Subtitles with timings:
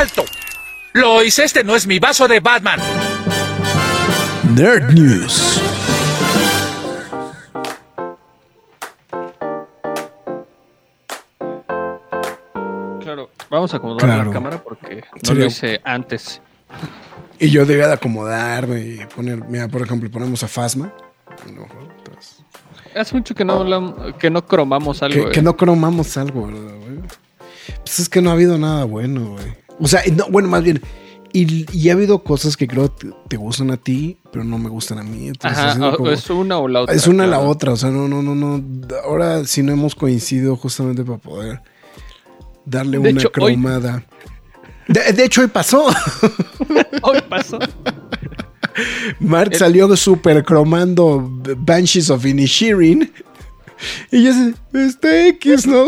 [0.00, 0.24] ¡Alto!
[0.94, 2.80] Lois, este no es mi vaso de Batman.
[4.54, 5.60] Nerd News.
[13.02, 16.40] Claro, vamos a acomodar la cámara porque no lo hice antes.
[17.38, 20.90] Y yo debía de acomodarme y poner, mira, por ejemplo, ponemos a Fasma.
[22.96, 25.26] Hace mucho que no que no cromamos algo.
[25.26, 27.00] Que, que no cromamos algo, ¿verdad, güey?
[27.84, 29.60] Pues es que no ha habido nada bueno, güey.
[29.80, 30.80] O sea, no, bueno, más bien.
[31.32, 34.98] Y, ha habido cosas que creo te, te gustan a ti, pero no me gustan
[34.98, 35.30] a mí.
[35.42, 35.70] Ajá,
[36.12, 36.94] es una o la otra.
[36.94, 37.72] Es una o la otra.
[37.72, 38.62] O sea, no, no, no, no.
[39.04, 41.62] Ahora sí no hemos coincidido justamente para poder
[42.64, 44.04] darle una cromada.
[44.88, 45.86] De, hecho, hoy pasó.
[47.02, 47.60] hoy pasó.
[49.20, 53.12] Mark salió super cromando Banshees of Inishirin.
[54.10, 54.32] Y yo
[54.74, 55.86] este X, ¿no?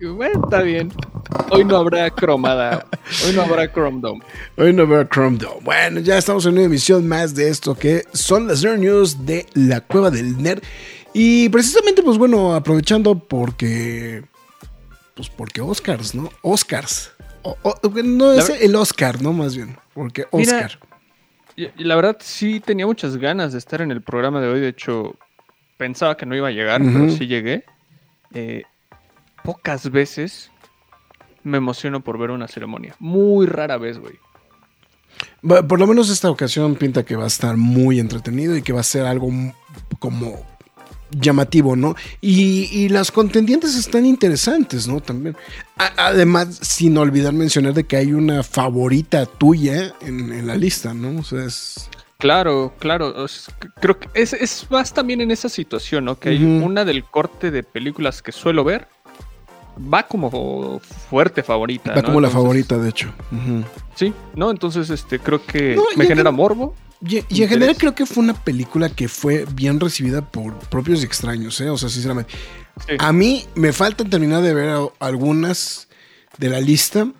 [0.00, 0.90] Bueno, está bien.
[1.50, 2.86] Hoy no habrá cromada.
[3.26, 4.22] Hoy no habrá Chrome Dome.
[4.56, 5.60] Hoy no habrá Chrome Dome.
[5.62, 9.46] Bueno, ya estamos en una emisión más de esto que son las Nerd News de
[9.52, 10.62] la Cueva del Nerd.
[11.12, 14.24] Y precisamente, pues bueno, aprovechando porque.
[15.14, 16.30] Pues porque Oscars, ¿no?
[16.40, 17.12] Oscars.
[18.02, 19.34] no es el Oscar, ¿no?
[19.34, 19.76] Más bien.
[19.92, 20.78] Porque Oscar.
[21.76, 24.60] la verdad, sí tenía muchas ganas de estar en el programa de hoy.
[24.60, 25.14] De hecho,
[25.76, 27.64] pensaba que no iba a llegar, pero sí llegué.
[28.32, 28.62] Eh,
[29.42, 30.50] pocas veces
[31.42, 32.94] me emociono por ver una ceremonia.
[32.98, 34.18] Muy rara vez, güey.
[35.42, 38.80] Por lo menos esta ocasión pinta que va a estar muy entretenido y que va
[38.80, 39.30] a ser algo
[39.98, 40.44] como
[41.10, 41.96] llamativo, ¿no?
[42.20, 45.00] Y, las contendientes están interesantes, ¿no?
[45.00, 45.36] También.
[45.76, 51.20] además, sin olvidar mencionar de que hay una favorita tuya en, la lista, ¿no?
[51.20, 51.88] O sea, es...
[52.18, 53.14] Claro, claro.
[53.80, 56.18] creo que es, más también en esa situación, ¿no?
[56.18, 58.88] Que hay una del corte de películas que suelo ver
[59.78, 61.94] va como fuerte favorita.
[61.94, 63.12] Va como la favorita, de hecho.
[63.94, 64.50] Sí, ¿no?
[64.50, 66.74] Entonces, este, creo que me genera morbo.
[67.02, 71.06] Y, en general creo que fue una película que fue bien recibida por propios y
[71.06, 71.70] extraños, ¿eh?
[71.70, 72.32] O sea, sinceramente.
[72.98, 75.88] A mí me falta terminar de ver algunas
[76.38, 77.10] de la lista.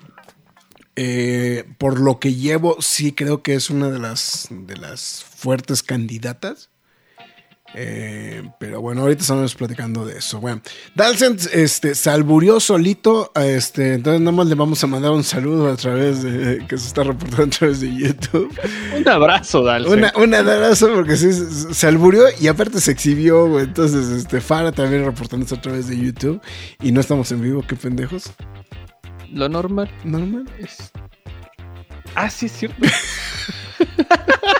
[0.96, 5.82] Eh, por lo que llevo, sí creo que es una de las, de las fuertes
[5.82, 6.69] candidatas.
[7.74, 10.40] Eh, pero bueno, ahorita estamos platicando de eso.
[10.40, 10.60] Bueno,
[10.94, 13.30] Dalsen este, se alburió solito.
[13.34, 16.88] Este, entonces, nada más le vamos a mandar un saludo a través de que se
[16.88, 18.52] está reportando a través de YouTube.
[18.96, 20.06] un abrazo, Dalsen.
[20.16, 23.60] un abrazo porque sí, se alburió y aparte se exhibió.
[23.60, 26.40] Entonces, este, Fara también reportándose a través de YouTube.
[26.82, 28.32] Y no estamos en vivo, qué pendejos.
[29.32, 29.90] Lo normal.
[30.04, 30.50] Normal.
[30.58, 30.90] Es...
[32.14, 32.76] Ah, sí, es cierto.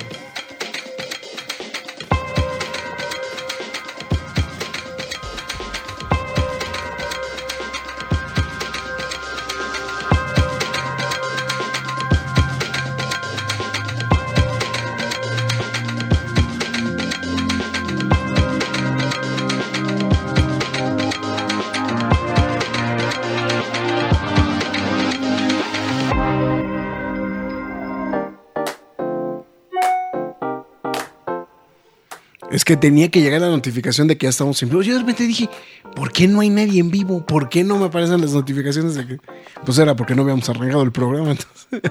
[32.71, 34.81] que tenía que llegar la notificación de que ya estamos en vivo.
[34.81, 35.49] Yo de repente dije,
[35.93, 37.25] ¿por qué no hay nadie en vivo?
[37.25, 39.17] ¿Por qué no me aparecen las notificaciones de que.?
[39.65, 41.31] Pues era porque no habíamos arrancado el programa.
[41.31, 41.81] Entonces.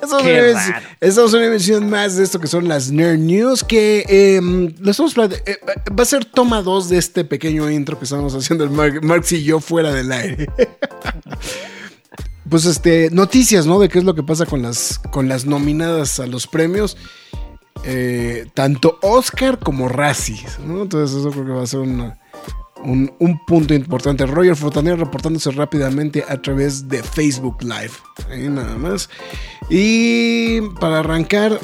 [1.00, 3.64] estamos en una emisión más de esto que son las Nerd News.
[3.64, 4.40] Que eh,
[4.86, 5.58] estamos eh,
[5.90, 9.44] va a ser toma 2 de este pequeño intro que estamos haciendo el Marx y
[9.44, 10.48] yo fuera del aire.
[12.48, 13.78] pues este, noticias, ¿no?
[13.78, 16.96] De qué es lo que pasa con las, con las nominadas a los premios.
[17.84, 22.12] Eh, tanto Oscar como Razzie, Entonces eso creo que va a ser un,
[23.46, 24.26] punto importante.
[24.26, 27.92] Roger Fontaner reportándose rápidamente a través de Facebook Live.
[28.30, 29.08] Ahí nada más.
[29.68, 31.58] Y para arrancar,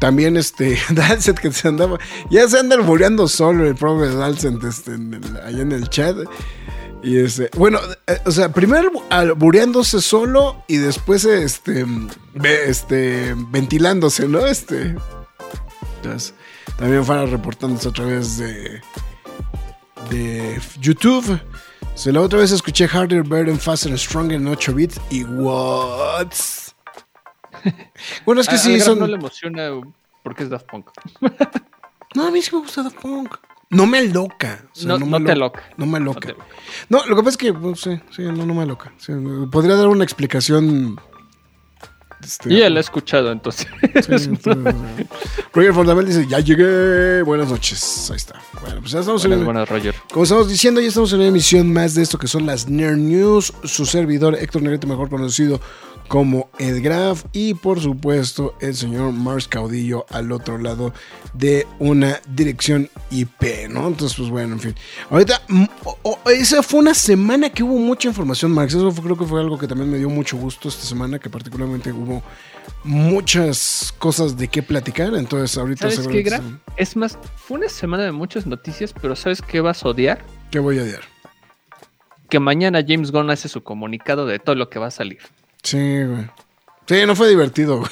[0.00, 1.98] también este Dalset que se andaba,
[2.30, 4.92] ya se anda albureando solo el propio Dalset este,
[5.44, 6.16] allá en el chat.
[7.02, 11.84] Y este, bueno, eh, o sea, primero albureándose solo y después este,
[12.66, 14.46] este, ventilándose, ¿no?
[14.46, 14.96] Este,
[16.76, 18.80] también fuera reportándose a través de,
[20.10, 21.40] de YouTube.
[21.94, 25.24] Se la otra vez escuché Harder, Better and Faster and Stronger en 8 bits y
[25.24, 26.28] what?
[28.26, 28.98] bueno, es que A- sí, Graf son...
[28.98, 29.70] no le emociona
[30.22, 30.88] porque es Daft Punk.
[32.14, 33.34] No, a mí sí me gusta Daft Punk.
[33.70, 34.64] No me aloca.
[34.72, 35.62] o sea, No, me no te alo- aloca.
[35.76, 36.34] No me aloca.
[36.88, 38.92] No, lo que pasa es que, pues, sí, sí, no, no me aloca.
[38.98, 39.12] Sí,
[39.50, 41.00] podría dar una explicación.
[42.24, 43.66] Este, ya la he escuchado, entonces.
[44.18, 44.30] sí,
[45.52, 48.08] Roger Fondamel dice, ya llegué, buenas noches.
[48.10, 48.40] Ahí está.
[48.60, 49.94] Bueno, pues ya estamos Buenas, en buenas, Roger.
[50.10, 52.96] como estamos diciendo, ya estamos en una emisión más de esto que son las Nerd
[52.96, 53.52] News.
[53.64, 55.60] Su servidor Héctor Negrete, mejor conocido
[56.08, 57.24] como El Graf.
[57.32, 60.92] Y por supuesto, el señor Mars Caudillo al otro lado
[61.32, 63.86] de una dirección IP, ¿no?
[63.88, 64.74] Entonces, pues bueno, en fin.
[65.10, 68.74] Ahorita, mm, o- o- esa fue una semana que hubo mucha información, Max.
[68.74, 71.28] Eso fue- creo que fue algo que también me dio mucho gusto esta semana, que
[71.30, 72.22] particularmente hubo
[72.84, 75.14] muchas cosas de qué platicar.
[75.14, 76.42] Entonces, ahorita ¿Sabes qué, Graf?
[76.76, 80.24] Es más, fue una semana de muchas noticias, pero ¿sabes qué vas a odiar?
[80.50, 81.00] ¿Qué voy a odiar?
[82.28, 85.18] Que mañana James Gunn hace su comunicado de todo lo que va a salir.
[85.64, 86.30] Sí, güey.
[86.86, 87.90] Sí, no fue divertido, güey.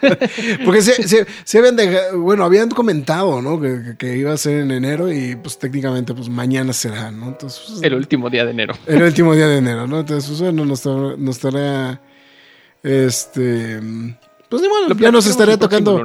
[0.64, 3.60] Porque se, se- se habían dejado- bueno, habían comentado, ¿no?
[3.98, 7.26] Que, iba a ser en enero y pues técnicamente pues mañana será, ¿no?
[7.28, 8.74] Entonces, pues, El último día de enero.
[8.86, 10.00] el último día de enero, ¿no?
[10.00, 12.00] Entonces, pues bueno, nos, estará- nos estará,
[12.84, 13.80] este,
[14.48, 16.00] pues bueno, ya nos estará tocando,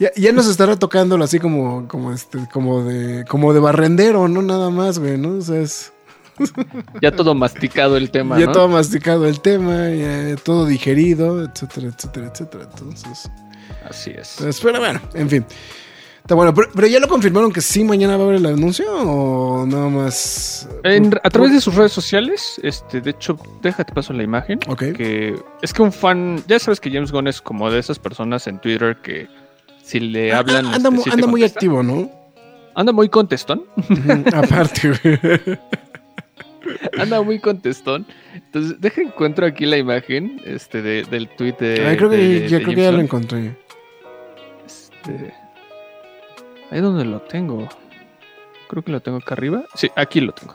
[0.00, 4.42] ya, ya nos estará tocándolo así como, como este, como de, como de barrendero, ¿no?
[4.42, 5.34] Nada más, güey, ¿no?
[5.36, 5.92] O sea, es...
[7.02, 8.52] Ya todo masticado el tema, ya ¿no?
[8.52, 12.68] todo masticado el tema, ya todo digerido, etcétera, etcétera, etcétera.
[12.70, 13.30] Entonces,
[13.88, 14.36] Así es.
[14.38, 15.44] pues, pero bueno, en fin.
[16.22, 18.84] Está bueno, pero, pero ya lo confirmaron que sí mañana va a haber el anuncio
[18.92, 20.68] o nada más.
[20.84, 24.60] En- a través de sus redes sociales, este, de hecho, déjate paso la imagen.
[24.68, 24.92] Ok.
[24.96, 28.46] Que es que un fan, ya sabes que James Gunn es como de esas personas
[28.46, 29.28] en Twitter que
[29.82, 30.66] si le Ah, hablan.
[30.66, 32.10] anda este, anda muy activo, ¿no?
[32.76, 33.64] Anda muy contestón.
[34.32, 35.18] Aparte, güey.
[36.98, 38.06] Anda muy contestón.
[38.34, 41.86] Entonces, deja encuentro aquí la imagen este, de- del tweet de.
[41.86, 43.56] Ay, creo que, de- de creo que ya lo encontré.
[44.66, 45.32] Este,
[46.70, 47.68] ahí donde lo tengo.
[48.68, 49.64] Creo que lo tengo acá arriba.
[49.74, 50.54] Sí, aquí lo tengo.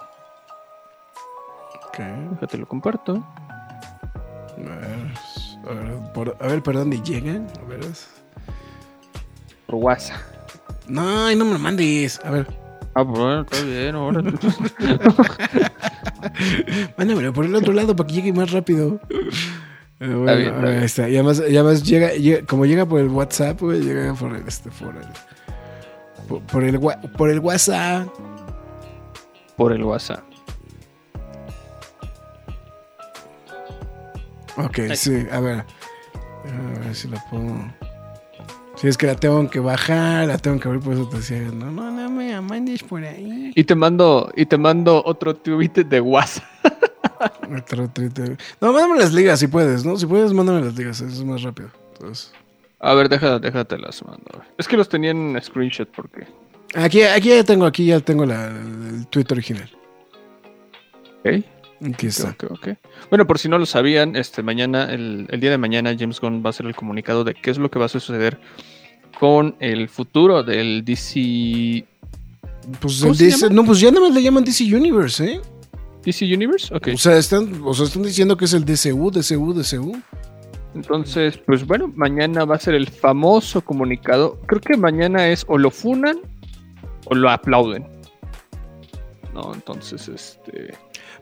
[1.87, 1.99] Ok.
[2.33, 3.25] Déjate lo comparto.
[4.57, 7.47] A ver, a ver, por- a ver, perdón, ¿y llegan?
[7.61, 7.79] A ver.
[9.65, 10.21] Por WhatsApp.
[10.87, 12.21] No, no me lo mandes.
[12.23, 12.47] A ver,
[12.97, 14.21] Ah, bueno, está bien, ahora.
[16.97, 18.99] mándamelo por el otro lado para que llegue más rápido.
[19.99, 20.83] Bueno, bien, está bien.
[20.83, 21.09] está.
[21.09, 24.47] Y además, y además llega, llega- como llega por el WhatsApp, güey, llega por el,
[24.47, 25.03] este, por el,
[26.27, 28.07] por, por el, wa- por el WhatsApp.
[29.57, 30.23] Por el WhatsApp.
[34.57, 34.95] Ok, Ahí.
[34.95, 35.65] sí, a ver.
[36.45, 37.43] A ver si la puedo.
[38.75, 41.39] Si es que la tengo que bajar, la tengo que abrir, por eso te decía,
[41.39, 43.51] no, no, no me mandes por ahí.
[43.55, 46.43] Y te mando, y te mando otro tweet de WhatsApp.
[47.57, 48.19] Otro tuit.
[48.59, 49.97] No, mándame las ligas si puedes, ¿no?
[49.97, 51.69] Si puedes, mándame las ligas, eso es más rápido.
[51.93, 52.33] Entonras,
[52.79, 54.43] A ver, déjate, déjate las mando.
[54.57, 56.27] Es que los tenía en screenshot porque.
[56.73, 59.69] aquí, aquí ya tengo, aquí ya tengo la, el tweet original.
[61.19, 61.45] Ok.
[61.83, 62.29] Aquí está.
[62.29, 62.67] Ok, ok.
[63.09, 66.41] Bueno, por si no lo sabían, este mañana, el, el día de mañana, James Gunn
[66.43, 68.39] va a hacer el comunicado de qué es lo que va a suceder
[69.19, 71.85] con el futuro del DC.
[72.79, 73.55] Pues ¿Cómo el se DC llama?
[73.55, 75.41] no, pues ya nada más le llaman DC Universe, ¿eh?
[76.03, 76.73] DC Universe.
[76.73, 76.89] Ok.
[76.93, 80.01] O sea, están, o sea, están diciendo que es el DCU, DCU, DCU.
[80.75, 84.39] Entonces, pues bueno, mañana va a ser el famoso comunicado.
[84.45, 86.19] Creo que mañana es o lo funan
[87.05, 87.87] o lo aplauden.
[89.33, 90.73] No, entonces, este.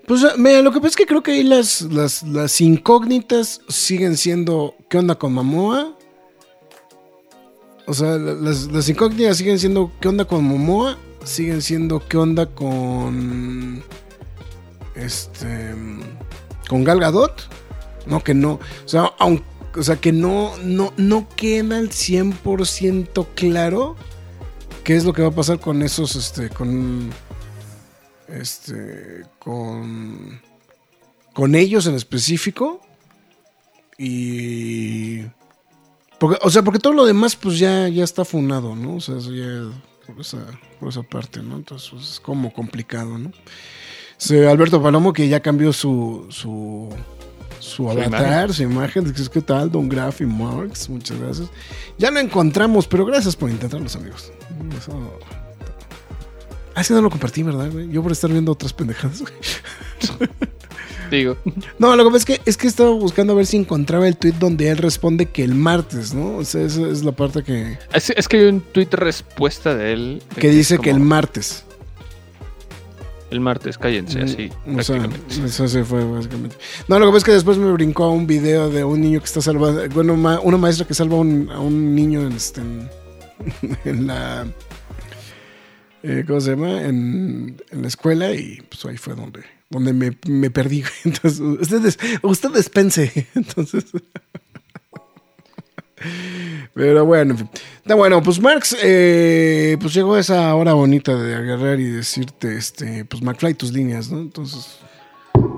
[0.07, 3.61] Pues eh, mira, lo que pasa es que creo que ahí las, las, las incógnitas
[3.69, 5.93] siguen siendo ¿qué onda con Momoa?
[7.85, 10.97] O sea, la- las, las incógnitas siguen siendo ¿qué onda con Momoa?
[11.23, 13.81] Siguen siendo ¿qué onda con
[14.95, 15.73] este
[16.67, 17.49] con Gal Gadot?
[18.05, 19.43] No que no, o sea, aun-
[19.75, 23.95] o sea que no no no queda al 100% claro
[24.83, 27.09] qué es lo que va a pasar con esos este con
[28.27, 30.41] este con
[31.33, 32.81] con ellos en específico
[33.97, 35.21] y
[36.19, 39.17] porque, o sea porque todo lo demás pues ya ya está funado no o sea
[39.17, 39.71] eso ya
[40.05, 40.45] por esa
[40.79, 43.31] por esa parte no entonces pues, es como complicado no
[44.17, 46.89] Sí, Alberto Palomo que ya cambió su su
[47.59, 49.69] su avatar, su imagen, ¿qué tal?
[49.69, 51.49] Don Graf y Marx, muchas gracias.
[51.97, 54.31] Ya lo encontramos, pero gracias por intentarlos, amigos.
[54.77, 55.19] Eso...
[56.75, 57.89] Ah, que no lo compartí, ¿verdad, güey?
[57.89, 59.33] Yo por estar viendo otras pendejadas, güey.
[61.11, 61.37] Digo.
[61.77, 64.17] No, lo que pasa es que, es que estaba buscando a ver si encontraba el
[64.17, 66.37] tweet donde él responde que el martes, ¿no?
[66.37, 69.93] O sea, esa es la parte que, Es, es que hay un tweet respuesta de
[69.93, 70.23] él.
[70.35, 71.65] de que dice que el martes.
[73.29, 74.49] el martes, cállense así.
[74.75, 75.07] O sea,
[75.45, 76.55] eso sí fue básicamente.
[76.87, 79.19] No, lo que pasa es que después me brincó a un video de un niño
[79.19, 79.87] que está salvando.
[79.89, 82.89] Bueno, ma- una maestra que salva a un, a un niño en, este, en,
[83.85, 84.47] en la.
[86.03, 86.81] Eh, ¿Cómo se llama?
[86.83, 90.83] En, la escuela y pues ahí fue donde, donde me, me perdí.
[91.05, 93.27] Entonces, ustedes, usted despense.
[93.35, 93.85] Entonces.
[96.73, 97.35] Pero bueno.
[97.77, 103.05] Está bueno, pues Marx, eh, pues llegó esa hora bonita de agarrar y decirte, este,
[103.05, 104.19] pues McFly, tus líneas, ¿no?
[104.19, 104.79] Entonces,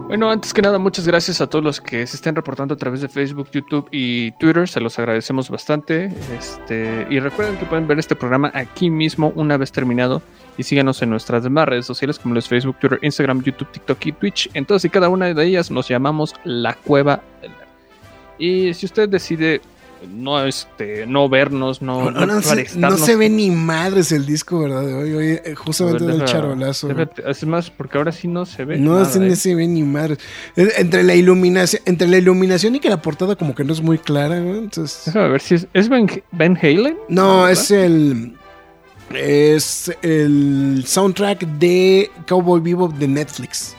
[0.08, 3.02] Bueno, antes que nada, muchas gracias a todos los que se estén reportando a través
[3.02, 4.68] de Facebook, YouTube y Twitter.
[4.68, 6.14] Se los agradecemos bastante.
[6.38, 10.22] Este, y recuerden que pueden ver este programa aquí mismo una vez terminado.
[10.60, 14.12] Y síganos en nuestras demás redes sociales como los Facebook, Twitter, Instagram, YouTube, TikTok y
[14.12, 14.50] Twitch.
[14.54, 17.24] En todas y cada una de ellas nos llamamos La Cueva.
[18.38, 19.60] Y si usted decide
[20.12, 24.60] no, este, no vernos, no, no, no se, no se ve ni madres el disco,
[24.60, 24.86] ¿verdad?
[24.86, 26.88] Hoy, hoy eh, justamente ver, del charolazo.
[26.90, 28.78] déjate- Es más, porque ahora sí no se ve.
[28.78, 29.36] No, nada, sí, no ¿eh?
[29.36, 30.20] se ve ni madres.
[30.56, 33.98] Entre la iluminación, entre la iluminación y que la portada como que no es muy
[33.98, 34.56] clara, ¿no?
[34.56, 35.04] Entonces.
[35.06, 35.68] Déjame ver si es.
[35.74, 36.98] ¿Es Ben, Ben Halen?
[37.10, 37.52] No, ¿Verdad?
[37.52, 38.34] es el.
[39.14, 43.76] Es el soundtrack de Cowboy Vivo de Netflix.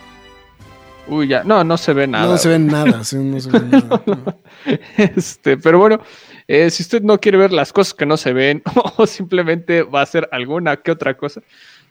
[1.09, 1.45] Uy, ya.
[1.45, 2.27] No, no se ve nada.
[2.27, 4.03] no se ve nada, sí, no se ve nada.
[4.97, 6.01] Este, pero bueno,
[6.49, 8.63] eh, si usted no quiere ver las cosas que no se ven
[8.97, 11.43] o simplemente va a hacer alguna que otra cosa,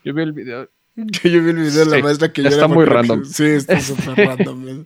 [0.04, 0.70] yo vi el video.
[0.96, 3.26] Yo, yo vi el video de la Sí, maestra que está llora muy porque- random.
[3.26, 4.86] Sí, está súper random.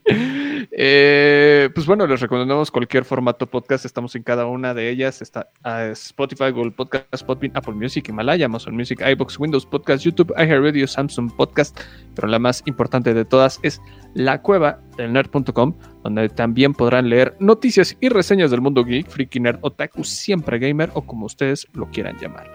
[0.71, 3.85] Eh, pues bueno, les recomendamos cualquier formato podcast.
[3.85, 5.21] Estamos en cada una de ellas.
[5.21, 10.33] Está ah, Spotify, Google Podcast, Podbean, Apple Music, Himalaya, Amazon Music, iBox, Windows Podcast, YouTube,
[10.37, 11.79] iHeartRadio, Samsung Podcast.
[12.15, 13.81] Pero la más importante de todas es
[14.13, 19.39] la cueva del nerd.com, donde también podrán leer noticias y reseñas del mundo geek, freaky
[19.39, 22.51] nerd, otaku, siempre gamer o como ustedes lo quieran llamar.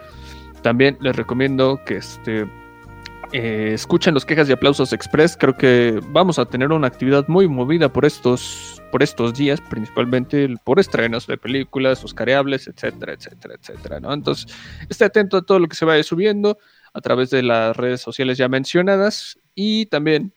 [0.61, 2.47] También les recomiendo que este,
[3.31, 5.35] eh, escuchen los quejas y aplausos express.
[5.37, 10.55] Creo que vamos a tener una actividad muy movida por estos, por estos días, principalmente
[10.63, 13.97] por estrenos de películas, oscareables, etcétera, etcétera, etcétera.
[13.97, 14.53] Entonces,
[14.89, 16.57] esté atento a todo lo que se vaya subiendo
[16.93, 20.33] a través de las redes sociales ya mencionadas y también.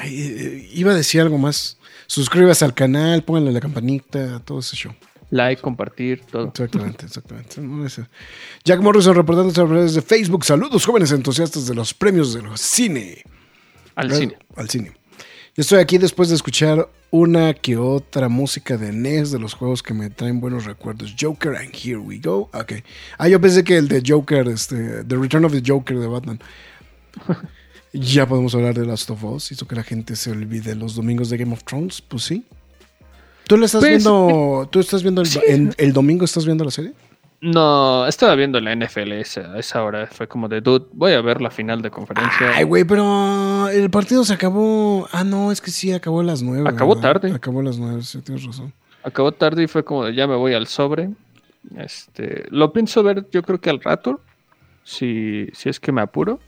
[0.03, 1.77] Eh, iba a decir algo más.
[2.07, 4.95] Suscríbase al canal, pónganle la campanita, todo ese show.
[5.31, 6.49] Like, compartir, todo.
[6.49, 7.61] Exactamente, exactamente.
[8.65, 10.45] Jack Morrison reportando a través de Facebook.
[10.45, 13.25] Saludos, jóvenes entusiastas de los premios de los cine.
[13.95, 14.39] Al Al- cine.
[14.57, 14.93] Al cine.
[15.55, 19.83] Yo estoy aquí después de escuchar una que otra música de NES de los juegos
[19.83, 21.15] que me traen buenos recuerdos.
[21.21, 22.49] Joker and Here We Go.
[22.55, 22.75] Ok.
[23.19, 26.41] Ah, yo pensé que el de Joker, este, The Return of the Joker de Batman.
[27.93, 29.51] ya podemos hablar de Last of Us.
[29.53, 32.01] Hizo que la gente se olvide los domingos de Game of Thrones.
[32.03, 32.45] Pues sí.
[33.49, 34.69] ¿Tú le estás Pues, viendo?
[34.71, 35.41] ¿Tú estás viendo el, sí.
[35.49, 36.25] en- el domingo?
[36.25, 36.93] ¿Estás viendo la serie?
[37.41, 40.07] No, estaba viendo la NFL esa, a esa hora.
[40.09, 42.53] Fue como de, dude, voy a ver la final de conferencia.
[42.55, 45.09] Ay, güey, pero el partido se acabó.
[45.13, 46.69] Ah, no, es que sí, acabó a las nueve.
[46.69, 47.13] Acabó ¿verdad?
[47.15, 47.33] tarde.
[47.33, 48.73] Acabó a las nueve, sí, tienes razón.
[49.05, 51.11] Acabó tarde y fue como de, ya me voy al sobre.
[51.77, 54.21] Este, lo pienso ver yo creo que al rato,
[54.85, 56.41] si, si es que me apuro.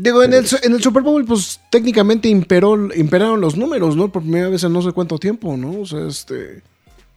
[0.00, 4.12] Digo, en el, en el Super Bowl, pues técnicamente imperó, imperaron los números, ¿no?
[4.12, 5.80] Por primera vez en no sé cuánto tiempo, ¿no?
[5.80, 6.62] O sea, este.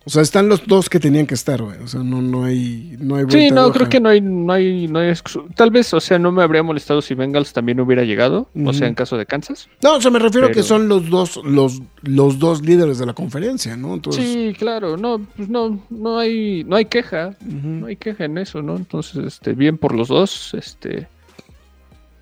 [0.03, 1.77] O sea, están los dos que tenían que estar, güey.
[1.77, 2.97] O sea, no, no hay.
[2.99, 5.13] No hay Sí, no, creo que no hay, no hay, no hay
[5.53, 8.87] Tal vez, o sea, no me habría molestado si Bengals también hubiera llegado, o sea,
[8.87, 9.69] en caso de Kansas.
[9.83, 13.05] No, o sea, me refiero a que son los dos, los, los dos líderes de
[13.05, 13.93] la conferencia, ¿no?
[13.93, 14.25] Entonces.
[14.25, 18.63] Sí, claro, no, pues no, no hay, no hay queja, no hay queja en eso,
[18.63, 18.75] ¿no?
[18.75, 21.07] Entonces, este, bien por los dos, este,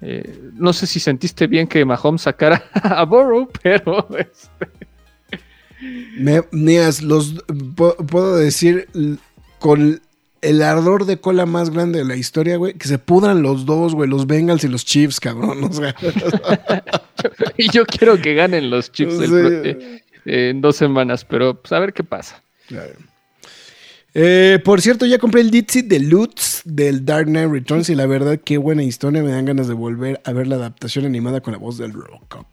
[0.02, 4.68] eh, no sé si sentiste bien que Mahomes sacara a Burrow, pero este,
[6.18, 8.88] Me, mías, los pu- puedo decir
[9.60, 10.02] con
[10.42, 13.94] el ardor de cola más grande de la historia, güey, que se pudran los dos,
[13.94, 15.64] güey, los Bengals y los Chiefs, cabrón.
[15.70, 15.94] O sea,
[17.58, 19.26] y yo quiero que ganen los Chiefs Sí.
[19.34, 22.42] eh, en dos semanas, pero pues a ver qué pasa.
[24.22, 28.06] Eh, por cierto, ya compré el Ditsy de Lutz del Dark Knight Returns y la
[28.06, 29.24] verdad, qué buena historia.
[29.24, 32.46] Me dan ganas de volver a ver la adaptación animada con la voz del Robocop.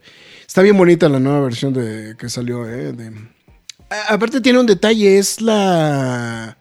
[0.46, 2.94] Está bien bonita la nueva versión de que salió, eh.
[4.08, 6.56] aparte tiene un detalle, es la...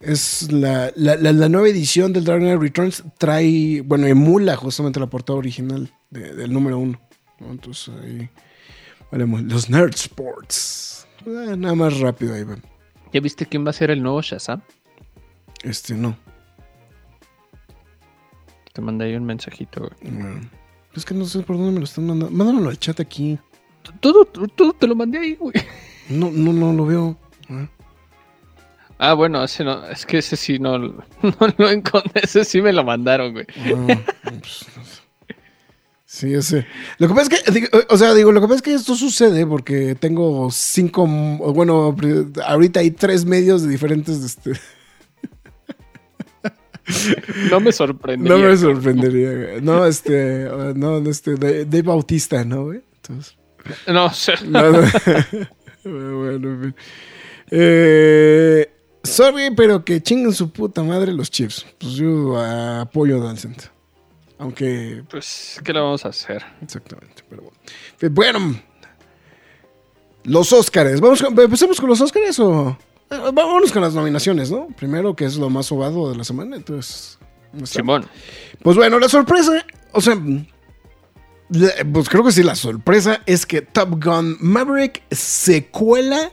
[0.00, 5.38] Es la, la, nueva edición del Dark Knight Returns trae, bueno, emula justamente la portada
[5.38, 6.98] original del número uno.
[7.40, 8.30] Entonces ahí,
[9.12, 11.06] los Nerd Sports.
[11.26, 12.44] Eh, nada más rápido ahí,
[13.14, 14.60] ¿Ya viste quién va a ser el nuevo Shazam?
[15.62, 16.16] Este, no.
[18.72, 19.88] Te mandé ahí un mensajito,
[20.96, 22.36] es que no sé por dónde me lo están mandando.
[22.36, 23.38] Mándamelo al chat aquí.
[24.00, 25.54] Todo, todo te lo mandé ahí, güey.
[26.08, 27.16] No, no, no lo veo.
[28.98, 30.94] Ah, bueno, ese no, es que ese sí no, no
[31.56, 33.46] lo encontré, ese sí me lo mandaron, güey.
[33.76, 34.00] Ah,
[34.40, 34.66] pues,
[36.14, 36.66] sí, ese.
[36.98, 39.46] Lo que pasa es que, o sea, digo, lo que pasa es que esto sucede
[39.46, 41.96] porque tengo cinco, bueno,
[42.44, 44.52] ahorita hay tres medios de diferentes, este,
[47.50, 48.36] no me sorprendería.
[48.36, 52.82] No me sorprendería, No, este, no, este, de, Bautista, ¿no, güey?
[52.96, 53.36] Entonces.
[53.86, 54.10] No,
[55.84, 56.74] bueno,
[57.50, 58.70] eh,
[59.02, 61.66] sorry, pero que chinguen su puta madre los chips.
[61.78, 63.73] Pues yo apoyo a Dancent.
[64.38, 65.04] Aunque.
[65.10, 66.44] Pues, ¿qué le vamos a hacer?
[66.60, 68.14] Exactamente, pero bueno.
[68.14, 68.60] Bueno,
[70.24, 71.00] los Óscares.
[71.00, 72.76] ¿Vamos, ¿Empecemos con los Óscares o.?
[73.10, 74.68] Eh, vámonos con las nominaciones, ¿no?
[74.76, 77.18] Primero, que es lo más sobado de la semana, entonces.
[77.64, 78.06] Simón.
[78.62, 80.18] Pues bueno, la sorpresa, o sea,
[81.92, 86.32] pues creo que sí, la sorpresa es que Top Gun Maverick se cuela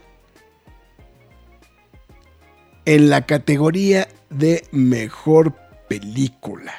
[2.85, 5.53] en la categoría de mejor
[5.87, 6.73] película.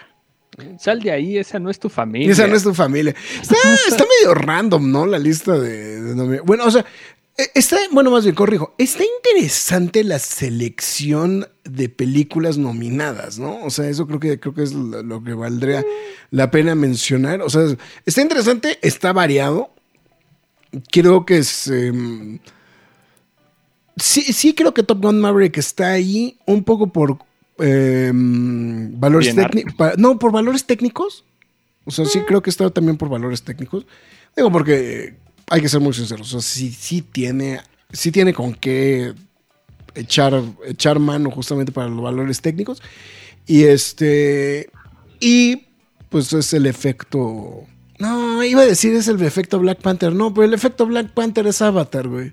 [0.79, 2.33] Sal de ahí, esa no es tu familia.
[2.33, 3.15] Esa no es tu familia.
[3.41, 5.07] Está, medio random, ¿no?
[5.07, 6.85] La lista de, de, Bueno, o sea,
[7.39, 13.65] eh, está, bueno, más bien corrijo, está interesante la selección de películas nominadas, ¿no?
[13.65, 15.85] O sea, eso creo que, creo que es lo, que valdría
[16.31, 17.41] la pena mencionar.
[17.41, 17.63] O sea,
[18.05, 19.71] está interesante, está variado.
[20.91, 21.69] Creo que es...
[21.69, 22.39] Em,
[23.97, 27.19] sí, sí creo que Top Gun Maverick está ahí un poco por
[27.59, 29.99] em, valores técnicos.
[29.99, 31.25] No, por valores técnicos.
[31.85, 32.25] O sea, sí mm.
[32.25, 33.87] creo que está también por valores técnicos.
[34.37, 35.15] Digo, porque
[35.49, 36.33] hay que ser muy sinceros.
[36.35, 37.61] O sea, sí, tiene,
[37.93, 39.15] sí tiene con qué
[39.95, 42.83] echar, echar mano justamente para los valores técnicos.
[43.47, 44.71] Y este.
[45.21, 45.67] Y
[46.09, 47.67] pues es el efecto.
[47.99, 50.13] No, iba a decir es el efecto Black Panther.
[50.13, 52.33] No, pero el efecto Black Panther es Avatar, güey.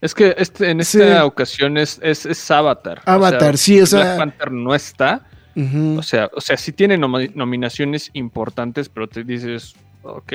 [0.00, 3.02] Es que este, en esta ocasión es, es, Avatar.
[3.04, 4.00] Avatar, sí, o sea.
[4.00, 5.26] Black Panther no está.
[5.54, 10.32] o, sea, o sea, sí tiene nominaciones importantes, pero te dices, ok.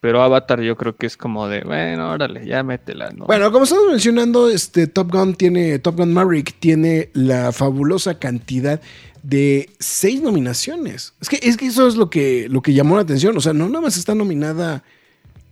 [0.00, 3.26] Pero Avatar yo creo que es como de, bueno, órale, ya métela, ¿no?
[3.26, 8.80] Bueno, como estamos mencionando, este Top Gun tiene, Top Gun Maverick tiene la fabulosa cantidad
[9.22, 11.14] de seis nominaciones.
[11.20, 13.36] Es que, es que eso es lo que, lo que llamó la atención.
[13.36, 14.84] O sea, no nada más está nominada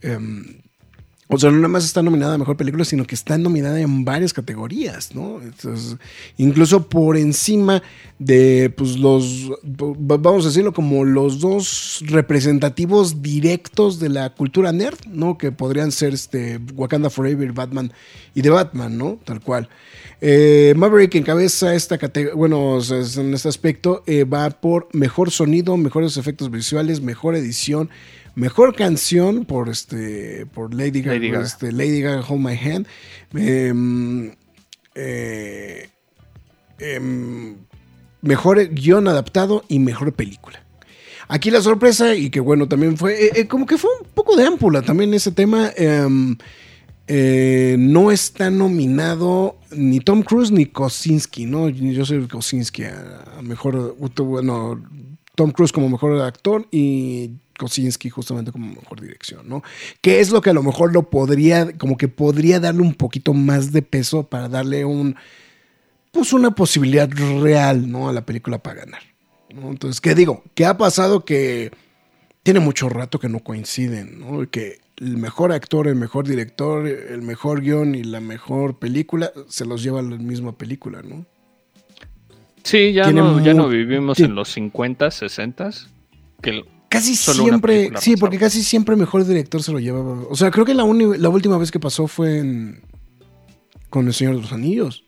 [0.01, 0.61] em,
[1.29, 4.05] o sea, no nada más está nominada a Mejor Película, sino que está nominada en
[4.05, 5.41] varias categorías, ¿no?
[6.37, 7.83] incluso por encima
[8.19, 14.99] de, pues, los, vamos a decirlo, como los dos representativos directos de la cultura nerd,
[15.07, 15.39] ¿no?
[15.39, 17.93] Que podrían ser este, Wakanda Forever, Batman
[18.35, 19.19] y The Batman, ¿no?
[19.25, 19.69] Tal cual.
[20.21, 26.17] Eh, Maverick encabeza esta categoría, bueno, en este aspecto, eh, va por mejor sonido, mejores
[26.17, 27.91] efectos visuales, mejor edición,
[28.37, 32.87] Mejor canción por este por Lady Gaga, Lady Gaga, este, Lady Gaga Hold My Hand.
[33.35, 34.33] Em,
[34.95, 35.89] eh,
[36.79, 37.57] em,
[38.23, 40.65] mejor guion adaptado y mejor película.
[41.29, 44.37] Aquí la sorpresa, y que bueno, también fue, eh, eh, como que fue un poco
[44.37, 45.71] de ámpula también ese tema.
[45.77, 46.37] Em,
[47.79, 51.69] no está nominado ni Tom Cruise ni Kosinski, ¿no?
[51.69, 54.83] Yo soy Kosinski, a, mejor, bueno,
[55.35, 59.63] Tom Cruise como mejor actor y Kosinski justamente como mejor dirección, ¿no?
[60.01, 63.35] Que es lo que a lo mejor lo podría, como que podría darle un poquito
[63.35, 65.17] más de peso para darle un,
[66.13, 68.09] pues una posibilidad real, ¿no?
[68.09, 69.03] A la película para ganar.
[69.55, 69.71] ¿no?
[69.71, 70.45] Entonces, ¿qué digo?
[70.55, 71.71] ¿Qué ha pasado que
[72.43, 74.49] tiene mucho rato que no coinciden, ¿no?
[74.51, 79.65] Que el mejor actor, el mejor director, el mejor guion y la mejor película se
[79.65, 81.27] los lleva la misma película, ¿no?
[82.63, 85.71] Sí, ya, no, ya no vivimos en los 50, 60,
[86.41, 86.65] que
[86.95, 90.23] Casi siempre, sí, porque casi siempre mejor director se lo llevaba.
[90.31, 92.83] O sea, creo que la, la última vez que pasó fue en,
[93.91, 95.05] con El Señor de los Anillos.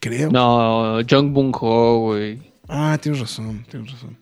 [0.00, 0.30] Creo.
[0.30, 2.40] No, Jung Bung Ho, güey.
[2.68, 4.16] Ah, tienes razón, tienes razón.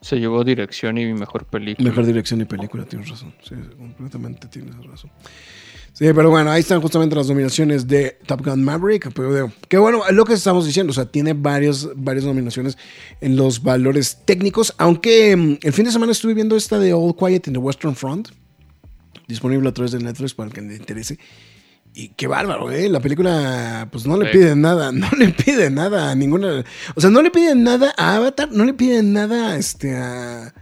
[0.00, 1.88] Se llevó dirección y mejor película.
[1.88, 3.34] Mejor dirección y película, tienes razón.
[3.42, 5.10] Sí, completamente tienes razón.
[5.98, 9.12] Sí, pero bueno, ahí están justamente las nominaciones de Top Gun Maverick.
[9.12, 12.78] Pero que bueno, lo que estamos diciendo, o sea, tiene varios, varias nominaciones
[13.20, 14.72] en los valores técnicos.
[14.78, 17.96] Aunque mm, el fin de semana estuve viendo esta de All Quiet in the Western
[17.96, 18.28] Front,
[19.26, 21.18] disponible a través de Netflix para el que le interese.
[21.94, 22.88] y qué bárbaro, ¿eh?
[22.88, 26.64] La película, pues no le pide nada, no le pide nada a ninguna.
[26.94, 30.54] O sea, no le piden nada a Avatar, no le piden nada este, a,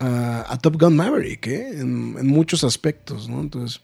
[0.00, 1.78] a, Top Gun Maverick, ¿eh?
[1.78, 3.40] En, muchos aspectos, ¿no?
[3.40, 3.80] Entonces.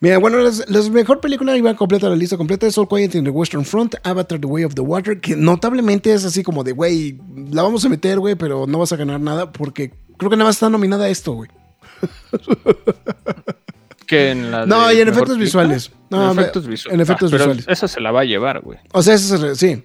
[0.00, 3.30] Mira, bueno, la mejor película iba completa la lista completa es All Quiet in the
[3.30, 7.18] Western Front, Avatar The Way of the Water, que notablemente es así como de, güey,
[7.50, 10.48] la vamos a meter, güey, pero no vas a ganar nada porque creo que nada
[10.48, 11.50] más está nominada a esto, güey.
[14.06, 15.90] Que en la no, y en efectos visuales.
[16.10, 16.94] No, en efectos visuales.
[16.94, 17.64] En efectos ah, visuales.
[17.68, 18.78] Esa se la va a llevar, güey.
[18.92, 19.82] O sea, esa sí.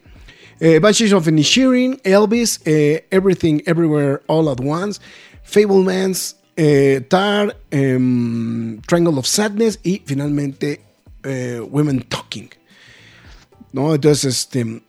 [0.60, 5.02] Eh, Banshees of Inisherin, Elvis, eh, Everything Everywhere All at Once,
[5.44, 10.82] Fablemans, eh, Tar, em, Triangle of Sadness y finalmente
[11.24, 12.50] eh, Women Talking.
[13.74, 13.96] ¿No?
[13.96, 14.82] Entonces, este.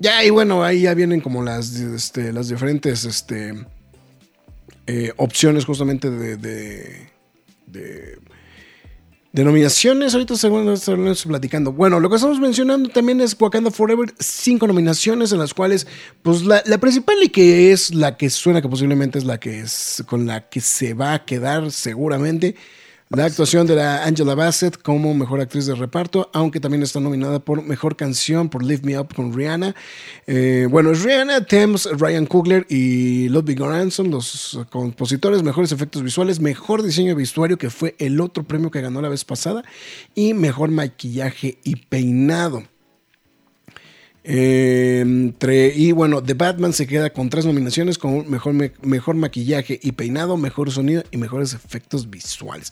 [0.00, 3.52] Ya, y bueno, ahí ya vienen como las, este, las diferentes este,
[4.86, 7.08] eh, opciones justamente de, de,
[7.66, 8.18] de
[9.30, 11.70] Denominaciones, ahorita según estamos platicando.
[11.72, 15.86] Bueno, lo que estamos mencionando también es Wakanda Forever, cinco nominaciones en las cuales,
[16.22, 19.60] pues la, la, principal y que es la que suena que posiblemente es la que
[19.60, 22.56] es con la que se va a quedar seguramente,
[23.10, 27.38] la actuación de la Angela Bassett como mejor actriz de reparto, aunque también está nominada
[27.38, 29.74] por mejor canción por Live Me Up con Rihanna.
[30.26, 36.40] Eh, bueno, es Rihanna, Thames, Ryan Coogler y Ludwig Göransson, los compositores, mejores efectos visuales,
[36.40, 39.64] mejor diseño de vestuario, que fue el otro premio que ganó la vez pasada,
[40.14, 42.62] y mejor maquillaje y peinado.
[44.30, 49.92] Entre, y bueno, The Batman se queda con tres nominaciones con mejor, mejor maquillaje y
[49.92, 52.70] peinado, mejor sonido y mejores efectos visuales.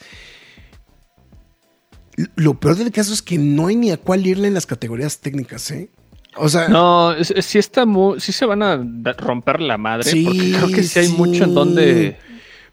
[2.34, 5.20] Lo peor del caso es que no hay ni a cuál irle en las categorías
[5.20, 5.88] técnicas, ¿eh?
[6.36, 6.68] O sea.
[6.68, 8.76] No, sí está muy, sí se van a
[9.16, 10.12] romper la madre.
[10.24, 12.18] porque creo que sí hay mucho en donde.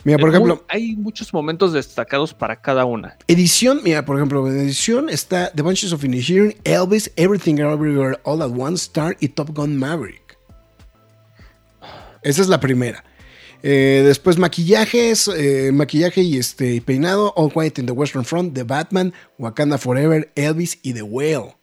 [0.04, 0.64] Mira, por ejemplo.
[0.68, 3.18] Hay muchos momentos destacados para cada una.
[3.28, 8.42] Edición, mira, por ejemplo, en edición está The Bunches of Inisherin, Elvis, Everything Everywhere All
[8.42, 10.38] at Once, Star y Top Gun Maverick.
[12.22, 13.04] Esa es la primera.
[13.66, 18.64] Eh, después maquillajes, eh, maquillaje y este peinado, All Quiet in the Western Front, The
[18.64, 21.56] Batman, Wakanda Forever, Elvis y The Whale.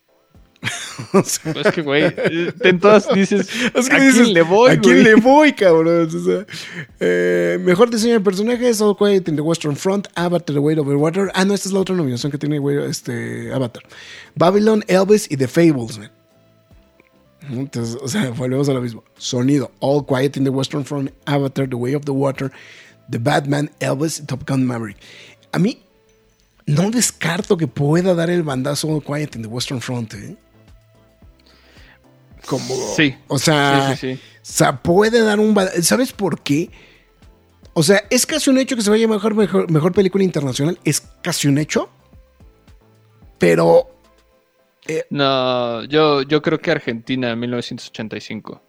[1.12, 2.04] Pues es que, güey,
[2.60, 4.70] en todas dices, ¿a quién le voy?
[4.70, 6.08] ¿A quién le voy, cabrón?
[6.98, 10.86] Eh, mejor diseño de personajes, All Quiet in the Western Front, Avatar, The Weight of
[10.86, 11.30] the Water.
[11.34, 13.82] Ah, no, esta es la otra nominación que tiene este, Avatar.
[14.34, 16.10] Babylon, Elvis y The Fables, man.
[17.48, 19.02] Entonces, o sea, volvemos a lo mismo.
[19.16, 22.52] Sonido, All Quiet in the Western Front, Avatar, The Way of the Water,
[23.08, 24.98] The Batman, Elvis, Top Gun Maverick.
[25.52, 25.82] A mí,
[26.66, 30.36] no descarto que pueda dar el bandazo All Quiet in the Western Front, ¿eh?
[32.50, 33.14] Como, sí.
[33.28, 35.56] O sea, o sea, puede dar un...
[35.82, 36.68] ¿Sabes por qué?
[37.74, 40.76] O sea, es casi un hecho que se vaya a mejor, mejor, mejor película internacional.
[40.82, 41.88] Es casi un hecho.
[43.38, 43.88] Pero
[44.88, 48.60] eh, no, yo, yo creo que Argentina 1985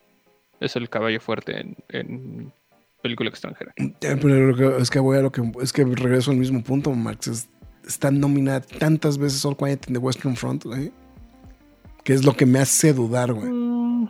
[0.60, 2.54] es el caballo fuerte en,
[3.02, 3.74] película extranjera.
[4.00, 7.50] Pero es que voy a lo que es que regreso al mismo punto, Max.
[7.88, 10.92] está nominada tantas veces All Quiet in the Western Front, ¿eh?
[12.04, 13.50] Que es lo que me hace dudar, güey.
[13.50, 14.10] Mm.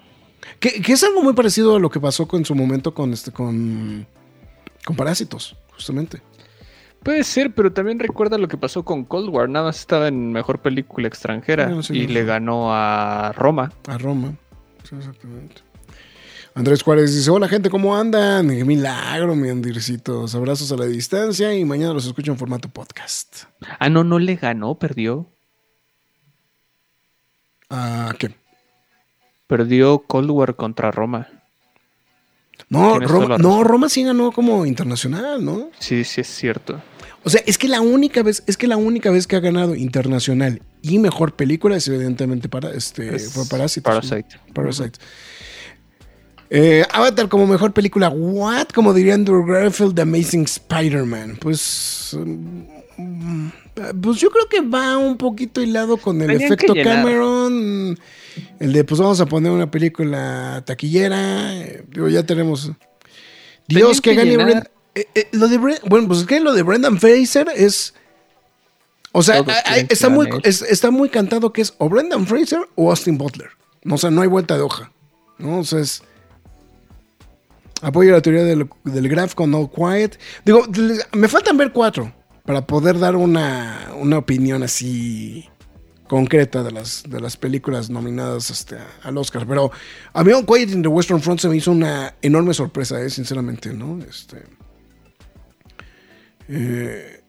[0.59, 3.31] Que, es algo muy parecido a lo que pasó con, en su momento con este
[3.31, 4.05] con,
[4.85, 6.21] con Parásitos, justamente.
[7.03, 9.49] Puede ser, pero también recuerda lo que pasó con Cold War.
[9.49, 13.71] Nada más estaba en mejor película extranjera y le ganó a Roma.
[13.87, 14.35] A Roma,
[14.83, 15.63] exactamente.
[16.53, 18.49] Andrés Juárez dice: Hola gente, ¿cómo andan?
[18.49, 20.35] Qué milagro, mi Andircitos.
[20.35, 23.45] Abrazos a la distancia y mañana los escucho en formato podcast.
[23.79, 25.31] Ah, no, no le ganó, perdió.
[27.71, 28.35] ¿A qué?
[29.47, 31.27] Perdió Cold War contra Roma.
[32.69, 35.69] No, Roma, no, Roma sí ganó como internacional, ¿no?
[35.79, 36.81] Sí, sí es cierto.
[37.23, 39.75] O sea, es que la única vez, es que la única vez que ha ganado
[39.75, 43.81] internacional y mejor película es evidentemente para este fue Parasite.
[43.81, 44.39] Parasite.
[44.53, 44.99] Parasite.
[46.49, 48.09] Eh, Avatar como mejor película.
[48.09, 48.69] What?
[48.73, 51.37] Como diría Andrew Garfield, The Amazing Spider-Man.
[51.39, 52.17] Pues.
[52.97, 53.49] Mm,
[54.01, 57.97] pues yo creo que va un poquito hilado con el efecto Cameron.
[58.59, 61.55] El de, pues vamos a poner una película taquillera.
[61.57, 62.71] Eh, digo, ya tenemos.
[63.67, 64.63] Dios, que, gane.
[64.93, 67.93] Eh, eh, lo de bueno, pues es que lo de Brendan Fraser es.
[69.13, 69.43] O sea,
[69.89, 73.49] está muy, está muy cantado que es o Brendan Fraser o Austin Butler.
[73.89, 74.91] O sea, no hay vuelta de hoja.
[75.37, 75.59] ¿no?
[75.59, 76.03] O sea, es.
[77.81, 80.19] Apoyo la teoría del, del graph con All Quiet.
[80.45, 80.65] Digo,
[81.13, 82.13] me faltan ver cuatro
[82.51, 85.47] para poder dar una, una opinión así
[86.09, 89.47] concreta de las, de las películas nominadas este, al Oscar.
[89.47, 89.71] Pero
[90.11, 93.09] a mí All Quiet in the Western Front se me hizo una enorme sorpresa, eh,
[93.09, 93.99] sinceramente, ¿no?
[94.03, 94.43] Este,
[96.49, 97.23] eh,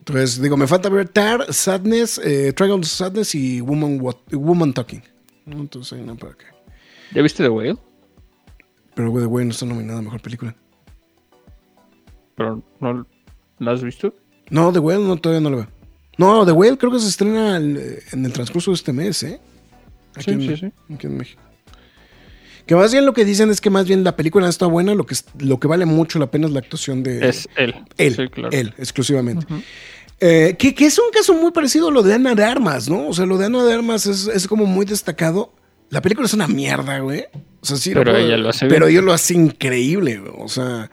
[0.00, 5.04] Entonces, digo, me falta ver Tar, Sadness, eh, Triangle Sadness y Woman, What- Woman Talking.
[5.46, 5.60] ¿no?
[5.60, 6.46] Entonces, no para qué.
[7.14, 7.76] ¿Ya viste The Whale?
[8.96, 10.56] Pero The Way no está nominada a mejor película.
[12.34, 13.06] Pero no
[13.58, 14.14] la has visto.
[14.50, 15.68] No, The Whale no, todavía no lo veo.
[16.16, 19.40] No, The Whale creo que se estrena el- en el transcurso de este mes, ¿eh?
[20.18, 20.72] Sí, en, sí, sí.
[20.92, 21.40] aquí en México.
[22.66, 25.06] Que más bien lo que dicen es que más bien la película está buena, lo
[25.06, 27.74] que, es- lo que vale mucho la pena es la actuación de Es él.
[27.96, 28.50] él, Sí, claro.
[28.52, 29.46] él, exclusivamente.
[30.20, 33.06] Eh, que, que es un caso muy parecido a lo de Ana de Armas, ¿no?
[33.08, 35.52] O sea, lo de Ana de Armas es, es como muy destacado.
[35.90, 37.24] La película es una mierda, güey.
[37.60, 38.98] O sea, sí, Pero puedo- ella lo hace Pero bien.
[38.98, 40.32] ella lo hace increíble, güey.
[40.38, 40.90] O sea,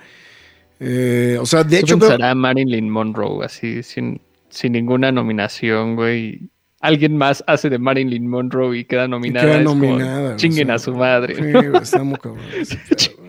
[0.80, 5.96] eh, o sea, de ¿Qué hecho, creo- pensará Marilyn Monroe así, sin, sin ninguna nominación,
[5.96, 6.50] güey?
[6.82, 9.46] Alguien más hace de Marilyn Monroe y queda nominada.
[9.48, 10.36] queda como, nominada.
[10.36, 11.36] Chinguen o sea, a su madre.
[11.36, 12.44] Sí, está muy cabrón.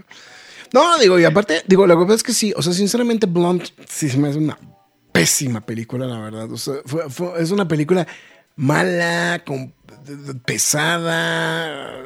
[0.73, 4.09] No, digo, y aparte, digo, que pasa es que sí, o sea, sinceramente, Blonde sí
[4.11, 4.59] se me hace una
[5.13, 6.51] pésima película, la verdad.
[6.53, 8.07] O sea, fue- fue- es una película
[8.57, 9.73] mala, con-
[10.45, 12.03] pesada.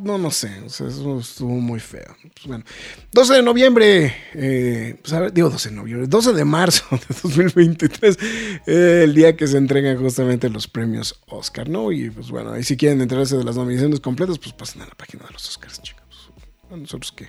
[0.00, 2.16] No, no sé, o sea, eso estuvo muy feo.
[2.34, 2.64] Pues bueno,
[3.12, 7.14] 12 de noviembre, eh, pues a ver, digo 12 de noviembre, 12 de marzo de
[7.22, 8.18] 2023,
[8.66, 11.92] eh, el día que se entregan justamente los premios Oscar, ¿no?
[11.92, 14.94] Y pues bueno, ahí si quieren enterarse de las nominaciones completas, pues pasen a la
[14.94, 16.30] página de los Oscars, chicos.
[16.70, 17.28] A nosotros qué.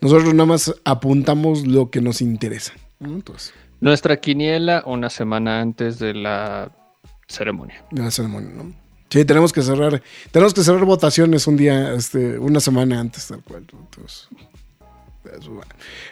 [0.00, 2.74] Nosotros nada más apuntamos lo que nos interesa.
[3.00, 3.14] ¿no?
[3.14, 6.72] Entonces, Nuestra quiniela una semana antes de la
[7.28, 7.84] ceremonia.
[7.90, 8.83] la ceremonia, ¿no?
[9.14, 13.42] Sí, tenemos que cerrar, tenemos que cerrar votaciones un día, este, una semana antes, tal
[13.44, 13.64] cual.
[13.72, 14.26] Entonces.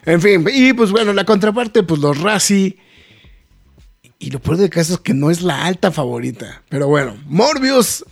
[0.04, 2.78] En fin, y pues bueno, la contraparte, pues los Razzie.
[4.20, 6.62] Y lo peor del caso es que no es la alta favorita.
[6.68, 8.04] Pero bueno, Morbius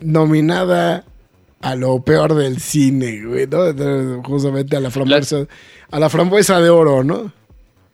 [0.00, 1.04] nominada
[1.60, 3.72] a lo peor del cine, güey, ¿no?
[3.72, 5.46] De- Justamente a la frambuesa,
[5.88, 7.32] a la frambuesa de oro, ¿no?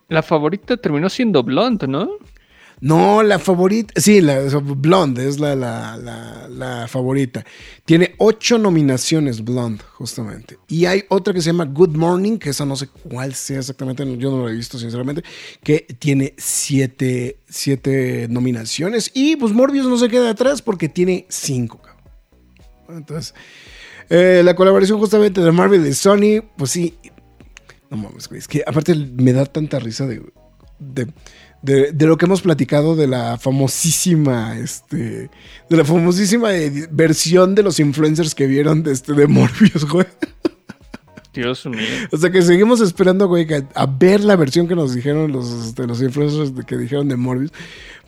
[0.09, 2.09] La favorita terminó siendo Blonde, ¿no?
[2.81, 5.97] No, la favorita, sí, la Blonde es la, la,
[6.49, 7.45] la, favorita.
[7.85, 10.59] Tiene ocho nominaciones Blonde, justamente.
[10.69, 14.05] Y hay otra que se llama Good Morning, que esa no sé cuál sea exactamente,
[14.17, 15.25] yo no la he visto sinceramente,
[15.63, 19.11] que tiene siete, siete nominaciones.
[19.13, 22.05] Y pues Morbius no se queda atrás porque tiene cinco, cabrón.
[22.91, 23.35] Entonces,
[24.09, 26.95] eh, la colaboración justamente de Marvel y Sony, pues sí.
[27.91, 28.39] No mames, güey.
[28.39, 30.23] Es que aparte me da tanta risa de,
[31.63, 35.31] de- de lo que hemos platicado de la famosísima, este,
[35.69, 36.51] de la famosísima
[36.91, 40.07] versión de los influencers que vieron de, este, de Morbius, güey.
[41.35, 41.79] Dios mío.
[42.11, 45.69] O sea que seguimos esperando, güey, que- a ver la versión que nos dijeron los,
[45.69, 47.53] este, los influencers de- que dijeron de Morbius.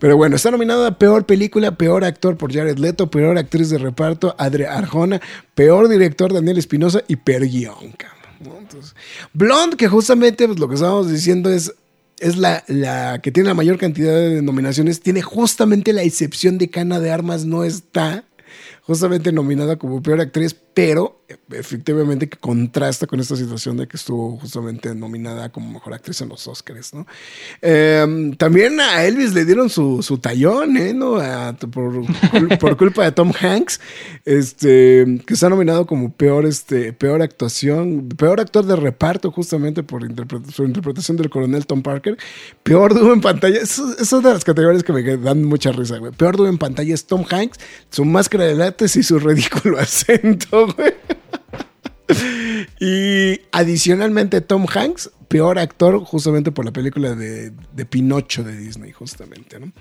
[0.00, 3.78] Pero bueno, está nominada a Peor Película, Peor Actor por Jared Leto, Peor Actriz de
[3.78, 5.20] Reparto, Adre Arjona,
[5.54, 8.58] Peor Director Daniel Espinosa y Peor Guión, cabrón, ¿no?
[8.58, 8.94] Entonces,
[9.34, 11.72] Blonde, que justamente pues, lo que estábamos diciendo es,
[12.20, 16.70] es la, la que tiene la mayor cantidad de nominaciones, tiene justamente la excepción de
[16.70, 18.24] Cana de Armas, no está
[18.82, 21.20] justamente nominada como peor actriz, pero
[21.52, 26.28] efectivamente que contrasta con esta situación de que estuvo justamente nominada como mejor actriz en
[26.28, 27.06] los Oscars, ¿no?
[27.62, 30.92] Eh, también a Elvis le dieron su, su tallón, ¿eh?
[30.92, 31.18] ¿no?
[31.70, 33.80] Por, por culpa de Tom Hanks,
[34.24, 40.02] este, que está nominado como peor, este, peor actuación, peor actor de reparto justamente por
[40.52, 42.16] su interpretación del coronel Tom Parker,
[42.62, 45.98] peor dúo en pantalla, eso es de las categorías que me dan mucha risa.
[46.16, 47.58] Peor dúo en pantalla es Tom Hanks,
[47.90, 50.59] su máscara de látex y su ridículo acento,
[52.80, 57.52] Y adicionalmente Tom Hanks, peor actor justamente por la película de,
[57.88, 59.72] Pinocho de Disney, justamente, ¿no?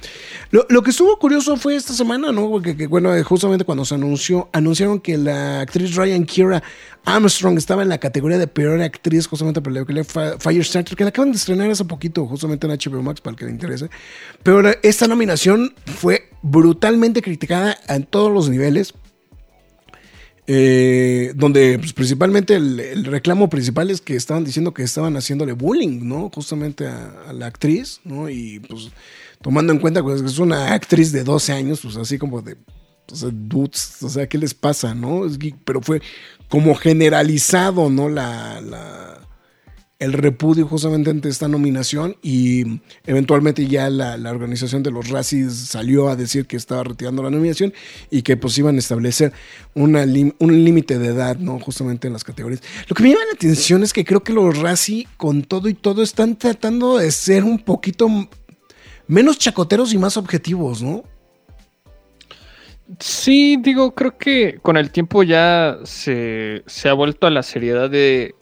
[0.52, 2.50] Lo, lo que estuvo curioso fue esta semana, ¿no?
[2.50, 6.62] Porque, que, bueno, eh, justamente cuando se anunció, anunciaron que la actriz Ryan Kira
[7.04, 11.04] Armstrong estaba en la categoría de peor actriz justamente por la película Fi- Firestarter, que
[11.04, 13.90] la acaban de estrenar hace poquito, justamente en HBO Max, para el que le interese.
[14.44, 18.94] Pero esta nominación fue brutalmente criticada en todos los niveles.
[20.52, 26.08] Eh, donde pues, principalmente el, reclamo principal es que estaban diciendo que estaban haciéndole bullying,
[26.08, 26.32] ¿no?
[26.34, 28.28] Justamente a, la actriz, ¿no?
[28.32, 28.90] Y pues
[29.44, 32.58] tomando en cuenta pues, que es una actriz de 12 años, pues así como de,
[33.12, 35.22] o sea, dudes, o sea, ¿qué les pasa, no?
[35.66, 36.02] Pero fue
[36.48, 38.10] como generalizado, ¿no?
[38.10, 39.22] La-
[40.00, 45.54] el repudio justamente ante esta nominación y eventualmente ya la, la organización de los Razzies
[45.54, 47.74] salió a decir que estaba retirando la nominación
[48.10, 49.34] y que pues iban a establecer
[49.74, 49.94] un
[50.64, 51.60] límite de edad, ¿no?
[51.60, 52.64] Justamente en las categorías.
[52.88, 55.74] Lo que me llama la atención es que creo que los Razzie con todo y
[55.74, 58.08] todo están tratando de ser un poquito
[59.08, 61.04] menos chacoteros y más objetivos, ¿no?
[63.00, 67.90] Sí, digo, creo que con el tiempo ya se, se ha vuelto a la seriedad
[67.90, 68.34] de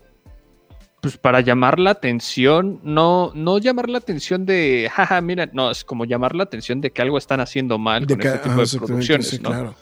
[1.07, 5.85] pues para llamar la atención, no, no llamar la atención de, jaja, mira, no, es
[5.85, 8.61] como llamar la atención de que algo están haciendo mal De con que- este tipo
[8.61, 9.49] de producciones, sí, ¿no?
[9.51, 9.75] claro.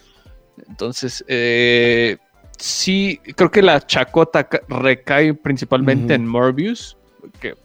[0.70, 2.18] Entonces, eh,
[2.60, 6.96] sí, creo que la chacota ca- recae principalmente en Morbius,
[7.42, 7.56] que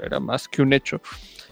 [0.00, 1.00] era más que un hecho.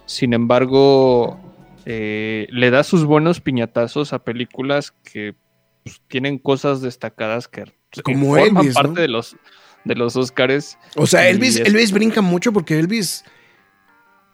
[0.06, 1.40] Sin embargo,
[1.86, 5.34] eh, le da sus buenos piñatazos a películas que
[5.82, 7.64] pues, tienen cosas destacadas que
[8.04, 8.82] Como forman Elvis, ¿no?
[8.82, 9.36] parte de los
[9.84, 10.78] de los Oscars.
[10.96, 13.24] O sea, Elvis, es- Elvis brinca mucho porque Elvis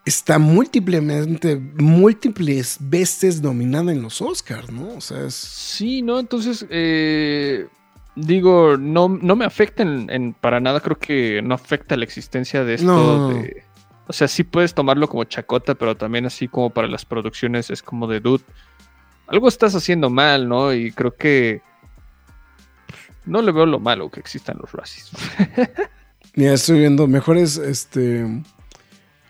[0.05, 4.89] está múltiplemente, múltiples veces nominada en los Oscars, ¿no?
[4.97, 5.35] O sea, es...
[5.35, 6.19] Sí, ¿no?
[6.19, 7.67] Entonces, eh,
[8.17, 12.65] digo, no, no me afecta en, en- para nada, creo que no afecta la existencia
[12.65, 12.87] de esto.
[12.87, 13.29] No.
[13.35, 13.65] de-
[14.07, 17.83] o sea, sí puedes tomarlo como chacota, pero también así como para las producciones es
[17.83, 18.43] como de dude.
[19.27, 20.73] Algo estás haciendo mal, ¿no?
[20.73, 21.61] Y creo que
[23.29, 25.11] no le veo lo malo que existan los Razzies.
[26.35, 28.43] Mira, estoy viendo mejores, este...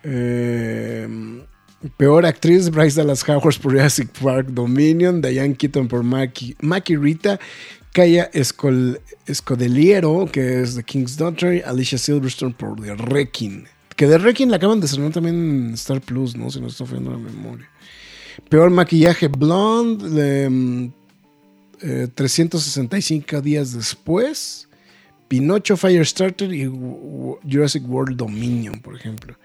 [0.02, 1.08] eh,
[1.96, 7.38] peor actriz, Bryce Dallas Howard por Jurassic Park, Dominion, Diane Keaton por Maki, Maki Rita,
[7.92, 13.66] Kaya Escol- Escodeliero, que es The King's Daughter, Alicia Silverstone por The Wrecking.
[13.96, 15.36] Que The Wrecking la acaban de estrenar también
[15.68, 16.50] en Star Plus, ¿no?
[16.50, 17.68] Si no estoy fallando la memoria.
[18.48, 20.92] Peor maquillaje Blonde, de, mm,
[21.82, 24.68] eh, 365 días después.
[25.28, 26.64] Pinocho, Firestarter y
[27.50, 29.36] Jurassic World Dominion, por ejemplo.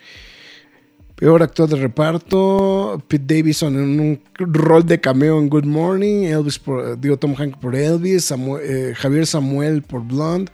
[1.15, 6.57] Peor actor de reparto, Pete Davidson en un rol de cameo en Good Morning, Elvis
[6.57, 10.51] por, digo, Tom Hanks por Elvis, eh, Javier Samuel por Blonde,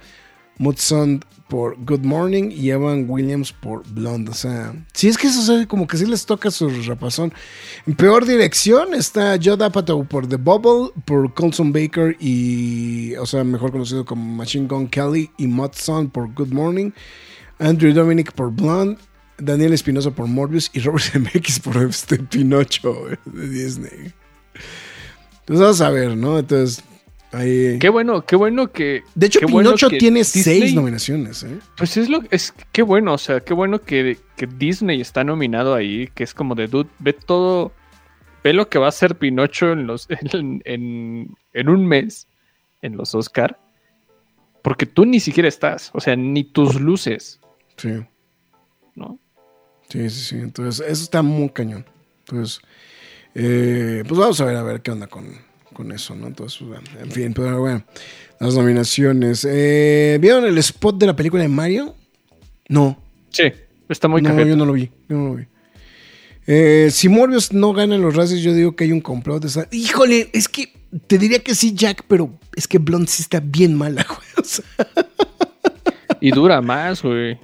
[0.57, 4.31] Mudson por Good Morning y Evan Williams por Blonde.
[4.31, 7.33] O sea, sí es que eso o sea, como que sí les toca su rapazón.
[7.85, 13.43] En peor dirección está Judd Apatow por The Bubble, por Colson Baker y, o sea,
[13.43, 16.91] mejor conocido como Machine Gun Kelly y Mudson por Good Morning,
[17.57, 18.97] Andrew Dominic por Blonde,
[19.39, 24.13] Daniel Espinosa por Morbius y Robert Zemeckis por este Pinocho güey, de Disney.
[25.39, 26.37] Entonces vamos a ver, ¿no?
[26.37, 26.83] Entonces,
[27.31, 27.77] ahí...
[27.79, 29.03] Qué bueno, qué bueno que.
[29.15, 31.59] De hecho, bueno Pinocho tiene Disney- seis nominaciones, ¿eh?
[31.77, 35.75] Pues es lo es qué bueno, o sea, qué bueno que, que Disney está nominado
[35.75, 37.71] ahí, que es como de dude, ve todo,
[38.43, 42.27] ve lo que va a hacer Pinocho en los en, en- en un mes
[42.81, 43.59] en los Oscar,
[44.63, 47.39] porque tú ni siquiera estás, o sea, ni tus luces,
[47.77, 47.91] Sí.
[48.95, 49.19] ¿no?
[49.89, 50.35] Sí, sí, sí.
[50.37, 51.85] Entonces, eso está muy cañón.
[52.19, 52.61] Entonces,
[53.33, 55.27] eh, pues vamos a ver a ver qué onda con,
[55.79, 56.27] con eso, ¿no?
[56.27, 57.85] Entonces, bueno, en fin, pero bueno,
[58.41, 59.47] las nominaciones.
[59.49, 61.95] Eh, ¿Vieron el spot de la película de Mario?
[62.67, 63.43] No, Sí,
[63.87, 64.49] está muy no, cajeta.
[64.49, 64.91] yo no lo vi.
[65.07, 65.45] Yo no lo vi.
[66.47, 69.41] Eh, si Morbius no gana en los races, yo digo que hay un complot.
[69.43, 70.73] de esa- Híjole, es que
[71.07, 74.19] te diría que sí, Jack, pero es que Blonde sí está bien mala, güey.
[74.37, 74.65] O sea,
[76.19, 77.39] Y dura más, güey.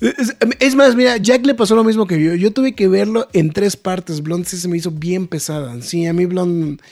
[0.00, 2.34] Es, es más, mira, Jack le pasó lo mismo que yo.
[2.34, 4.20] Yo tuve que verlo en tres partes.
[4.22, 5.80] Blonde sí se me hizo bien pesada.
[5.82, 6.82] Sí, a mí Blonde.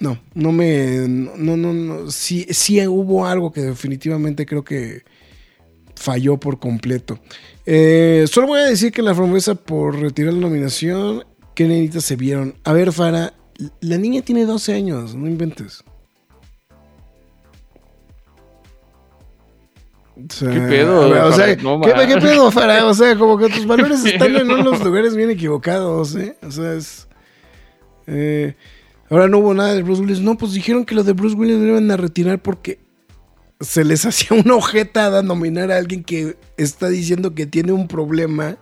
[0.00, 1.06] No, no me.
[1.08, 2.10] No, no, no.
[2.10, 5.02] Sí, sí hubo algo que definitivamente creo que
[5.94, 7.18] falló por completo.
[7.66, 11.24] Eh, solo voy a decir que la frambuesa por retirar la nominación.
[11.54, 12.54] Qué nenitas se vieron.
[12.64, 13.34] A ver, Fara,
[13.80, 15.84] la niña tiene 12 años, no inventes.
[20.16, 21.56] O sea, ¿Qué pedo, ver, o sea?
[21.56, 22.86] No ¿qué, qué pedo, Fara?
[22.86, 26.36] O sea, como que tus valores están en unos lugares bien equivocados, ¿eh?
[26.42, 27.06] O sea, es.
[28.06, 28.54] eh,
[29.10, 30.20] ahora no hubo nada de Bruce Willis.
[30.20, 32.78] No, pues dijeron que lo de Bruce Willis lo iban a retirar porque
[33.60, 38.56] se les hacía una ojetada nominar a alguien que está diciendo que tiene un problema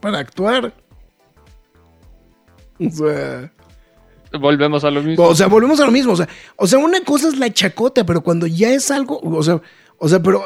[0.00, 0.74] para actuar.
[2.78, 3.52] O sea.
[4.38, 5.24] Volvemos a lo mismo.
[5.24, 6.12] O sea, volvemos a lo mismo.
[6.12, 9.18] O sea, o sea, una cosa es la chacota, pero cuando ya es algo.
[9.22, 9.60] O sea,
[9.98, 10.42] o sea, pero.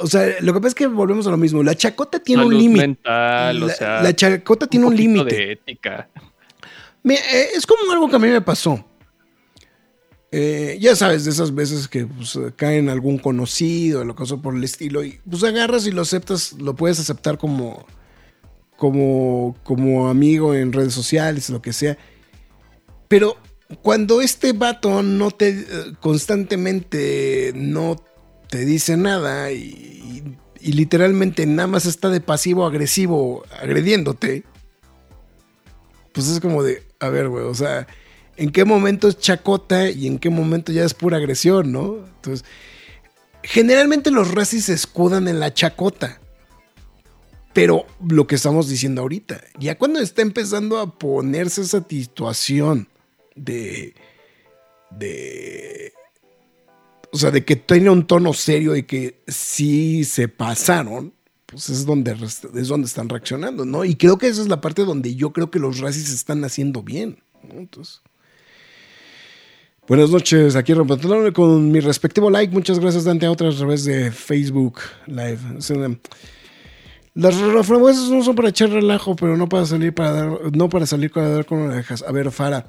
[0.00, 1.62] O sea, lo que pasa es que volvemos a lo mismo.
[1.62, 2.86] La chacota tiene Salud un límite.
[2.86, 5.34] mental, o La- sea, la chacota tiene un poquito límite.
[5.36, 6.08] de ética.
[7.04, 8.84] Eh, es como algo que a mí me pasó.
[10.36, 14.36] Eh, ya sabes, de esas veces que pues, eh, cae en algún conocido, lo cosa
[14.36, 17.86] por el estilo, y pues agarras y lo aceptas, lo puedes aceptar como,
[18.76, 21.96] como, como amigo en redes sociales, lo que sea.
[23.06, 23.36] Pero
[23.80, 25.66] cuando este vato no te eh,
[26.00, 27.94] constantemente no
[28.50, 34.42] te dice nada y, y literalmente nada más está de pasivo agresivo agrediéndote,
[36.12, 37.86] pues es como de, a ver, güey, o sea,
[38.36, 41.98] ¿en qué momento es chacota y en qué momento ya es pura agresión, no?
[42.16, 42.44] Entonces,
[43.42, 46.20] generalmente los racis se escudan en la chacota.
[47.52, 52.88] Pero lo que estamos diciendo ahorita, ya cuando está empezando a ponerse esa situación
[53.36, 53.94] de.
[54.90, 55.92] de.
[57.12, 61.13] o sea, de que tiene un tono serio y que sí se pasaron,
[61.54, 63.84] pues es donde, es donde están reaccionando, ¿no?
[63.84, 66.82] Y creo que esa es la parte donde yo creo que los racis están haciendo
[66.82, 67.60] bien, ¿no?
[67.60, 68.02] Entonces...
[69.86, 72.52] Buenas noches, aquí rompiendo con mi respectivo like.
[72.52, 75.38] Muchas gracias, Dante, a otra a través de Facebook Live.
[77.14, 77.36] Las
[77.66, 81.12] frambuesas no son para echar relajo, pero no para salir para dar, no para salir
[81.12, 82.02] para dar con orejas.
[82.02, 82.66] A ver, Fara.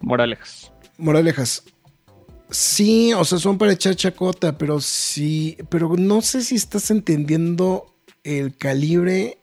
[0.00, 0.72] Moralejas.
[0.98, 1.62] Moralejas.
[2.50, 7.94] Sí, o sea, son para echar chacota, pero sí, pero no sé si estás entendiendo
[8.24, 9.38] el calibre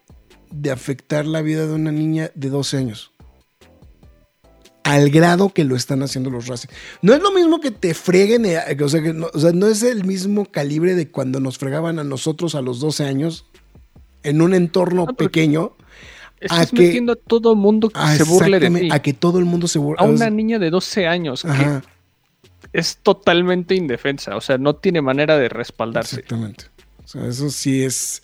[0.52, 3.12] de afectar la vida de una niña de 12 años
[4.86, 6.70] al grado que lo están haciendo los racis.
[7.02, 10.94] No es lo mismo que te freguen, eh, o sea, no, es el mismo calibre
[10.94, 13.46] de cuando nos fregaban a nosotros a los 12 años
[14.22, 15.76] en un entorno pequeño.
[16.40, 18.90] Estás a que, metiendo a todo mundo que se burle de ti.
[18.92, 20.06] A que todo el mundo se burle.
[20.06, 21.82] A una niña de 12 años que
[22.72, 26.18] es totalmente indefensa, o sea, no tiene manera de respaldarse.
[26.18, 26.66] Exactamente.
[27.04, 28.22] O sea, eso sí es,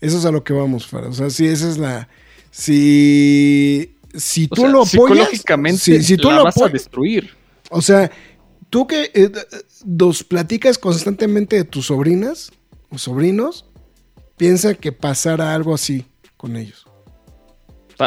[0.00, 1.08] eso es a lo que vamos, Fara.
[1.08, 2.08] O sea, sí, esa es la,
[2.50, 7.30] si si tú lo apoyas, psicológicamente si, tú lo vas a destruir.
[7.70, 8.10] O sea,
[8.68, 9.30] tú que eh,
[9.84, 12.52] dos platicas constantemente de tus sobrinas
[12.90, 13.66] o sobrinos,
[14.36, 16.86] piensa que pasara algo así con ellos.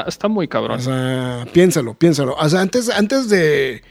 [0.07, 0.79] Está, muy cabrón.
[0.79, 2.35] O sea, piénsalo, piénsalo.
[2.35, 3.83] O sea, antes, antes de.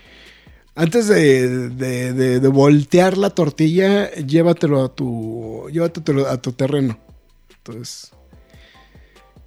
[0.74, 5.68] Antes de, de, de, voltear la tortilla, llévatelo a tu.
[5.70, 6.98] Llévatelo a tu terreno.
[7.64, 8.12] Entonces.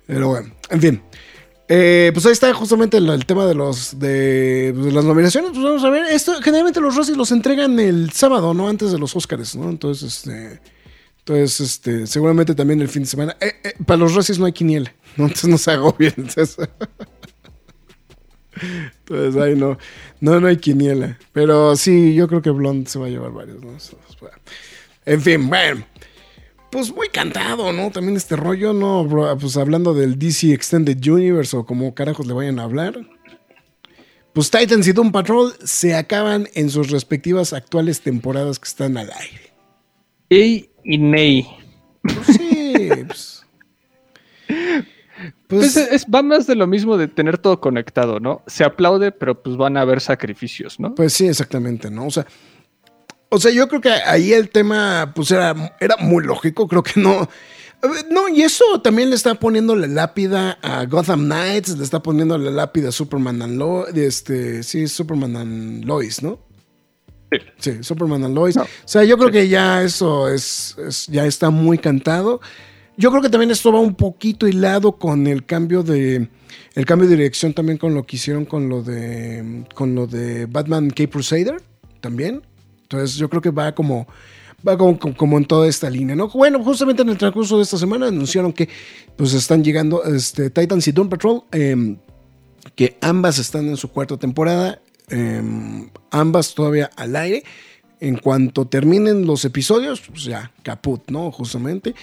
[0.08, 1.02] Pero bueno, en fin.
[1.68, 5.52] Eh, pues ahí está justamente el, tema de los de, pues, las nominaciones.
[5.52, 6.06] Pues vamos a ver.
[6.06, 8.70] Esto, generalmente los Rossi los entregan el sábado, ¿no?
[8.70, 9.70] Antes de los Oscars, ¿no?
[9.70, 10.62] Entonces, este.
[11.20, 13.36] Entonces, este, seguramente también el fin de semana.
[13.42, 15.26] Eh, eh, para los Rossi no hay quiniela, ¿no?
[15.26, 16.14] Entonces no se agobien.
[16.18, 16.58] Entonces,
[19.00, 19.78] entonces ahí no,
[20.22, 21.18] no, no hay quiniela.
[21.34, 23.76] Pero sí, yo creo que Blonde se va a llevar varios, ¿no?
[25.08, 25.86] En fin, bueno
[26.76, 27.90] pues muy cantado, ¿no?
[27.90, 29.08] También este rollo, ¿no?
[29.40, 33.00] Pues hablando del DC Extended Universe o como carajos le vayan a hablar.
[34.34, 39.10] Pues Titans y Doom Patrol se acaban en sus respectivas actuales temporadas que están al
[39.10, 39.54] aire.
[40.28, 41.48] Ey y Ney.
[42.02, 43.46] Pues sí, pues.
[45.48, 48.42] pues, es, va más de lo mismo de tener todo conectado, ¿no?
[48.48, 50.94] Se aplaude, pero pues van a haber sacrificios, ¿no?
[50.94, 52.08] Pues sí, exactamente, ¿no?
[52.08, 52.28] O sea,
[53.36, 57.00] o sea, yo creo que ahí el tema, pues era, era muy lógico, creo que
[57.00, 57.30] no.
[58.10, 62.38] No, y eso también le está poniendo la lápida a Gotham Knights, le está poniendo
[62.38, 66.40] la lápida a Superman and Lois, este, sí, Superman and Lois, ¿no?
[67.32, 67.40] Sí.
[67.58, 68.56] Sí, Superman and Lois.
[68.56, 70.78] o sea, yo creo que ya eso es,
[71.10, 72.40] ya está muy cantado.
[72.98, 76.30] Yo creo que también esto va un poquito hilado con el cambio de
[76.76, 80.46] el cambio de dirección también con lo que hicieron con lo de con lo de
[80.46, 81.62] Batman Cape Crusader
[82.00, 82.42] también.
[82.86, 84.08] Entonces yo creo que va como
[84.68, 86.28] va como, en toda esta línea, ¿no?
[86.30, 88.68] Bueno, justamente en el transcurso de esta semana anunciaron que
[89.16, 91.98] pues están llegando este, Titans y Doom Patrol, em,
[92.74, 97.44] que ambas están en su cuarta temporada, em, ambas todavía al aire
[98.00, 101.32] en cuanto terminen los episodios, pues ya, caput, ¿no?
[101.32, 101.96] Justamente.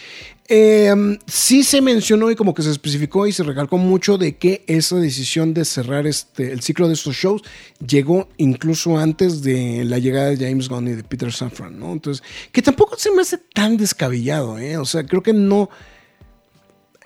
[0.55, 4.64] Em, sí se mencionó y como que se especificó y se recalcó mucho de que
[4.66, 7.40] esa decisión de cerrar este, el ciclo de estos shows
[7.78, 11.90] llegó incluso antes de la llegada de James Gunn y de Peter Safran, ¿no?
[11.92, 12.22] Entonces,
[12.53, 14.76] que tampoco se me hace tan descabellado, ¿eh?
[14.76, 15.70] O sea, creo que no...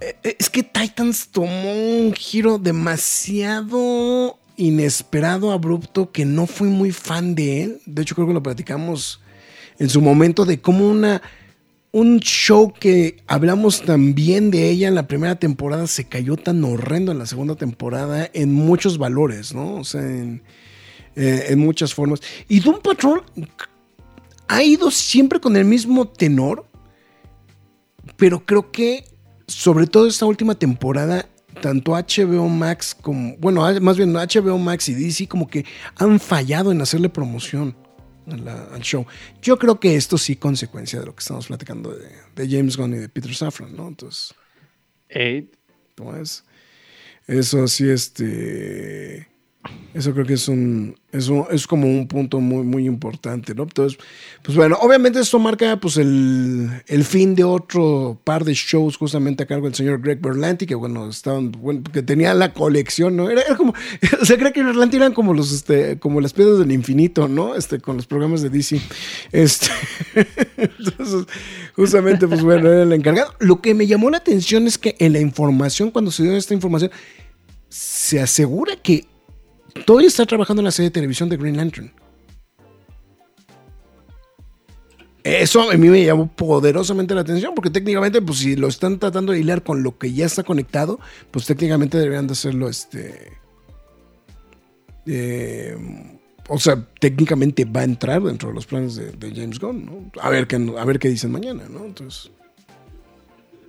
[0.01, 6.90] Eh, eh, es que Titans tomó un giro demasiado inesperado, abrupto, que no fui muy
[6.90, 7.80] fan de él.
[7.86, 9.20] De hecho, creo que lo platicamos
[9.78, 11.22] en su momento de cómo una,
[11.97, 17.11] un show que hablamos también de ella en la primera temporada se cayó tan horrendo
[17.11, 19.76] en la segunda temporada en muchos valores, ¿no?
[19.76, 20.42] O sea, en,
[21.14, 22.20] eh, en muchas formas.
[22.49, 23.22] Y Doom Patrol
[24.47, 26.66] ha ido siempre con el mismo tenor,
[28.18, 29.07] pero creo que
[29.47, 31.26] sobre todo esta última temporada
[31.62, 35.64] tanto HBO Max como, bueno, más bien HBO Max y DC como que
[35.97, 37.74] han fallado en hacerle promoción
[38.26, 39.06] al show.
[39.40, 42.98] Yo creo que esto sí consecuencia de lo que estamos platicando de, James Gunn y
[42.98, 43.88] de Peter Safran, ¿no?
[43.88, 44.34] Entonces...
[45.94, 46.44] Pues,
[47.26, 49.28] eso sí, este...
[49.94, 53.62] Eso creo que es un, es, es como un punto muy, muy importante, ¿no?
[53.62, 53.98] Entonces,
[54.42, 59.44] pues bueno, obviamente esto marca pues el, el, fin de otro par de shows justamente
[59.44, 63.30] a cargo del señor Greg Berlanti, que bueno, estaban, bueno, que tenía la colección, ¿no?
[63.30, 63.72] Era, como,
[64.20, 67.54] o sea, creo que Berlanti eran como los, este, como las piedras del infinito, ¿no?
[67.54, 68.78] Este, con los programas de DC.
[69.32, 69.68] Este,
[70.58, 71.26] entonces,
[71.74, 73.32] justamente, pues bueno, era el encargado.
[73.38, 76.52] Lo que me llamó la atención es que en la información, cuando se dio esta
[76.52, 76.90] información,
[77.70, 79.06] se asegura que
[79.84, 81.92] todavía está trabajando en la serie de televisión de Green Lantern.
[85.24, 89.32] Eso a mí me llamó poderosamente la atención, porque técnicamente, pues si lo están tratando
[89.32, 91.00] de hilar con lo que ya está conectado,
[91.32, 93.32] pues técnicamente deberían de hacerlo, este...
[95.04, 95.76] eh,
[96.48, 100.12] o sea, técnicamente va a entrar dentro de los planes de, de James Gunn, ¿no?
[100.22, 101.84] A ver, qué, a ver qué dicen mañana, ¿no?
[101.84, 102.30] Entonces...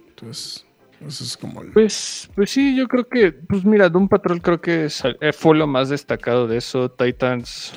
[0.09, 0.66] Entonces...
[1.05, 1.61] Eso es como...
[1.61, 4.87] el- Pues, pues sí, yo creo que, pues mira, Doom Patrol creo que
[5.21, 6.89] eh, fue lo más destacado de eso.
[6.89, 7.73] Titans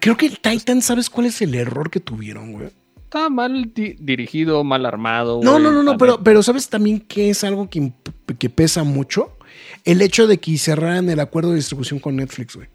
[0.00, 2.70] Creo que el Titan, ¿sabes cuál es el error que tuvieron, güey?
[3.04, 5.40] estaba mal di- dirigido, mal armado.
[5.44, 7.92] No, güey, no, no, no, pero, pero ¿sabes también que es algo que,
[8.38, 9.36] que pesa mucho?
[9.84, 12.66] El hecho de que cerraran el acuerdo de distribución con Netflix, güey.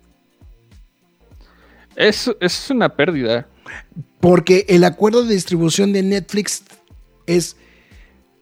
[1.95, 3.47] Es, es una pérdida.
[4.21, 6.63] Porque el acuerdo de distribución de Netflix
[7.25, 7.57] es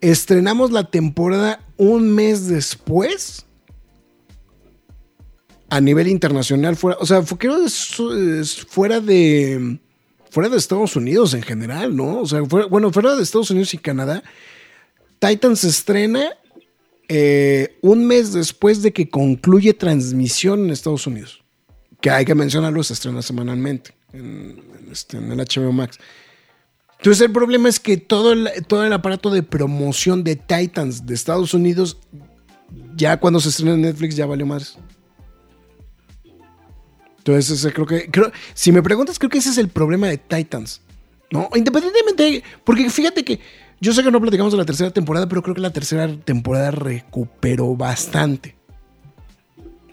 [0.01, 3.45] estrenamos la temporada un mes después
[5.69, 9.79] a nivel internacional fuera, o sea, creo que fuera de
[10.29, 12.21] fuera de Estados Unidos en general, ¿no?
[12.21, 14.23] O sea, bueno, fuera de Estados Unidos y Canadá,
[15.19, 16.29] Titan se estrena
[17.09, 21.43] eh, un mes después de que concluye transmisión en Estados Unidos.
[22.01, 25.97] Que hay que mencionarlo, se estrena semanalmente en, en este, en el HBO Max.
[26.97, 31.13] Entonces el problema es que todo el, todo el aparato de promoción de Titans de
[31.13, 31.97] Estados Unidos,
[32.95, 34.77] ya cuando se estrena en Netflix, ya valió más.
[37.19, 40.81] Entonces creo que, creo, si me preguntas, creo que ese es el problema de Titans.
[41.29, 41.49] ¿No?
[41.55, 43.39] Independientemente, de- porque fíjate que
[43.81, 46.71] yo sé que no platicamos de la tercera temporada, pero creo que la tercera temporada
[46.71, 48.55] recuperó bastante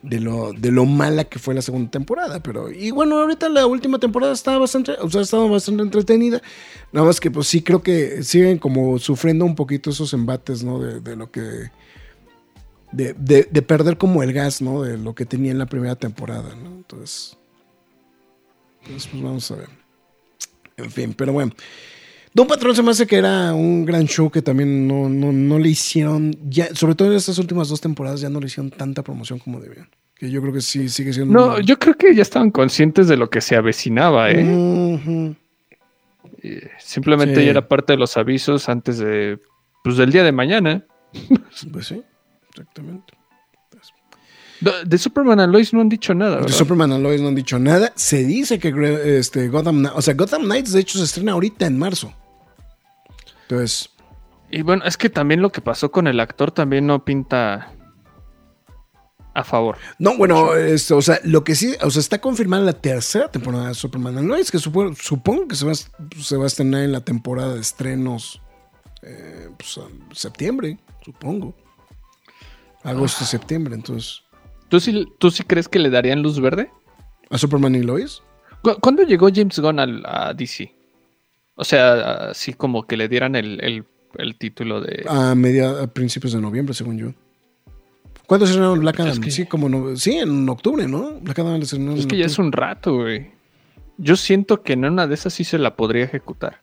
[0.04, 2.42] de lo, de lo mala que fue la segunda temporada.
[2.42, 6.42] Pero, y bueno, ahorita la última temporada está bastante, o sea, ha bastante entretenida.
[6.92, 10.78] Nada más que pues sí creo que siguen como sufriendo un poquito esos embates, ¿no?
[10.78, 11.70] De, lo que.
[12.92, 14.82] De, de- de perder como el gas, ¿no?
[14.82, 16.70] De lo que tenía en la primera temporada, ¿no?
[16.70, 17.36] Entonces.
[18.82, 19.68] Entonces, pues vamos a ver.
[20.76, 21.52] En fin, pero bueno.
[22.36, 25.58] Don Patrón se me hace que era un gran show que también no, no, no
[25.60, 29.02] le hicieron, ya, sobre todo en estas últimas dos temporadas, ya no le hicieron tanta
[29.04, 29.88] promoción como debían.
[30.16, 31.32] Que yo creo que sí sigue siendo.
[31.32, 35.34] No, una- yo creo que ya estaban conscientes de lo que se avecinaba, ¿eh?
[36.78, 37.44] Simplemente Sí.
[37.44, 39.38] ya era parte de los avisos antes de,
[39.82, 40.84] pues, del día de mañana.
[41.72, 42.02] Pues sí,
[42.50, 43.12] exactamente.
[44.86, 46.48] De, Superman and Lois no han dicho nada, De.
[46.48, 47.92] Superman and Lois no han dicho nada.
[47.94, 48.72] Se dice que
[49.18, 52.12] este, Gotham, o sea, Gotham Knights de hecho se estrena ahorita en marzo.
[53.48, 53.90] Entonces,
[54.50, 57.72] Y bueno, es que también lo que pasó con el actor también no pinta
[59.34, 59.78] a favor.
[59.98, 63.74] no, bueno, o sea, lo que sí, o sea, está confirmada la tercera temporada de
[63.74, 66.92] Superman and Lois, que supo- supongo que se va, a- se va a estrenar en
[66.92, 68.40] la temporada de estrenos,
[69.02, 71.52] eh, pues, en septiembre, supongo.
[72.84, 74.22] Agosto, septiembre, entonces.
[74.68, 76.70] ¿Tú sí, ¿Tú sí crees que le darían luz verde?
[77.30, 78.22] ¿A Superman y Lois?
[78.62, 80.72] ¿Cu- ¿Cuándo llegó James Gunn al- a DC?
[81.56, 83.84] O sea, así como que le dieran el, el-
[84.16, 85.04] el título de...
[85.08, 87.08] A, media, a principios de noviembre, según yo.
[88.26, 89.12] ¿Cuándo se estrenó Black Adam?
[89.12, 91.18] Es que- Sí, como no, sí, en octubre, ¿no?
[91.20, 93.32] Black Adam le estrenó en Es que ya es un rato, güey.
[93.98, 96.62] Yo siento que en una de esas sí se la podría ejecutar.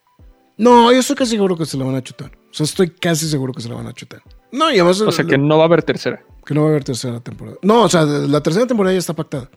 [0.58, 2.32] No, yo estoy casi seguro que se la van a chutar.
[2.50, 4.22] O sea, estoy casi seguro que se la van a chutar.
[4.52, 6.24] No, y además O sea, lo- que no va a haber tercera.
[6.46, 7.58] que no va a haber tercera temporada.
[7.62, 9.50] No, o sea, la tercera temporada ya está pactada.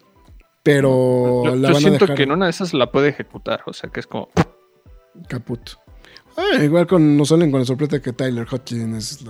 [0.63, 3.09] Pero Yo, la yo van a siento dejar que en una de esas la puede
[3.09, 3.63] ejecutar.
[3.67, 4.31] O sea, que es como...
[5.29, 5.71] caput.
[6.37, 9.25] Ah, igual con, nos salen con la sorpresa que Tyler Hodgkin es,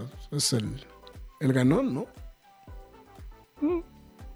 [0.53, 0.87] el,
[1.41, 2.07] el ganón, ¿no?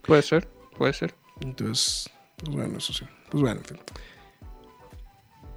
[0.03, 1.15] Puede ser, puede ser.
[1.41, 3.05] Entonces, pues bueno, eso sí.
[3.31, 3.79] Pues bueno, en fin.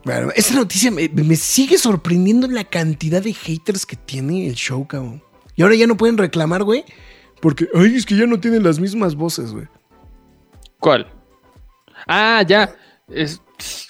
[0.04, 4.88] Bueno, esta noticia me, me sigue sorprendiendo la cantidad de haters que tiene el show,
[4.88, 5.22] cabrón.
[5.56, 6.86] Y ahora ya no pueden reclamar, güey.
[7.39, 9.68] Porque, ay, es que ya no tienen las mismas voces, güey.
[10.80, 11.08] ¿Cuál?
[12.08, 12.76] Ah, ya.
[13.08, 13.42] Es,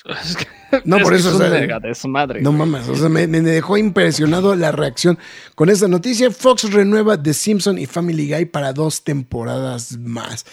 [0.24, 2.42] es que- No, es por eso, es o sea, una mega desmadre.
[2.42, 5.18] No mames, o sea, me, me dejó impresionado la reacción
[5.56, 6.32] con esta noticia.
[6.32, 10.46] Fox renueva The Simpson y Family Guy para dos temporadas más.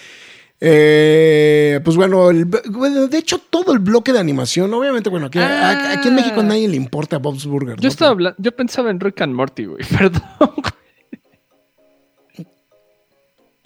[0.61, 5.38] Eh, pues bueno, el- bueno, de hecho, todo el bloque de animación, obviamente, bueno, aquí,
[5.38, 5.92] a- Ah.
[5.92, 7.76] aquí en México a nadie le importa Bob's Burger.
[7.76, 7.88] Yo ¿no?
[7.88, 9.84] estaba hablando, yo pensaba en Rick and Morty, güey.
[9.99, 10.22] Perdón.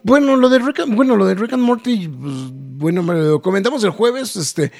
[0.05, 3.41] Bueno, lo de Rick and, bueno, lo de Rick and Morty, pues, bueno, me lo
[3.41, 4.73] comentamos el jueves, este,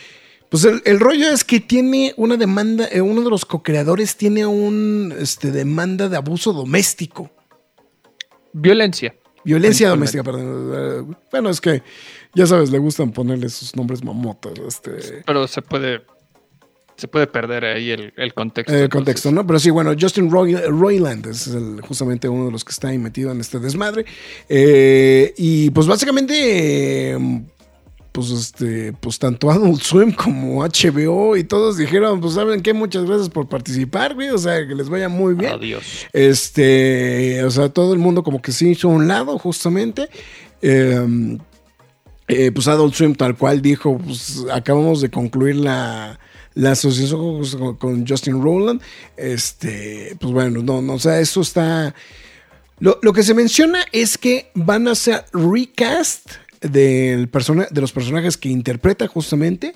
[0.53, 4.47] pues el, el rollo es que tiene una demanda, eh, uno de los co-creadores tiene
[4.47, 7.29] un, este, demanda de abuso doméstico.
[8.53, 9.15] Violencia.
[9.45, 10.73] Violencia doméstica, perdón.
[11.11, 11.83] Eh, Bueno, es que,
[12.35, 16.03] ya sabes, le gustan ponerle sus nombres mamotas, este, Pero se puede.
[16.95, 18.73] Se puede perder ahí el, el contexto.
[18.73, 18.91] el entonces.
[18.99, 19.45] contexto, ¿no?
[19.47, 22.99] Pero sí, bueno, Justin Roy- Roiland es el- justamente uno de los que está ahí
[22.99, 24.05] metido en este desmadre.
[24.49, 27.43] Eh, y pues básicamente, eh,
[28.13, 33.05] pues este, pues tanto Adult Swim como HBO y todos dijeron, pues saben qué, muchas
[33.07, 35.53] gracias por participar, güey, o sea, que les vaya muy bien.
[35.53, 35.83] Adiós.
[36.13, 40.11] Este, o sea, todo el mundo como que se hizo a un lado, justamente.
[40.61, 41.39] Eh,
[42.29, 46.21] eh, pues Adult Swim tal cual dijo, pues acabamos de concluir la,
[46.55, 48.83] la asociación con, con Justin Rowland.
[49.17, 51.95] Este, pues bueno, no, no, o sea, eso está...
[52.79, 57.93] Lo, lo que se menciona es que van a hacer recast del persona, de los
[57.93, 59.75] personajes que interpreta justamente.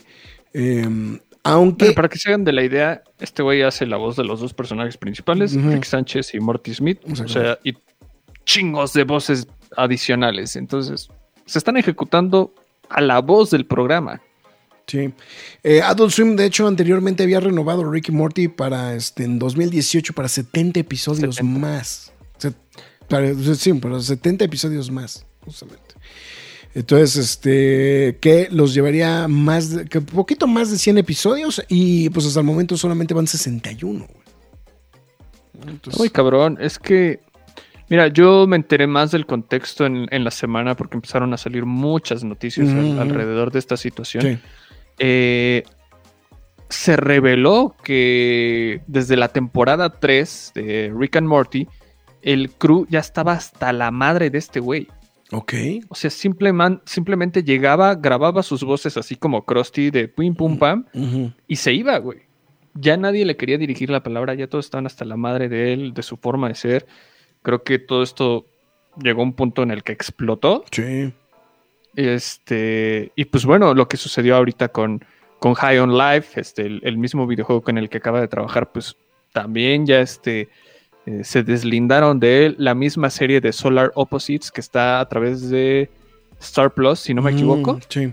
[0.55, 1.87] Eh, aunque...
[1.87, 4.41] Bueno, para que se hagan de la idea, este güey hace la voz de los
[4.41, 5.55] dos personajes principales.
[5.55, 6.99] Rick Sánchez y Morty Smith.
[7.11, 7.75] O sea, y
[8.45, 10.57] chingos de voces adicionales.
[10.57, 11.09] Entonces,
[11.45, 12.53] se están ejecutando
[12.89, 14.21] a la voz del programa.
[14.87, 15.13] Sí.
[15.65, 20.29] Eh, Adult Swim, de hecho, anteriormente había renovado Ricky Morty para este en 2018 para
[20.29, 21.59] 70 episodios 70.
[21.59, 22.13] más.
[22.39, 22.53] Se-
[23.09, 25.86] para- sí, para 70 episodios más, justamente.
[26.77, 32.27] Entonces, este, que los llevaría más, de, que poquito más de 100 episodios y pues
[32.27, 34.07] hasta el momento solamente van 61.
[34.07, 35.69] güey.
[35.69, 37.21] Entonces, Uy, cabrón, es que,
[37.89, 41.65] mira, yo me enteré más del contexto en, en la semana porque empezaron a salir
[41.65, 44.23] muchas noticias al- alrededor de esta situación.
[44.23, 44.39] sí.
[44.99, 45.63] Eh,
[46.69, 51.69] se reveló que desde la temporada 3 de Rick and Morty,
[52.23, 54.89] el crew ya estaba hasta la madre de este güey.
[55.33, 55.55] Ok.
[55.89, 60.85] O sea, simpleman- simplemente llegaba, grababa sus voces así como Krusty de pim pum pam
[61.49, 62.21] y se iba, güey.
[62.75, 65.95] Ya nadie le quería dirigir la palabra, ya todos estaban hasta la madre de él,
[65.95, 66.87] de su forma de ser.
[67.43, 68.47] Creo que todo esto
[69.03, 70.65] llegó a un punto en el que explotó.
[70.71, 71.13] Sí.
[71.97, 75.05] Este, y pues bueno, lo que sucedió ahorita con,
[75.41, 78.71] con High on Life, este, el, el mismo videojuego con el que acaba de trabajar,
[78.73, 78.97] pues
[79.33, 80.49] también ya este,
[81.07, 82.57] eh, se deslindaron de él.
[82.59, 85.89] La misma serie de Solar Opposites que está a través de
[86.41, 87.75] Star Plus, si no me equivoco.
[87.75, 88.13] Mm, sí.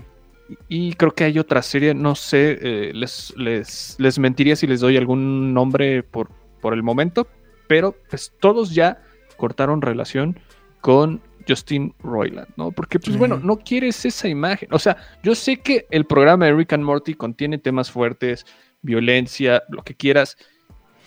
[0.68, 4.80] Y creo que hay otra serie, no sé, eh, les, les, les mentiría si les
[4.80, 6.28] doy algún nombre por,
[6.60, 7.26] por el momento,
[7.66, 9.02] pero pues todos ya
[9.36, 10.38] cortaron relación
[10.82, 12.72] con Justin Roiland, ¿no?
[12.72, 13.18] Porque pues Sí.
[13.18, 14.68] bueno, no quieres esa imagen.
[14.70, 18.44] O sea, yo sé que el programa de Rick and Morty contiene temas fuertes,
[18.82, 20.36] violencia, lo que quieras,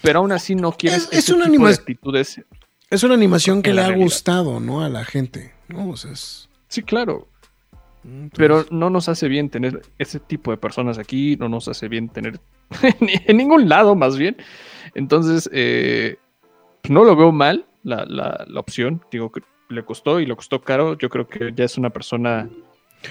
[0.02, 2.42] pero aún así no quieres Es- es ese una tipo de actitudes.
[2.90, 4.06] Es una animación que le ha realidad.
[4.06, 4.82] gustado, ¿no?
[4.82, 5.54] A la gente.
[5.68, 5.90] ¿no?
[5.90, 7.28] O sea, es- Sí, claro.
[8.04, 11.88] entonces- Pero no nos hace bien tener ese tipo de personas aquí, no nos hace
[11.90, 12.40] bien tener
[13.28, 14.38] en ningún lado más bien.
[14.96, 16.18] Entonces, eh,
[16.82, 19.02] pues no lo veo mal la, la- la opción.
[19.12, 20.98] Digo que le costó y le costó caro.
[20.98, 22.50] Yo creo que ya es una persona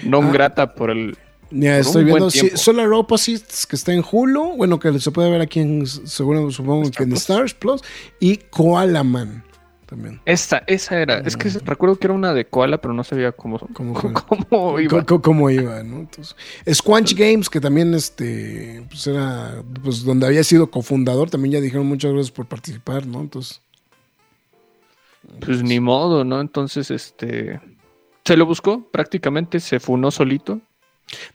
[0.03, 0.31] no Ah.
[0.31, 1.15] grata por el...
[1.51, 2.51] Ya estoy viendo sí.
[2.55, 6.89] Solar Opposites, que está en Hulu, bueno, que se puede ver aquí en, seguro, supongo
[6.91, 7.21] que en Plus.
[7.21, 7.81] Stars Plus,
[8.19, 9.43] y Koala Man
[9.87, 10.19] también.
[10.25, 11.19] Esa, esa era.
[11.19, 15.05] Es que recuerdo que era una de koala, pero no sabía cómo, ¿Cómo cómo, iba.
[15.05, 15.99] ¿Cómo iba, no?
[15.99, 16.35] Entonces,
[16.71, 21.87] Squanch Games, que también este, pues era, pues donde había sido cofundador, también ya dijeron
[21.87, 23.21] muchas gracias por participar, ¿no?
[23.21, 23.61] Entonces,
[25.39, 26.41] Pues ni modo, ¿no?
[26.41, 27.59] Entonces, este...
[28.25, 30.59] Se lo buscó, prácticamente se funó solito.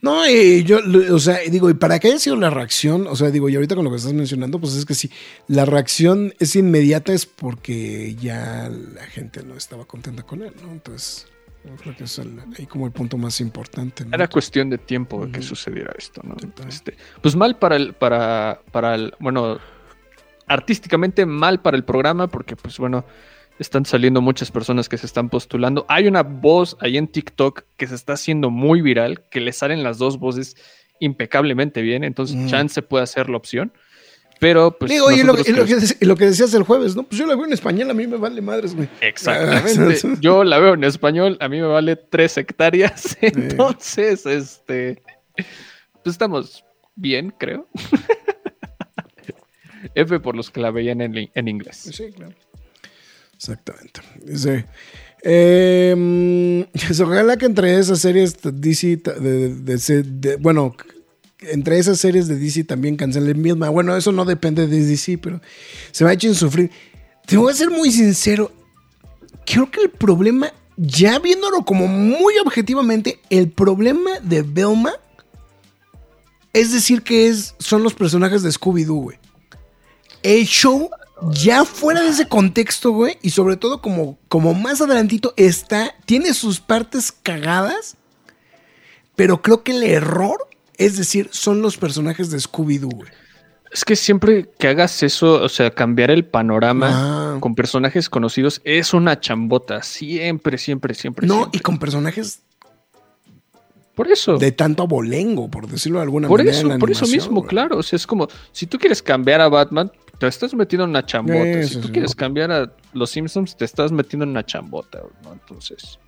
[0.03, 0.81] No, y yo,
[1.13, 3.75] o sea, digo, y para que haya sido la reacción, o sea, digo, y ahorita
[3.75, 5.11] con lo que estás mencionando, pues es que sí,
[5.49, 10.73] la reacción es inmediata, es porque ya la gente no estaba contenta con él, ¿no?
[10.73, 11.27] Entonces,
[11.65, 14.15] yo creo que es el- ahí como el punto más importante, ¿no?
[14.15, 16.37] Era cuestión de tiempo de que sucediera esto, ¿no?
[16.69, 19.59] Este, pues mal para el, para, para el, bueno,
[20.47, 23.05] artísticamente mal para el programa, porque pues bueno,
[23.63, 25.87] están saliendo muchas personas que se están postulando.
[25.89, 29.83] Hay una voz ahí en TikTok que se está haciendo muy viral, que le salen
[29.83, 30.57] las dos voces
[31.01, 32.49] impecablemente bien, entonces Mm.
[32.49, 33.73] chance puede ser la opción.
[34.39, 35.53] Pero pues Digo, lo, lo que-
[36.01, 37.05] y lo que decías el jueves, ¿no?
[37.05, 38.89] Pues yo la veo en español, a mí me vale madres, güey.
[39.01, 40.01] Exactamente.
[40.21, 43.17] Yo la veo en español, a mí me vale tres hectáreas.
[43.23, 45.01] Entonces, este.
[45.37, 45.47] Pues
[46.15, 46.65] estamos
[46.97, 47.69] bien, creo.
[49.95, 51.77] F por los que la veían en, en inglés.
[51.93, 52.35] Sí, claro.
[53.43, 54.01] Exactamente.
[54.25, 54.67] Dice,
[55.25, 56.67] eh,
[57.03, 59.49] ojalá que entre esas series DC, de,
[60.05, 60.77] de- bueno,
[61.41, 63.69] entre esas series de DC también cancelen misma.
[63.69, 65.41] Bueno, eso no depende de DC, pero
[65.91, 66.71] se va a echar sufrir.
[67.27, 68.53] Te voy a ser muy sincero.
[69.45, 74.93] Creo que el problema, ya viéndolo como muy objetivamente, el problema de Velma
[76.53, 79.19] es decir que es, son los personajes de Scooby-Doo, güey.
[80.23, 80.91] El show,
[81.31, 86.35] ya fuera de ese contexto, güey, y sobre todo como, como más adelantito, está, tiene
[86.35, 87.97] sus partes cagadas,
[89.15, 90.49] pero creo que el error,
[90.79, 93.11] es decir, son los personajes de Scooby-Doo, güey.
[93.71, 97.37] Es que siempre que hagas eso, o sea, cambiar el panorama Ah.
[97.41, 99.83] con personajes conocidos es una chambota.
[99.83, 101.27] Siempre, siempre, siempre.
[101.27, 101.59] No, siempre.
[101.59, 102.43] y con personajes
[103.95, 104.37] Por eso.
[104.39, 106.57] De tanto abolengo, por decirlo de alguna por manera.
[106.57, 107.79] Eso, por eso mismo, claro.
[107.79, 109.91] O sea, es como, si tú quieres cambiar a Batman,
[110.23, 111.65] te estás metiendo en una chambota.
[111.65, 115.33] si tú quieres cambiar a los Simpsons, te estás metiendo en una chambota, ¿no?
[115.33, 115.99] Entonces.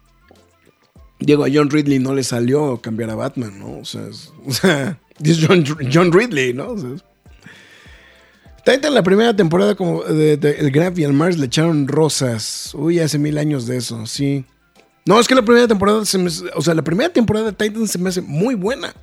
[1.19, 3.79] Diego, a John Ridley no le salió cambiar a Batman, ¿no?
[3.79, 4.33] O sea, es,
[5.49, 6.69] John, John, Ridley, ¿no?
[6.69, 6.91] O sea,
[8.65, 12.73] Titan la primera temporada como de, el Graf y el Mars le echaron rosas.
[12.75, 14.45] Uy, hace mil años de eso, sí.
[15.07, 17.89] No, es que la primera temporada se me, o sea, la primera temporada de Titan
[17.89, 18.95] se me hace muy buena.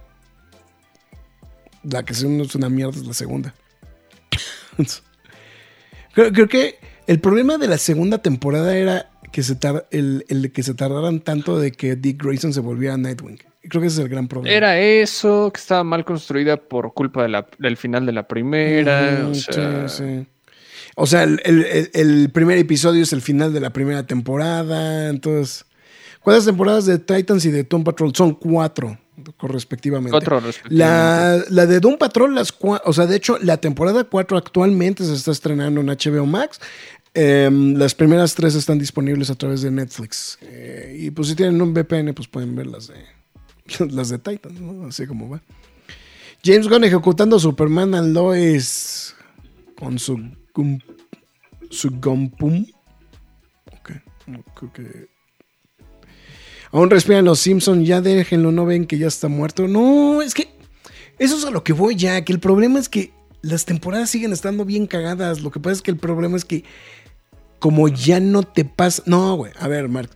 [1.84, 3.54] La que es una mierda es la segunda.
[6.14, 6.76] Creo, que
[7.08, 9.58] el problema de la segunda temporada era que se
[9.92, 13.40] el, el, que se tardaran tanto de que Dick Grayson se volviera Nightwing.
[13.70, 14.56] Creo que ese es el gran problema.
[14.56, 17.28] Era eso, que estaba mal construida por culpa
[17.60, 19.28] del final de la primera.
[19.30, 20.28] o sea, sí, sí.
[20.96, 21.40] O sea el,
[21.94, 25.10] el, primer episodio es el final de la primera temporada.
[25.10, 25.66] Entonces,
[26.22, 28.14] ¿cuántas temporadas de Titans y de Tom Patrol?
[28.16, 28.98] Son cuatro
[29.38, 30.12] correspectivamente.
[30.12, 31.46] Cuatro respectivamente.
[31.50, 35.32] La, de Doom Patrol, las o sea, de hecho, la temporada 4 actualmente se está
[35.32, 36.60] estrenando en HBO Max.
[37.14, 40.38] Em, las primeras tres están disponibles a través de Netflix.
[40.42, 43.06] Eh, y pues si tienen un VPN, pues pueden ver las de,
[43.92, 45.42] las de Titan, Así como va.
[46.44, 49.16] James Gunn ejecutando Superman a Lois
[49.78, 50.20] con su,
[51.70, 52.66] su Gumpum.
[53.74, 53.92] Ok,
[54.56, 55.11] creo que
[56.72, 59.68] Aún respiran los Simpsons, ya déjenlo, no ven que ya está muerto.
[59.68, 60.50] No, es que
[61.20, 63.12] eso es a lo que voy ya, que el problema es que
[63.42, 65.42] las temporadas siguen estando bien cagadas.
[65.42, 66.64] Lo que pasa es que el problema es que
[67.60, 69.04] como ya no te pasa...
[69.06, 70.10] No, güey, a ver, Mark.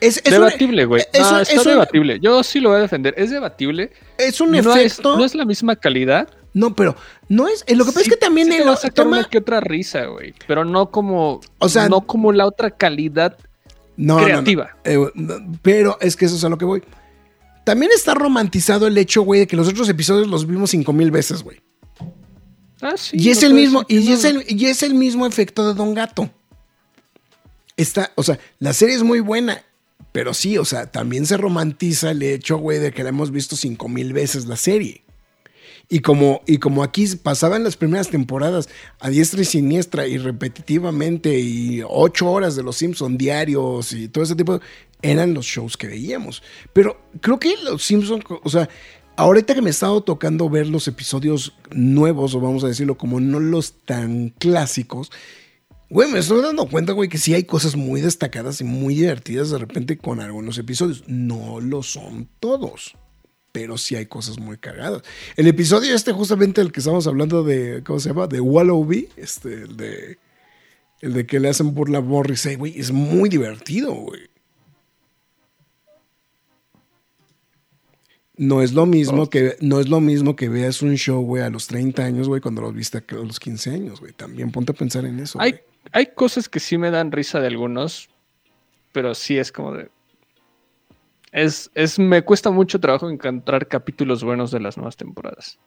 [0.00, 1.02] Es, debatible, güey.
[1.18, 2.18] No, es debatible.
[2.20, 3.14] Yo sí lo voy a defender.
[3.18, 3.92] Es debatible.
[4.16, 5.18] Es un efecto.
[5.18, 6.28] no es la misma calidad.
[6.54, 6.96] No, pero
[7.28, 7.64] no es.
[7.68, 8.50] Lo que pasa es que también.
[8.50, 10.34] Sí va a sacar una que otra risa, güey.
[10.46, 11.40] Pero no como.
[11.58, 11.88] O sea.
[11.88, 13.36] No como la otra calidad
[14.00, 14.76] no, creativa.
[14.84, 14.98] Eh,
[15.62, 16.82] pero es que eso es a lo que voy.
[17.64, 21.10] También está romantizado el hecho, güey, de que los otros episodios los vimos cinco mil
[21.10, 21.60] veces, güey.
[22.80, 23.16] Ah, sí.
[23.18, 26.30] Y es el mismo, y es el, y es el mismo efecto de Don Gato.
[27.76, 29.62] Está, o sea, la serie es muy buena,
[30.12, 33.54] pero sí, o sea, también se romantiza el hecho, güey, de que la hemos visto
[33.54, 35.04] cinco mil veces la serie.
[35.92, 38.68] Y como, y como aquí pasaba en las primeras temporadas
[39.00, 44.22] a diestra y siniestra y repetitivamente y ocho horas de los Simpsons diarios y todo
[44.22, 44.60] ese tipo,
[45.02, 46.44] eran los shows que veíamos.
[46.72, 48.68] Pero creo que los Simpsons, o sea,
[49.16, 53.18] ahorita que me he estado tocando ver los episodios nuevos, o vamos a decirlo como
[53.18, 55.10] no los tan clásicos,
[55.92, 59.50] Güey, me estoy dando cuenta, güey, que sí hay cosas muy destacadas y muy divertidas
[59.50, 61.02] de repente con algunos episodios.
[61.08, 62.94] No lo son todos
[63.52, 65.02] pero sí hay cosas muy cagadas.
[65.36, 68.26] El episodio este, justamente el que estamos hablando de, ¿cómo se llama?
[68.26, 70.18] De Wallowby, este, el de,
[71.00, 74.30] el de que le hacen burla a Morrissey, güey, es muy divertido, güey.
[78.36, 81.50] No es lo mismo que, no es lo mismo que veas un show, güey, a
[81.50, 84.12] los 30 años, güey, cuando lo viste a los 15 años, güey.
[84.12, 85.38] También ponte a pensar en eso.
[85.38, 85.60] Hay,
[85.92, 88.08] hay cosas que sí me dan risa de algunos,
[88.92, 89.90] pero sí es como de,
[91.32, 95.58] es, es, me cuesta mucho trabajo encontrar capítulos buenos de las nuevas temporadas.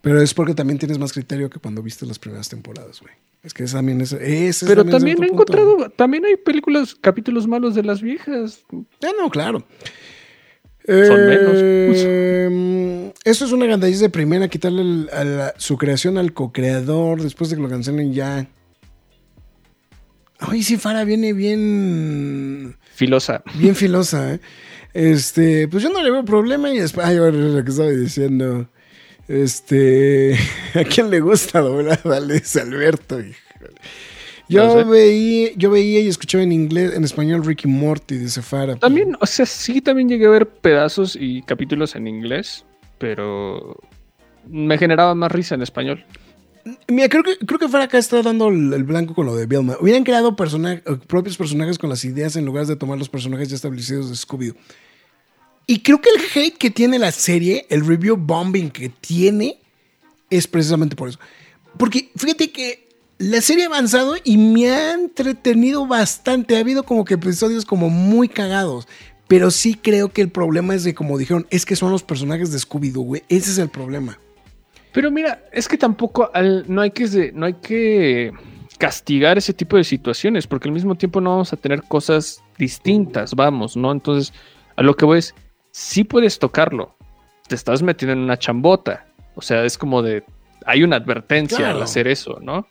[0.00, 3.12] Pero es porque también tienes más criterio que cuando viste las primeras temporadas, güey.
[3.42, 4.14] Es que también es.
[4.66, 5.90] Pero también, he encontrado.
[5.90, 8.64] También hay películas, capítulos malos de las viejas.
[9.02, 9.64] Ah, no, claro.
[10.86, 11.54] Son menos.
[12.50, 15.06] Eh, esto es una gandalliza de primera, quitarle
[15.56, 18.48] su creación al co-creador después de que lo cancelen ya.
[20.38, 22.76] Ay, sí, Fara viene bien.
[22.98, 23.44] Filosa.
[23.54, 24.40] Bien filosa, ¿eh?
[24.92, 27.06] Este, pues yo no le veo problema y después.
[27.06, 28.68] Ay, lo que estaba diciendo.
[29.28, 30.36] Este.
[30.74, 33.20] ¿A quién le gusta doblar a Alberto?
[34.48, 38.74] Yo veía, yo veía y escuchaba en inglés, en español Ricky Morty, dice Fara.
[38.74, 42.64] También, o sea, sí, también llegué a ver pedazos y capítulos en inglés,
[42.98, 43.76] pero
[44.44, 46.04] me generaba más risa en español.
[46.88, 49.76] Mira, creo que, creo que fuera acá está dando el, blanco con lo de Vilma.
[49.80, 54.08] Hubieran creado propios personajes con las ideas en lugar de tomar los personajes ya establecidos
[54.08, 54.56] de Scooby-Doo.
[55.66, 59.58] Y creo que el hate que tiene la serie, el review bombing que tiene,
[60.30, 61.18] es precisamente por eso.
[61.76, 62.88] Porque fíjate que
[63.18, 66.56] la serie ha avanzado y me ha entretenido bastante.
[66.56, 68.88] Ha habido como que episodios como muy cagados.
[69.28, 72.50] Pero sí creo que el problema es de, como dijeron, es que son los personajes
[72.50, 73.22] de Scooby-Doo, güey.
[73.28, 74.18] Ese es el problema.
[74.92, 76.30] Pero mira, es que tampoco
[76.66, 78.32] no, hay que, no hay que
[78.78, 83.34] castigar ese tipo de situaciones, porque al mismo tiempo no vamos a tener cosas distintas,
[83.34, 83.92] vamos, ¿no?
[83.92, 84.32] Entonces,
[84.76, 85.34] a lo que voy es,
[85.70, 86.94] sí puedes tocarlo,
[87.48, 90.24] te estás metiendo en una chambota, o sea, es como de,
[90.64, 92.66] hay una advertencia al hacer eso, ¿no?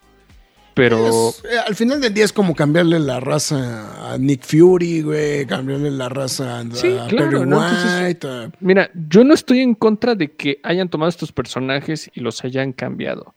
[0.78, 1.30] Pero.
[1.30, 5.48] Eh, al final del día es como cambiarle la raza a Nick Fury, güey.
[5.48, 6.64] Cambiarle la raza a,
[7.10, 8.52] Perry White.
[8.60, 12.74] Mira, yo no estoy en contra de que hayan tomado estos personajes y los hayan
[12.74, 13.34] cambiado.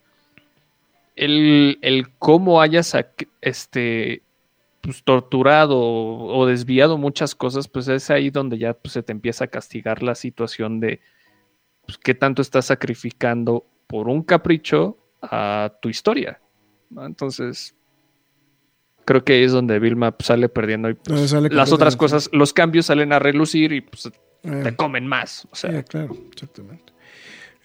[1.16, 2.94] El, el cómo hayas
[3.40, 4.22] este,
[4.82, 9.44] pues, torturado o, desviado muchas cosas, pues es ahí donde ya pues, se te empieza
[9.44, 11.00] a castigar la situación de
[11.86, 16.38] pues, qué tanto estás sacrificando por un capricho a tu historia.
[16.96, 17.74] Entonces,
[19.04, 22.86] creo que ahí es donde Vilma sale perdiendo y pues, las otras cosas, los cambios
[22.86, 24.10] salen a relucir y pues
[24.42, 24.76] te eh.
[24.76, 25.46] comen más.
[25.50, 25.82] O sea.
[25.82, 26.92] claro, exactamente.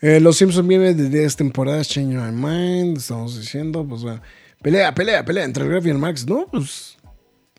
[0.02, 4.22] Eh, los Simpsons vienen de 10 temporadas, Change My Mind, estamos diciendo, pues bueno,
[4.62, 6.48] pelea, pelea, pelea entre el Graf y el Max, ¿no?
[6.48, 6.98] Pues,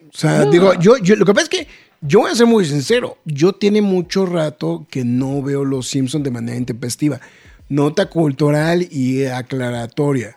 [0.00, 1.66] o sea, digo, yo, yo, lo que pasa es que
[2.00, 6.24] yo voy a ser muy sincero, yo tiene mucho rato que no veo los Simpsons
[6.24, 7.20] de manera intempestiva.
[7.68, 10.35] Nota cultural y aclaratoria.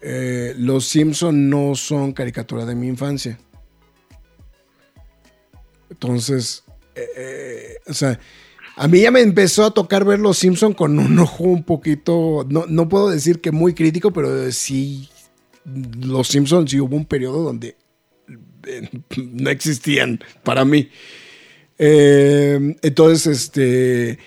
[0.00, 3.38] Eh, los Simpson no son caricatura de mi infancia.
[5.90, 8.18] Entonces, eh, eh, o sea,
[8.76, 12.46] a mí ya me empezó a tocar ver los Simpson con un ojo un poquito,
[12.48, 15.08] no, puedo decir que muy crítico, pero sí,
[15.64, 17.76] los Simpsons sí hubo un periodo donde
[19.16, 20.90] no existían para mí.
[21.78, 24.18] entonces, este,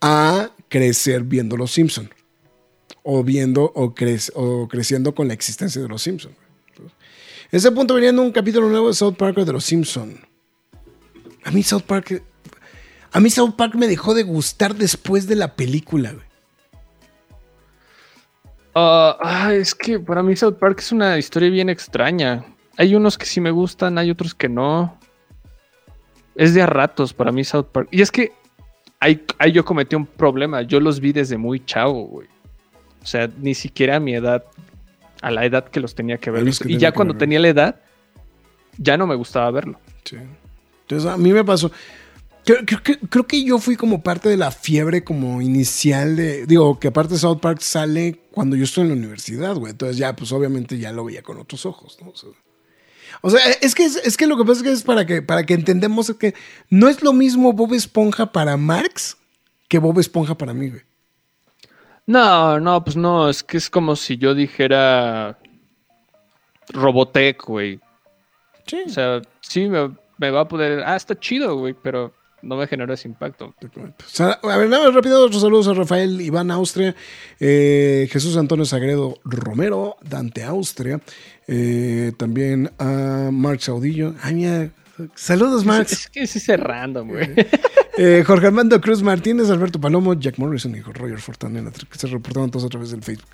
[0.00, 2.10] a crecer viendo los Simpson
[3.08, 3.94] o viendo o,
[4.34, 6.34] o creciendo con la existencia de los Simpsons.
[7.52, 10.18] ese punto venía en un capítulo nuevo de South Park de los Simpsons.
[11.44, 12.24] A mí South Park.
[13.12, 16.16] A mí South Park me dejó de gustar después de la película,
[18.74, 22.44] ah, es que para mí South Park es una historia bien extraña.
[22.76, 24.98] Hay unos que sí me gustan, hay otros que no.
[26.34, 27.88] Es de a ratos para mí South Park.
[27.92, 28.32] Y es que
[28.98, 30.62] ahí, ahí yo cometí un problema.
[30.62, 32.35] Yo los vi desde muy chavo, güey.
[33.06, 34.42] O sea, ni siquiera a mi edad,
[35.22, 36.44] a la edad que los tenía que ver.
[36.64, 37.80] y ya cuando tenía la edad,
[38.78, 39.78] ya no me gustaba verlo.
[40.02, 40.16] Sí.
[40.80, 41.70] Entonces a mí me pasó.
[42.44, 46.46] Creo, que, yo fui como parte de la fiebre como inicial de...
[46.46, 49.70] Digo, que aparte South Park sale cuando yo estoy en la universidad, güey.
[49.70, 52.12] Entonces ya, pues obviamente ya lo veía con otros ojos, ¿no?
[53.22, 55.46] O sea, es que, es, que lo que pasa es que es para que, para
[55.46, 56.34] que entendamos que
[56.70, 59.16] no es lo mismo Bob Esponja para Marx
[59.68, 60.82] que Bob Esponja para mí, güey.
[62.06, 65.38] No, no, pues no, es que es como si yo dijera
[66.68, 67.80] Robotech, güey.
[68.66, 68.82] Sí.
[68.86, 70.82] O sea, sí me, va a poder.
[70.86, 73.54] Ah, está chido, güey, pero no me generó ese impacto.
[74.42, 76.94] a ver, nada más rápido, otros saludos a Rafael Iván Austria,
[77.40, 81.00] eh, Jesús Antonio Sagredo Romero, Dante Austria,
[81.48, 84.14] eh, también a Mark Saudillo.
[84.22, 84.70] Ay, mira,
[85.14, 85.92] saludos, Max.
[85.92, 87.34] Es, que sí cerrando, güey.
[87.98, 92.50] Eh, Jorge Armando Cruz Martínez, Alberto Palomo, Jack Morrison y Roger Fortanella, que se reportaron
[92.50, 93.30] todos a través del Facebook.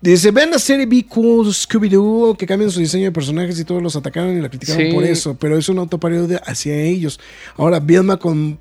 [0.00, 3.82] Dice, ven la serie Be Cool Scooby-Doo, que cambian su diseño de personajes y todos
[3.82, 7.18] los atacaron y la criticaron por eso, pero es una autoparodia hacia ellos.
[7.56, 8.58] Ahora, Vilma con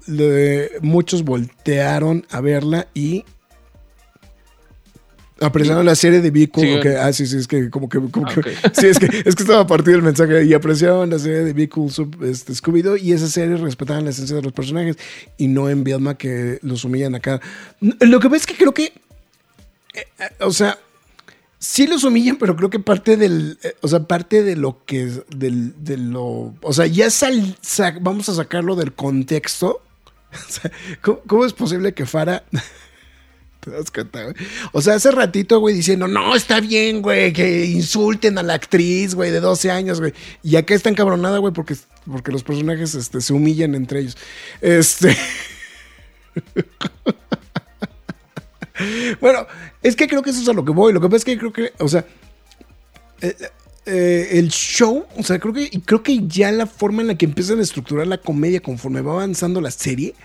[0.82, 3.26] muchos voltearon a verla y
[5.41, 6.61] apreciaron la serie de Vico.
[6.99, 7.99] ah, sí, sí, es que como que.
[7.99, 8.41] Como que
[8.73, 10.45] sí, es que, es que estaba a partir del mensaje.
[10.45, 12.97] Y apreciaban la serie de Vico este, Scooby-Doo.
[13.01, 14.97] Y esa serie respetaban la esencia de los personajes.
[15.38, 17.41] Y no en Vilma que los humillan acá.
[17.79, 18.86] Lo que ves es que creo que.
[19.93, 20.77] Eh, eh, o sea.
[21.57, 23.57] Sí los humillan, pero creo que parte del.
[23.63, 25.11] Eh, o sea, parte de lo que.
[25.36, 26.53] Del, de lo.
[26.61, 27.57] O sea, ya sal,
[28.01, 29.81] vamos a sacarlo del contexto.
[30.36, 30.69] O sea,
[31.01, 32.05] ¿cómo, es posible que
[34.72, 39.16] O sea, hace ratito, güey, diciendo, no, está bien, güey, que insulten a la actriz,
[39.16, 40.13] güey, de 12 años, güey.
[40.43, 41.76] Y acá está encabronada, güey, porque,
[42.09, 44.18] porque los personajes este, se humillan entre ellos.
[44.61, 45.18] Este.
[49.22, 49.47] bueno,
[49.82, 50.93] es que creo que eso es a lo que voy.
[50.93, 52.05] Lo que pasa es que creo que, o sea,
[53.22, 53.36] eh,
[53.86, 57.26] eh, el show, o sea, creo que, creo que ya la forma en la que
[57.26, 60.16] empiezan a estructurar la comedia conforme va avanzando la serie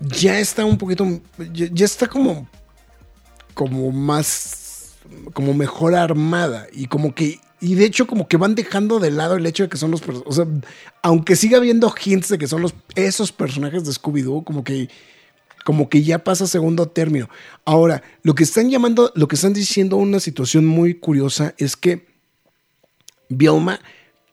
[0.00, 1.20] ya está un poquito,
[1.52, 2.48] ya, está como,
[3.54, 4.94] como más,
[5.32, 9.36] como mejor armada y como que, y de hecho como que van dejando de lado
[9.36, 10.46] el hecho de que son los, o sea,
[11.02, 14.88] aunque siga habiendo hints de que son los, esos personajes de Scooby-Doo, como que,
[15.64, 17.28] como que ya pasa segundo término.
[17.64, 22.06] Ahora, lo que están llamando, lo que están diciendo una situación muy curiosa es que
[23.30, 23.80] Vilma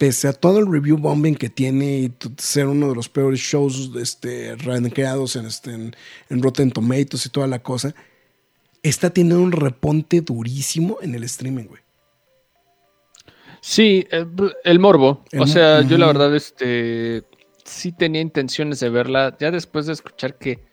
[0.02, 3.91] pese a todo el review bombing que tiene y ser uno de los peores shows
[4.02, 7.93] este, rankeados en, este, en, Rotten Tomatoes y toda la cosa,
[8.82, 11.84] está teniendo un reponte durísimo en el streaming, güey.
[13.62, 14.08] Sí,
[14.64, 15.24] el, morbo.
[15.38, 17.22] o sea, yo la verdad, este,
[17.64, 19.38] sí tenía intenciones de verla.
[19.39, 20.64] Ya después de escuchar que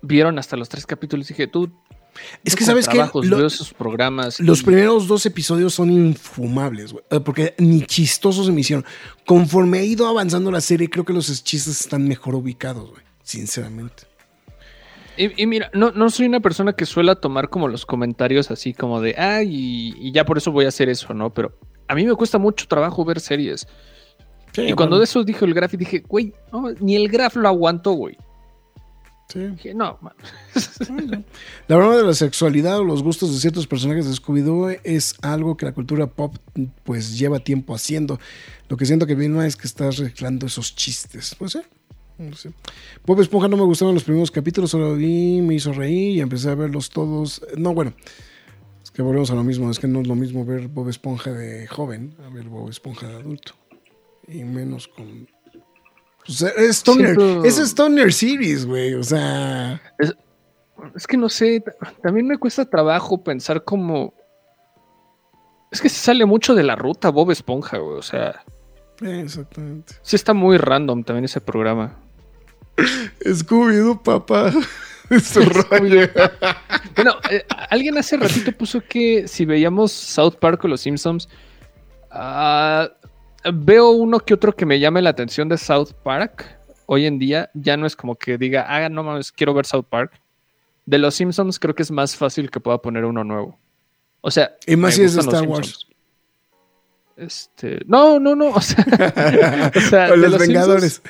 [0.00, 1.72] vieron hasta los tres capítulos, dije, tú,
[2.44, 4.40] Es que sabes que esos programas.
[4.40, 8.84] Los primeros dos episodios son infumables, güey, eh, porque ni chistosos se me hicieron.
[9.24, 14.04] Conforme ha ido avanzando la serie, creo que los chistes están mejor ubicados, güey, sinceramente.
[15.16, 19.00] Y, mira, no, no, soy una persona que suela tomar como los comentarios así como
[19.02, 21.32] de, ay, y, ya por eso voy a hacer eso, ¿no?
[21.32, 21.52] Pero
[21.86, 23.66] a mí me cuesta mucho trabajo ver series.
[24.56, 26.32] y cuando de eso dijo el Graf, dije, güey,
[26.80, 28.16] ni el Graf lo aguantó, güey.
[29.32, 29.38] Sí.
[29.38, 30.12] Dije, no, man.
[31.68, 35.56] La broma de la sexualidad o los gustos de ciertos personajes de Scooby-Doo es algo
[35.56, 36.36] que la cultura pop
[36.84, 38.20] pues lleva tiempo haciendo.
[38.68, 41.34] Lo que siento que viene es que estás arreglando esos chistes.
[41.38, 41.60] Pues sí.
[42.18, 42.50] No sé.
[43.06, 46.50] Bob Esponja no me gustaron los primeros capítulos, solo vi, me hizo reír y empecé
[46.50, 47.42] a verlos todos.
[47.56, 47.94] No, bueno,
[48.82, 49.70] es que volvemos a lo mismo.
[49.70, 53.08] Es que no es lo mismo ver Bob Esponja de joven a ver Bob Esponja
[53.08, 53.54] de adulto.
[54.28, 55.26] Y menos con.
[56.26, 58.94] Es Stoner, es Stoner Series, güey.
[58.94, 59.80] O sea.
[59.98, 60.14] Es,
[60.94, 61.62] es que no sé.
[62.02, 64.14] También me cuesta trabajo pensar como.
[65.70, 67.98] Es que se sale mucho de la ruta Bob Esponja, güey.
[67.98, 68.44] O sea.
[69.00, 69.94] Exactamente.
[70.02, 71.96] Sí, está muy random también ese programa.
[73.24, 74.52] Scooby-Doo, papá.
[76.96, 81.28] bueno, eh, alguien hace ratito puso que si veíamos South Park o Los Simpsons,
[82.10, 82.88] ah,
[83.52, 86.58] veo uno que otro que me llame la atención de South Park.
[86.86, 89.86] Hoy en día ya no es como que diga, ah, no mames, quiero ver South
[89.88, 90.20] Park.
[90.84, 93.58] De Los Simpsons creo que es más fácil que pueda poner uno nuevo.
[94.20, 95.86] O sea, y más si es de Star Wars.
[97.16, 98.50] Este, no, no, no.
[98.50, 98.84] O sea,
[100.16, 101.02] los, Vengadores.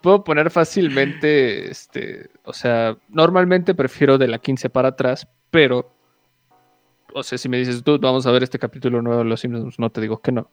[0.00, 5.90] puedo poner fácilmente, este, o sea, normalmente prefiero de la 15 para atrás, pero,
[7.14, 9.78] o sea, si me dices, tú, vamos a ver este capítulo nuevo de Los Simpsons,
[9.78, 10.50] no te digo que no.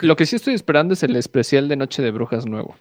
[0.00, 2.74] Lo que sí estoy esperando es el especial de Noche de Brujas nuevo.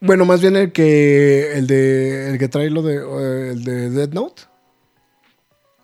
[0.00, 4.10] Bueno, más bien el que el de el que trae lo de el de Dead
[4.10, 4.42] Note.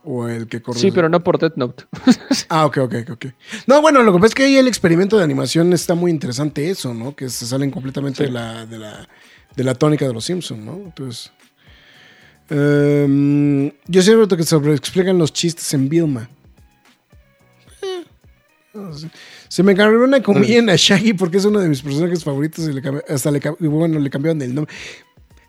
[0.03, 0.79] O el que corre.
[0.79, 1.85] Sí, pero no por Death Note.
[2.49, 3.27] ah, ok, ok, ok.
[3.67, 6.71] No, bueno, lo que pasa es que ahí el experimento de animación está muy interesante
[6.71, 7.15] eso, ¿no?
[7.15, 9.07] Que se salen completamente de, la, de, la,
[9.55, 10.73] de la tónica de los Simpsons, ¿no?
[10.73, 11.31] Entonces.
[12.51, 16.31] Um, yo siento que se explican los chistes en Vilma.
[19.49, 22.69] Se me cambió una comida en a Shaggy porque es uno de mis personajes favoritos
[22.69, 24.73] y le hasta le, bueno, le cambiaron el nombre.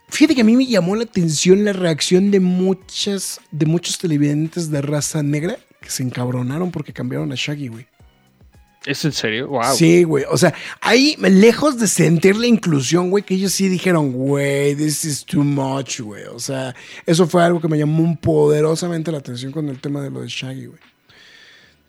[0.09, 4.69] Fíjate que a mí me llamó la atención la reacción de muchas, de muchos televidentes
[4.69, 7.87] de raza negra que se encabronaron porque cambiaron a Shaggy, güey.
[8.85, 9.47] ¿Es en serio?
[9.47, 9.75] Wow.
[9.75, 10.25] Sí, güey.
[10.29, 15.05] O sea, ahí, lejos de sentir la inclusión, güey, que ellos sí dijeron, güey, this
[15.05, 16.23] is too much, güey.
[16.25, 20.09] O sea, eso fue algo que me llamó poderosamente la atención con el tema de
[20.09, 20.79] lo de Shaggy, güey.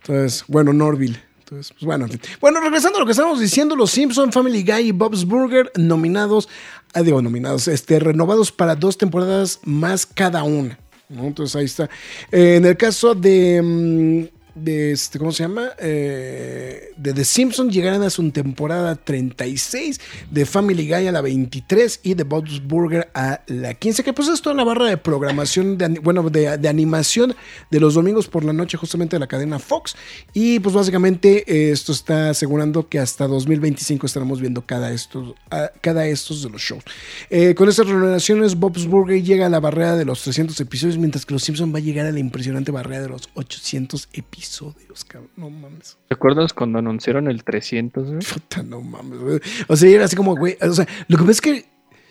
[0.02, 1.20] Entonces, bueno, Norville.
[1.40, 2.06] Entonces, pues bueno,
[2.40, 6.48] bueno, regresando a lo que estábamos diciendo, los Simpson, Family Guy y Bob's Burger nominados
[6.94, 10.78] ah, digo, nominados, este, renovados para dos temporadas más cada una.
[11.08, 11.90] Entonces ahí está.
[12.30, 15.70] Eh, en el caso de mm, de este, ¿cómo se llama?
[15.78, 20.00] Eh, de The Simpsons llegarán a su temporada 36,
[20.30, 24.28] de Family Guy a la 23 y de Bob's Burger a la 15, que pues
[24.28, 27.34] es toda la barra de programación, de, bueno, de, animación
[27.70, 29.96] de los domingos por la noche justamente de la cadena Fox.
[30.34, 35.34] Y pues básicamente eh, esto está asegurando que hasta 2025 estaremos viendo cada estos,
[35.80, 36.84] cada estos de los shows.
[37.30, 41.24] Eh, con estas renovaciones, Bob's Burger llega a la barrera de los 300 episodios, mientras
[41.24, 45.04] que Los Simpsons va a llegar a la impresionante barrera de los 800 episodios episodios,
[45.04, 45.30] cabrón.
[45.36, 45.96] No mames.
[46.10, 48.18] ¿Recuerdas cuando anunciaron el 300, güey?
[48.20, 50.56] Puta, no mames, O sea, era así como, güey.
[50.60, 51.66] O sea, lo que pasa es que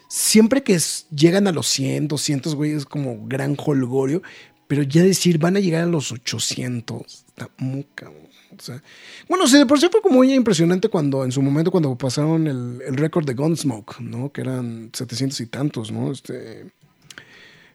[0.07, 0.79] siempre que
[1.13, 4.21] llegan a los 100, 200, güey, es como gran holgorio.
[4.67, 7.25] Pero ya decir, van a llegar a los 800.
[7.27, 8.29] Está muy cabrón.
[8.57, 8.81] O sea,
[9.27, 12.47] bueno, sí, de por sí fue como muy impresionante cuando, en su momento, cuando pasaron
[12.47, 14.31] el, el récord de Gunsmoke, ¿no?
[14.31, 16.11] Que eran 700 y tantos, ¿no?
[16.11, 16.71] Este.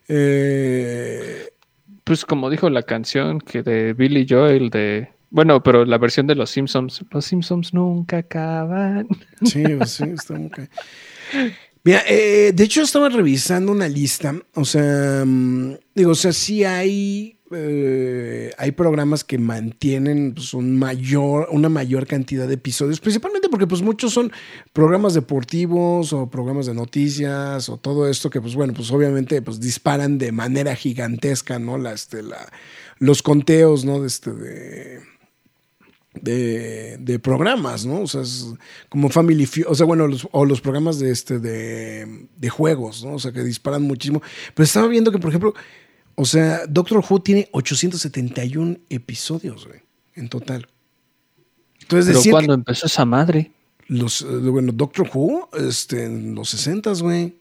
[0.07, 1.49] Eh,
[2.07, 6.35] pues como dijo la canción que de Billy Joel de bueno, pero la versión de
[6.35, 9.07] los Simpsons, los Simpsons nunca acaban.
[9.43, 10.49] Sí, pues sí, está muy
[11.83, 16.63] Mira, eh, de hecho estaba revisando una lista, o sea, mm, digo, o sea, sí
[16.63, 23.67] hay eh, hay programas que mantienen pues, mayor, una mayor cantidad de episodios, principalmente porque
[23.67, 24.31] pues muchos son
[24.73, 29.61] programas deportivos o programas de noticias o todo esto que pues bueno, pues obviamente pues
[29.61, 31.77] disparan de manera gigantesca, ¿no?
[31.77, 32.21] La, este,
[32.99, 34.01] los conteos, ¿no?
[34.01, 34.31] De este,
[36.21, 38.01] de, de, programas, ¿no?
[38.01, 38.23] O sea,
[38.89, 43.13] como Family o sea, bueno, o los programas de, este, de juegos, ¿no?
[43.13, 44.21] O sea, que disparan muchísimo.
[44.53, 45.53] Pero estaba viendo que, por ejemplo,
[46.19, 49.81] o sea, Doctor Who tiene 871 episodios, güey,
[50.15, 50.67] en total.
[51.79, 53.51] Entonces, ¿Pero cuándo empezó esa madre?
[53.87, 57.35] Los, eh, bueno, Doctor Who, este, en los 60, güey.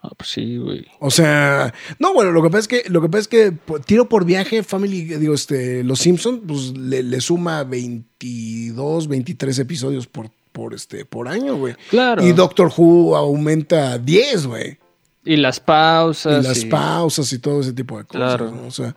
[0.00, 0.84] Ah, pues sí, güey.
[0.98, 3.52] O sea, no, bueno, lo que pasa es que, lo que pasa es que
[3.86, 10.08] tiro por viaje, Family, digo, este, Los Simpsons, pues le, le suma 22, 23 episodios
[10.08, 11.76] por, por este, por año, güey.
[11.88, 12.26] Claro.
[12.26, 14.81] Y Doctor Who aumenta 10, güey.
[15.24, 16.44] Y las pausas.
[16.44, 18.16] Y las y- pausas y todo ese tipo de cosas.
[18.36, 18.50] Claro.
[18.50, 18.66] ¿no?
[18.66, 18.94] O sea,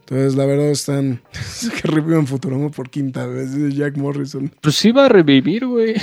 [0.00, 1.22] entonces la verdad están.
[1.82, 4.52] que reviven Futurama por quinta vez, Jack Morrison.
[4.60, 5.94] Pues iba a revivir, güey.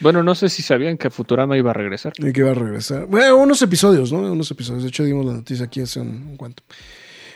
[0.00, 2.12] Bueno, no sé si sabían que Futurama iba a regresar.
[2.18, 3.06] Y que va a regresar.
[3.06, 4.18] Bueno, unos episodios, ¿no?
[4.32, 4.82] Unos episodios.
[4.82, 6.64] De hecho, dimos la noticia aquí hace un, un cuanto.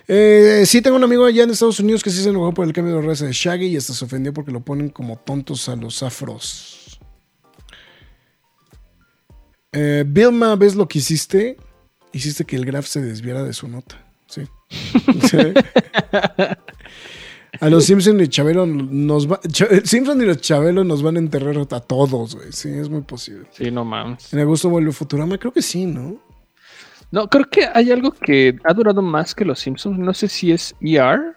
[0.09, 2.73] Eh, sí, tengo un amigo allá en Estados Unidos que sí se enojó por el
[2.73, 5.75] cambio de raza de Shaggy y hasta se ofendió porque lo ponen como tontos a
[5.77, 6.76] los afros.
[9.79, 11.59] Eh, Vilma, ¿ves lo que hiciste?
[12.11, 14.03] Hiciste que el graph se desviara de su nota.
[14.27, 14.45] Sí.
[15.29, 15.37] Sí.
[17.61, 19.41] A los Simpson y Chabelo nos va,
[19.85, 22.53] Simpson y los Chabelo nos van a enterrar a todos, güey.
[22.53, 23.47] Sí, es muy posible.
[23.51, 24.33] Sí, no mames.
[24.33, 25.39] ¿En agosto vuelve Futurama?
[25.39, 26.19] Creo que sí, ¿no?
[27.11, 29.99] No, creo que hay algo que ha durado más que los Simpsons.
[29.99, 31.36] No sé si es ER.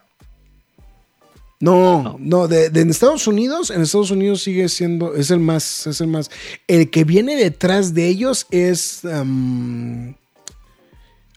[1.62, 5.88] No, no, de, de en Estados Unidos, en Estados Unidos sigue siendo, es el más,
[5.88, 6.32] es el más.
[6.68, 9.03] El que viene detrás de ellos es.
[9.03, 10.16] am,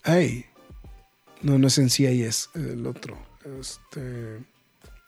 [0.04, 0.44] ay.
[1.42, 3.18] No, no es en CIS, el otro.
[3.60, 4.36] Este.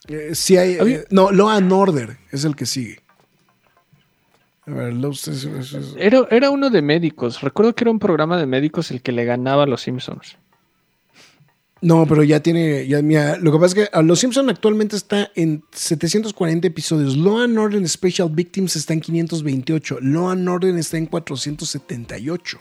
[0.08, 2.98] eh, CI, eh, no, Law and Order es el que sigue.
[4.66, 7.40] A ver, es- es- es- Era, era uno de médicos.
[7.40, 10.38] Recuerdo que era un programa de médicos el que le ganaba a los Simpsons.
[11.84, 14.96] No, pero ya tiene, ya, mira, lo que pasa es que a Los Simpson actualmente
[14.96, 17.14] está en 740 episodios.
[17.14, 19.98] Law and Order Special Victims está en 528.
[20.00, 22.58] Law and Order está en 478.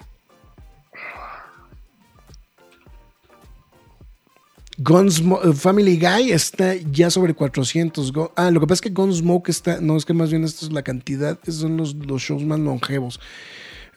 [4.77, 8.11] Gunsmoke, Family Guy está ya sobre 400.
[8.11, 10.65] Go- ah, lo que pasa es que Gunsmoke está, no, es que más bien esto
[10.65, 13.21] es la cantidad, esos son los, los shows más longevos.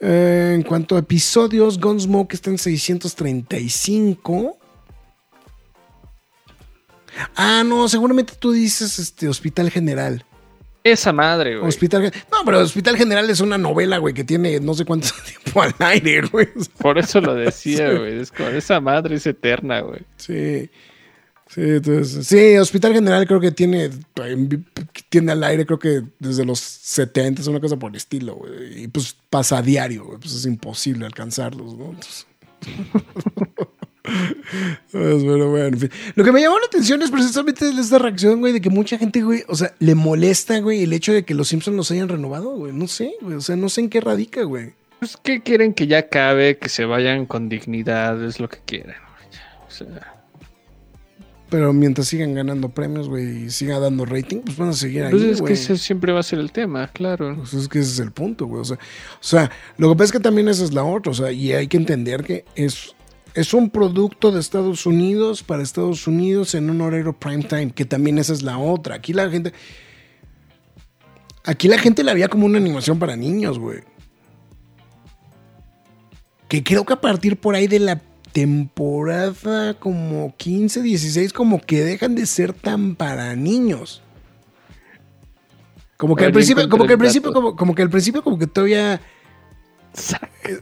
[0.00, 4.58] Eh, en cuanto a episodios, Gunsmoke está en 635.
[7.34, 10.24] Ah, no, seguramente tú dices este Hospital General.
[10.84, 11.68] Esa madre, güey.
[11.68, 15.08] Hospital No, pero Hospital General es una novela, güey, que tiene no sé cuánto
[15.42, 16.48] tiempo al aire, güey.
[16.78, 17.96] Por eso lo decía, Sí.
[17.96, 18.20] güey.
[18.20, 20.00] Es como, esa madre es eterna, güey.
[20.16, 20.70] Sí.
[21.48, 23.88] Sí, entonces, sí, Hospital General creo que tiene,
[25.08, 28.82] tiene al aire, creo que desde los 70, es una cosa por el estilo, güey.
[28.82, 31.84] Y pues pasa a diario, güey, pues es imposible alcanzarlos, ¿no?
[31.86, 32.26] Entonces-
[34.92, 35.90] Pues, bueno, bueno, en fin.
[36.14, 39.22] Lo que me llamó la atención es precisamente esta reacción, güey, de que mucha gente,
[39.22, 42.56] güey, o sea, le molesta, güey, el hecho de que los Simpsons los hayan renovado,
[42.56, 42.72] güey.
[42.72, 44.72] No sé, güey, o sea, no sé en qué radica, güey.
[44.98, 46.56] Pues, ¿qué quieren que ya acabe?
[46.58, 48.94] Que se vayan con dignidad, es lo que quieren.
[48.96, 49.40] güey.
[49.66, 50.14] O sea,
[51.50, 55.10] Pero mientras sigan ganando premios, güey, y siga dando rating, pues van a seguir ahí,
[55.12, 57.36] pues es que ese siempre va a ser el tema, claro.
[57.36, 58.62] Pues es que ese es el punto, güey.
[58.62, 58.80] O sea, o
[59.20, 61.12] sea, lo que pasa es que también esa es la otra.
[61.12, 62.95] O sea, y hay que entender que es,
[63.36, 67.84] es un producto de Estados Unidos para Estados Unidos en un horario prime time, que
[67.84, 68.94] también esa es la otra.
[68.94, 69.52] Aquí la gente.
[71.44, 73.80] Aquí la gente la veía como una animación para niños, güey.
[76.48, 78.00] Que creo que a partir por ahí de la
[78.32, 84.02] temporada como 15, 16, como que dejan de ser tan para niños.
[85.98, 88.46] Como que al principio, como que al principio, como, como que al principio, como que
[88.46, 89.02] todavía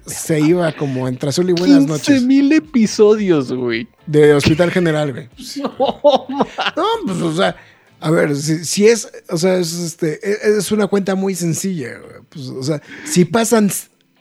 [0.06, 2.22] se iba como entre azul y buenas 15 noches.
[2.22, 3.88] mil episodios, güey.
[4.06, 5.28] De Hospital General, güey.
[5.78, 7.56] No, pues, o sea,
[8.00, 11.98] a ver, si, si es, o sea, es, este, es es una cuenta muy sencilla,
[11.98, 12.22] güey.
[12.28, 13.70] Pues, o sea, si pasan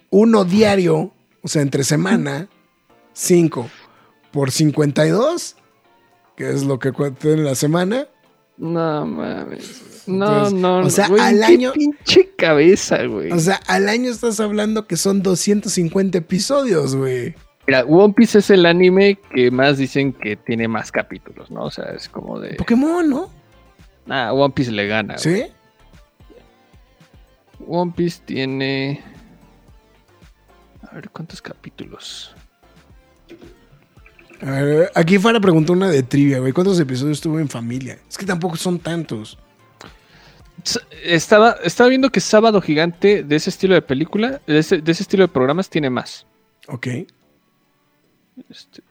[0.09, 2.49] uno diario, o sea, entre semana,
[3.13, 3.69] 5
[4.31, 5.55] por 52,
[6.35, 8.07] que es lo que cuenta en la semana,
[8.57, 10.03] no mames.
[10.05, 13.31] No, Entonces, no, o sea, güey, al qué año- pinche cabeza, güey.
[13.31, 17.35] o sea, al año estás hablando que son 250 episodios, güey.
[17.65, 21.63] Mira, One Piece es el anime que más dicen que tiene más capítulos, ¿no?
[21.63, 22.55] O sea, es como de.
[22.55, 23.29] Pokémon, ¿no?
[24.09, 25.15] Ah, One Piece le gana.
[25.23, 25.43] güey.
[25.43, 25.51] ¿Sí?
[27.65, 29.01] One Piece tiene.
[30.81, 32.35] A ver, ¿cuántos capítulos?
[34.45, 36.51] A ver, aquí Fara preguntó una de trivia, güey.
[36.51, 37.97] ¿Cuántos episodios tuvo en familia?
[38.09, 39.37] Es que tampoco son tantos.
[41.03, 45.03] Estaba, estaba viendo que Sábado Gigante de ese estilo de película, de ese, de ese
[45.03, 46.25] estilo de programas, tiene más.
[46.67, 46.87] Ok.
[48.49, 48.81] Este,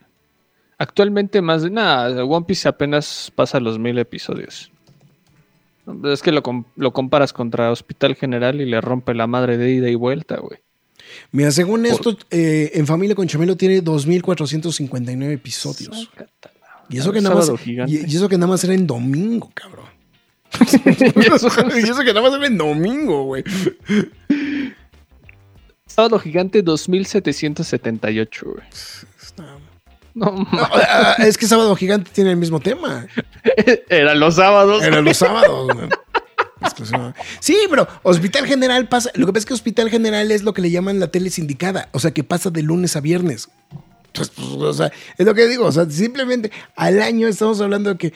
[0.79, 4.73] actualmente más de nada, One Piece apenas pasa los mil episodios.
[6.05, 6.43] Es que lo,
[6.77, 10.61] lo comparas contra Hospital General y le rompe la madre de ida y vuelta, güey.
[11.31, 16.11] Mira, según esto, eh, en Familia con Chamelo tiene 2.459 episodios.
[16.89, 19.87] Y eso, que nada más, y, y eso que nada más era en domingo, cabrón.
[20.61, 23.45] y eso que nada más era en domingo, güey.
[25.87, 28.67] Sábado Gigante 2778, güey.
[30.15, 33.07] No, ah, es que Sábado Gigante tiene el mismo tema.
[33.89, 34.83] Eran los sábados.
[34.83, 35.89] Eran los sábados, güey.
[37.41, 39.11] Sí, pero Hospital General pasa.
[39.15, 41.89] Lo que pasa es que Hospital General es lo que le llaman la tele sindicada.
[41.93, 43.49] O sea, que pasa de lunes a viernes.
[44.13, 45.67] Pues, pues, o sea, es lo que digo.
[45.67, 48.13] O sea, simplemente al año estamos hablando de que.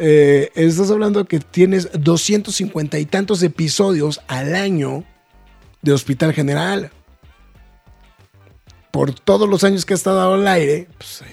[0.00, 5.04] Eh, estás hablando que tienes 250 y tantos episodios al año
[5.82, 6.92] de Hospital General.
[8.92, 11.24] Por todos los años que ha estado al aire, pues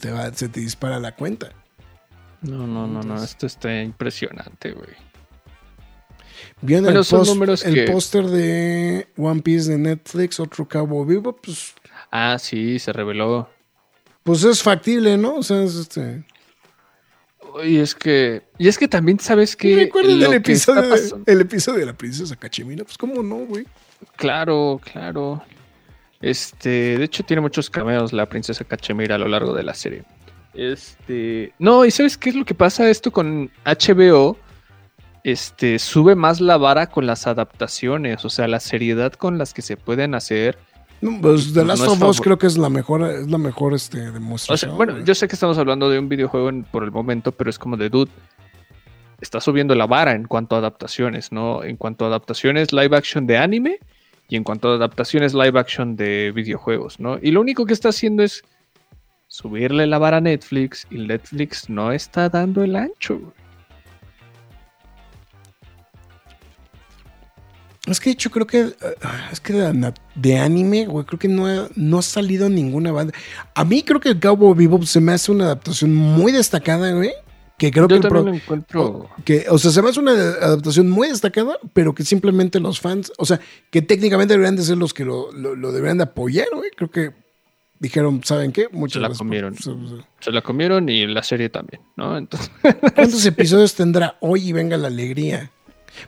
[0.00, 1.52] te va, se te dispara la cuenta.
[2.42, 5.09] No, no, no, no, esto está impresionante, güey.
[6.62, 11.74] Bien, el, el póster de One Piece de Netflix, otro cabo vivo, pues.
[12.10, 13.48] Ah, sí, se reveló.
[14.22, 15.36] Pues es factible, ¿no?
[15.36, 16.24] O sea, es este.
[17.64, 18.42] Y es que.
[18.58, 19.74] Y es que también sabes que.
[19.74, 22.84] ¿Recuerdas el episodio, de, el episodio de la princesa Cachemira?
[22.84, 23.66] Pues, ¿cómo no, güey?
[24.16, 25.42] Claro, claro.
[26.20, 30.04] Este, de hecho tiene muchos cameos la princesa Cachemira a lo largo de la serie.
[30.52, 34.36] Este, no, y sabes qué es lo que pasa esto con HBO,
[35.24, 39.62] este, sube más la vara con las adaptaciones, o sea, la seriedad con las que
[39.62, 40.58] se pueden hacer.
[41.20, 44.76] pues The Last of Us creo que es la mejor, es la mejor este, demostración.
[44.76, 47.76] bueno, yo sé que estamos hablando de un videojuego por el momento, pero es como
[47.76, 48.10] de dude.
[49.20, 51.62] Está subiendo la vara en cuanto a adaptaciones, ¿no?
[51.62, 53.78] En cuanto a adaptaciones live action de anime
[54.30, 57.18] y en cuanto a adaptaciones live action de videojuegos, ¿no?
[57.20, 58.42] Y lo único que está haciendo es
[59.26, 63.34] subirle la vara a Netflix y Netflix no está dando el ancho.
[67.86, 68.74] Es que yo creo que
[69.32, 73.14] es que de, anime, güey, creo que no ha, no ha salido ninguna banda.
[73.54, 77.12] A mí creo que el Cowboy Bebop se me hace una adaptación muy destacada, güey
[77.60, 79.10] que creo que, también encuentro...
[79.22, 83.12] que o sea se me hace una adaptación muy destacada pero que simplemente los fans
[83.18, 83.38] o sea
[83.70, 86.70] que técnicamente deberían de ser los que lo, lo, deberían de apoyar güey.
[86.74, 87.12] Creo que
[87.78, 89.54] dijeron saben qué muchas se la comieron
[90.20, 92.50] se la comieron y la serie también no entonces
[92.94, 95.50] cuántos episodios tendrá hoy y venga la alegría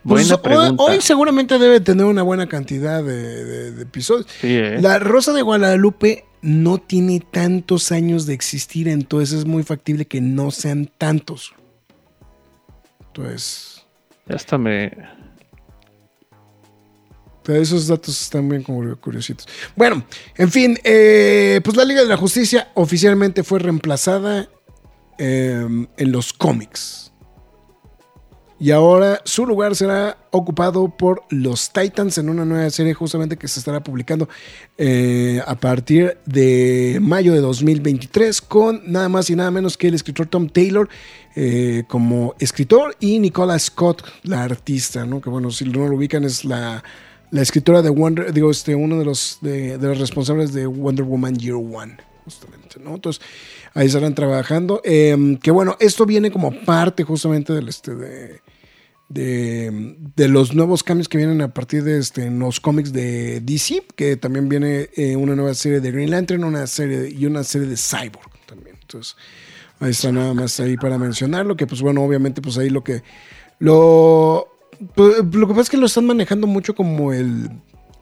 [0.03, 0.83] pues buena pregunta.
[0.83, 4.27] Hoy, seguramente debe tener una buena cantidad de, episodios.
[4.43, 4.79] ¿eh?
[4.81, 10.21] La Rosa de Guadalupe no tiene tantos años de existir, entonces es muy factible que
[10.21, 11.55] no sean tantos.
[13.07, 13.87] Entonces.
[14.29, 14.93] Ya está me.
[17.49, 19.49] Esos datos están bien como curiositos.
[19.75, 20.05] Bueno,
[20.37, 24.49] en fin, eh, pues la Liga de la Justicia oficialmente fue reemplazada
[25.19, 27.12] eh, en los cómics.
[28.63, 33.49] Y ahora su lugar será ocupado por los Titans en una nueva serie justamente que
[33.49, 34.29] se estará publicando
[34.79, 39.95] eh, a partir de mayo de 2023 con nada más y nada menos que el
[39.95, 40.89] escritor Tom Taylor
[41.35, 45.21] eh, como escritor y Nicola Scott, la artista, ¿no?
[45.21, 46.85] que bueno, si no lo ubican es la,
[47.33, 51.57] escritora de Wonder, digo, este, uno de los, de, los responsables de Wonder Woman Year
[51.57, 52.95] One, justamente, ¿no?
[52.95, 53.21] Entonces,
[53.75, 54.81] ahí estarán trabajando.
[54.85, 57.93] Em, que bueno, esto viene como parte justamente del este
[59.13, 64.17] de, los nuevos cambios que vienen a partir de este, los cómics de DC, que
[64.17, 67.77] también viene eh, una nueva serie de Green Lantern una serie y una serie de
[67.77, 68.77] Cyborg también.
[68.81, 69.17] Entonces,
[69.81, 73.03] ahí está nada más ahí para mencionarlo, que pues bueno, obviamente pues ahí lo que...
[73.59, 74.49] Lo,
[74.95, 77.51] pues, lo que pasa es que lo están manejando mucho como el,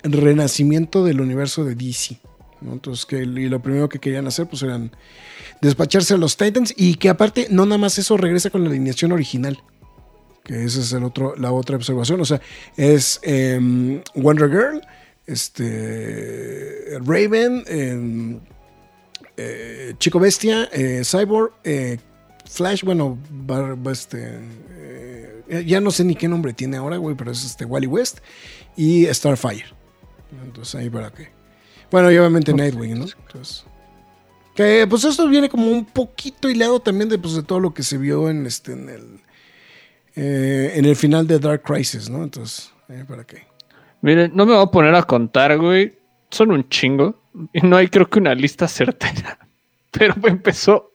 [0.02, 2.18] renacimiento del universo de DC.
[2.62, 4.92] Entonces, que y lo primero que querían hacer pues eran
[5.60, 9.12] despacharse a los Titans y que aparte no nada más eso regresa con la alineación
[9.12, 9.62] original
[10.50, 12.20] que esa es el otro, la otra observación.
[12.20, 12.40] O sea,
[12.76, 14.80] es em, Wonder Girl,
[15.24, 18.40] este, Raven, em,
[19.36, 21.98] eh, Chico Bestia, eh, Cyborg, eh,
[22.50, 23.16] Flash, bueno,
[23.92, 24.40] este,
[25.66, 28.18] ya no sé ni qué nombre tiene ahora, güey, pero es este Wally West
[28.76, 29.66] y Starfire.
[30.42, 31.28] Entonces ahí para qué.
[31.92, 33.04] Bueno, y obviamente Nightwing, ¿no?
[33.04, 33.64] Entonces,
[34.56, 37.84] que pues esto viene como un poquito hilado también de, pues, de todo lo que
[37.84, 39.20] se vio en este en el
[40.16, 42.22] eh, en el final de Dark Crisis, ¿no?
[42.22, 43.46] Entonces, eh, ¿para qué?
[44.02, 45.98] Miren, no me voy a poner a contar, güey.
[46.30, 47.20] Son un chingo.
[47.52, 49.38] Y no hay creo que una lista certera.
[49.90, 50.92] Pero empezó.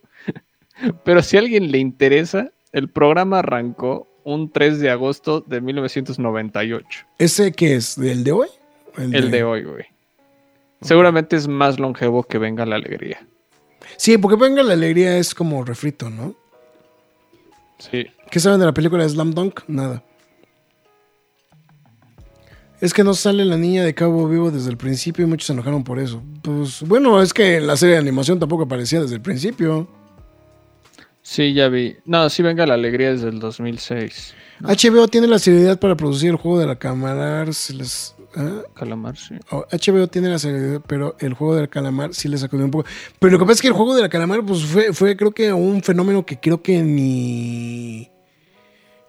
[1.03, 7.05] Pero si a alguien le interesa, el programa arrancó un 3 de agosto de 1998.
[7.19, 7.97] ¿Ese qué es?
[7.97, 8.47] ¿El de hoy?
[8.97, 9.43] El, de...
[9.43, 9.85] hoy, güey.
[10.81, 13.25] Seguramente es más longevo que Venga la Alegría.
[13.97, 16.35] Sí, porque Venga la Alegría es como refrito, ¿no?
[17.77, 18.07] Sí.
[18.29, 19.61] ¿Qué saben de la película de Slam Dunk?
[19.67, 20.03] Nada.
[22.81, 25.53] Es que no sale la niña de Cabo Vivo desde el principio y muchos se
[25.53, 26.21] enojaron por eso.
[26.41, 29.87] Pues bueno, es que la serie de animación tampoco aparecía desde el principio.
[31.21, 31.95] Sí, ya vi.
[32.05, 34.35] No, sí venga la alegría desde el 2006.
[34.61, 37.45] HBO tiene la seriedad para producir el juego de la cámara.
[38.35, 38.61] ¿ah?
[38.75, 39.35] Calamar, sí.
[39.51, 42.87] Oh, HBO tiene la serie, pero el juego del calamar sí le sacudió un poco.
[43.19, 45.51] Pero lo que pasa es que el juego del calamar, pues fue, fue creo que
[45.51, 48.11] un fenómeno que creo que ni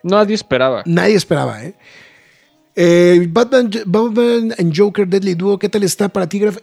[0.02, 0.82] Nadie esperaba.
[0.86, 1.74] nadie esperaba, ¿eh?
[2.78, 6.58] Eh, Batman, Batman and Joker Deadly Duo, ¿qué tal está para ti, Graf?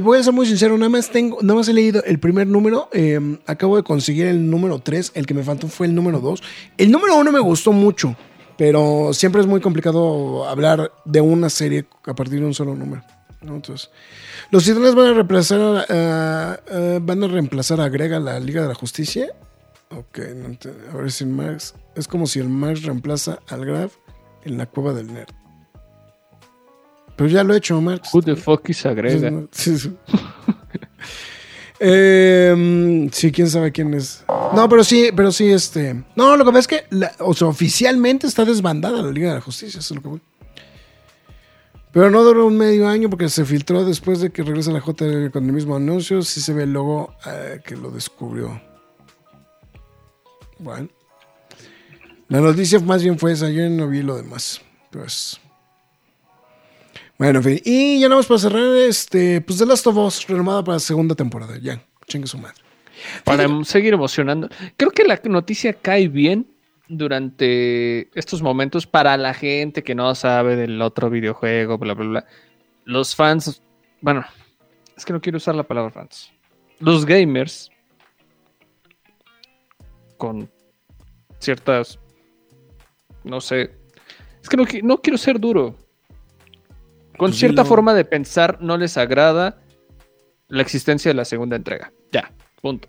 [0.00, 2.88] Voy a ser muy sincero, nada más tengo, nada más he leído el primer número,
[2.92, 6.40] eh, acabo de conseguir el número 3, el que me faltó fue el número 2.
[6.78, 8.14] El número 1 me gustó mucho,
[8.56, 13.02] pero siempre es muy complicado hablar de una serie a partir de un solo número.
[13.40, 13.90] Entonces,
[14.52, 16.60] los titanes van a reemplazar a-
[17.02, 19.26] van a reemplazar a Greg a la Liga de la Justicia.
[19.96, 21.74] Ok, no ent- a ver si Max.
[21.94, 23.94] Es como si el Max reemplaza al Graf
[24.44, 25.28] en la cueva del nerd.
[27.16, 28.08] Pero ya lo he hecho, Max.
[28.12, 29.30] Who the fuck is agrega?
[29.52, 29.96] Sí, sí.
[31.84, 34.24] Eh, sí, quién sabe quién es.
[34.54, 36.04] No, pero sí, pero sí, este.
[36.14, 39.34] No, lo que pasa es que, la- o sea, oficialmente está desbandada la Liga de
[39.36, 40.20] la Justicia, eso es lo que voy.
[41.90, 45.30] Pero no duró un medio año porque se filtró después de que regresa la J
[45.32, 46.22] con el mismo anuncio.
[46.22, 48.60] Sí se ve el logo eh, que lo descubrió.
[50.62, 50.88] Bueno.
[52.28, 54.62] La noticia más bien fue esa, yo no vi lo demás.
[54.90, 55.40] Pues.
[57.18, 57.60] Bueno, en fin.
[57.64, 60.80] Y ya nada más para cerrar, este, pues The Last of Us, renomada para la
[60.80, 61.58] segunda temporada.
[61.60, 62.56] Ya, chingue su madre.
[63.24, 64.48] Para seguir emocionando.
[64.76, 66.46] Creo que la noticia cae bien
[66.88, 72.26] durante estos momentos para la gente que no sabe del otro videojuego, bla, bla, bla.
[72.84, 73.60] Los fans,
[74.00, 74.24] bueno,
[74.96, 76.32] es que no quiero usar la palabra fans.
[76.78, 77.71] Los gamers
[80.22, 80.48] con
[81.40, 81.98] ciertas,
[83.24, 83.72] no sé,
[84.40, 85.74] es que no, qui- no quiero ser duro.
[87.18, 87.68] Con Pues cierta dilo.
[87.68, 89.60] forma de pensar no les agrada
[90.46, 91.92] la existencia de la segunda entrega.
[92.12, 92.30] Ya,
[92.60, 92.86] punto.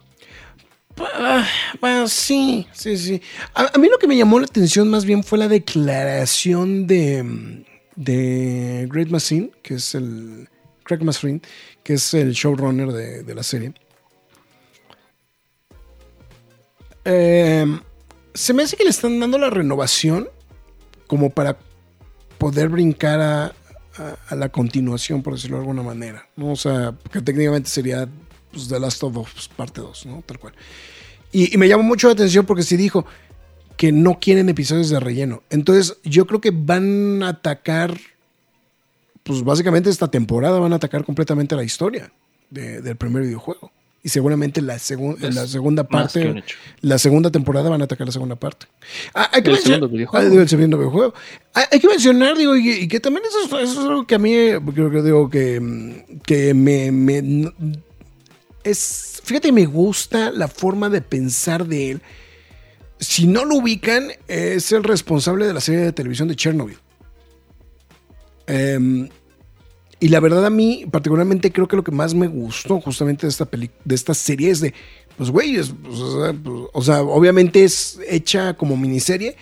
[0.99, 1.43] Ah,
[1.81, 3.19] Bueno, sí, sí, sí.
[3.55, 7.65] A, a mí lo que me llamó la atención más bien fue la declaración de,
[7.95, 10.47] de Great Machine, que es el
[10.84, 11.41] Craig Masrin,
[11.84, 13.73] que es el showrunner de, de la serie.
[17.05, 17.65] Eh,
[18.34, 20.30] se me hace que le están dando la renovación
[21.07, 21.57] como para
[22.38, 23.53] poder brincar a,
[24.31, 26.27] la continuación, por decirlo de alguna manera.
[26.38, 28.09] O sea, que técnicamente sería
[28.51, 30.23] pues, The Last of Us parte 2, ¿no?
[30.25, 30.53] Tal cual.
[31.31, 33.05] Y, me llamó mucho la atención porque sí dijo
[33.77, 35.43] que no quieren episodios de relleno.
[35.51, 37.95] Entonces, yo creo que van a atacar,
[39.23, 42.11] pues básicamente esta temporada van a atacar completamente la historia
[42.49, 43.71] de- del primer videojuego.
[44.05, 46.43] Y seguramente la, Es la segunda parte,
[46.81, 48.65] la segunda temporada van a atacar la segunda parte.
[49.13, 50.27] Ah, hay que El mencionar- segundo videojuego.
[50.27, 51.13] Ah, el segundo videojuego.
[51.53, 54.15] Hay, hay que mencionar, digo, y, y que también eso, es- eso es algo que
[54.15, 54.34] a mí,
[54.73, 57.49] creo que digo, que, que me,
[58.65, 62.01] es, fíjate, me gusta la forma de pensar de él.
[62.99, 66.77] Si no lo ubican, es el responsable de la serie de televisión de Chernobyl.
[68.47, 69.07] Em,
[70.03, 73.30] y la verdad a mí, particularmente, creo que lo que más me gustó justamente de
[73.31, 74.73] esta, peli- de esta serie es de,
[75.17, 79.35] pues, güey, es- pues, o, sea, pues, o sea, obviamente es hecha como miniserie,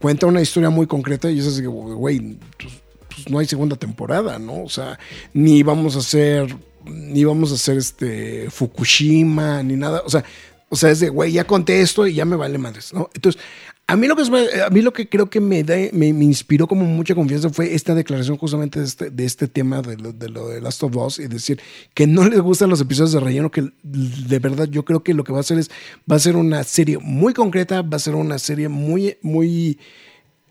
[0.00, 2.72] cuenta una historia muy concreta y es así, güey, pues,
[3.08, 4.62] pues, no hay segunda temporada, ¿no?
[4.62, 4.98] O sea,
[5.32, 6.54] ni vamos a hacer,
[6.84, 10.24] ni vamos a hacer este Fukushima, ni nada, o sea,
[10.68, 13.10] o sea, es de, güey, ya conté esto y ya me vale madres, ¿no?
[13.14, 13.40] Entonces,
[13.86, 14.22] a mí lo que,
[14.62, 17.74] a mí lo que creo que me, da, me, me inspiró como mucha confianza fue
[17.74, 21.26] esta declaración justamente de este, este tema de lo, de lo Last of Us y
[21.26, 21.60] decir
[21.92, 25.22] que no les gustan los episodios de relleno, que de verdad yo creo que lo
[25.22, 25.70] que va a hacer es,
[26.10, 29.78] va a ser una serie muy concreta, va a ser una serie muy, muy,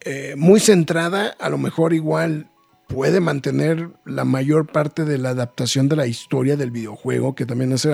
[0.01, 2.51] eh, muy centrada, a lo mejor igual
[2.87, 7.71] puede mantener la mayor parte de la adaptación de la historia del videojuego, que también
[7.71, 7.87] es...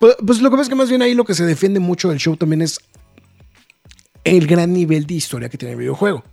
[0.00, 2.08] Pues, pues lo que pasa es que más bien ahí lo que se defiende mucho
[2.08, 2.80] del show también es
[4.24, 6.24] el gran nivel de historia que tiene el videojuego.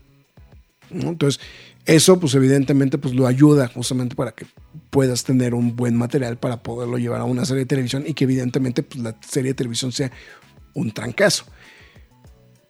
[0.89, 1.39] Entonces,
[1.85, 4.45] eso pues evidentemente pues lo ayuda justamente para que
[4.89, 8.25] puedas tener un buen material para poderlo llevar a una serie de televisión y que
[8.25, 10.11] evidentemente pues la serie de televisión sea
[10.73, 11.45] un trancazo.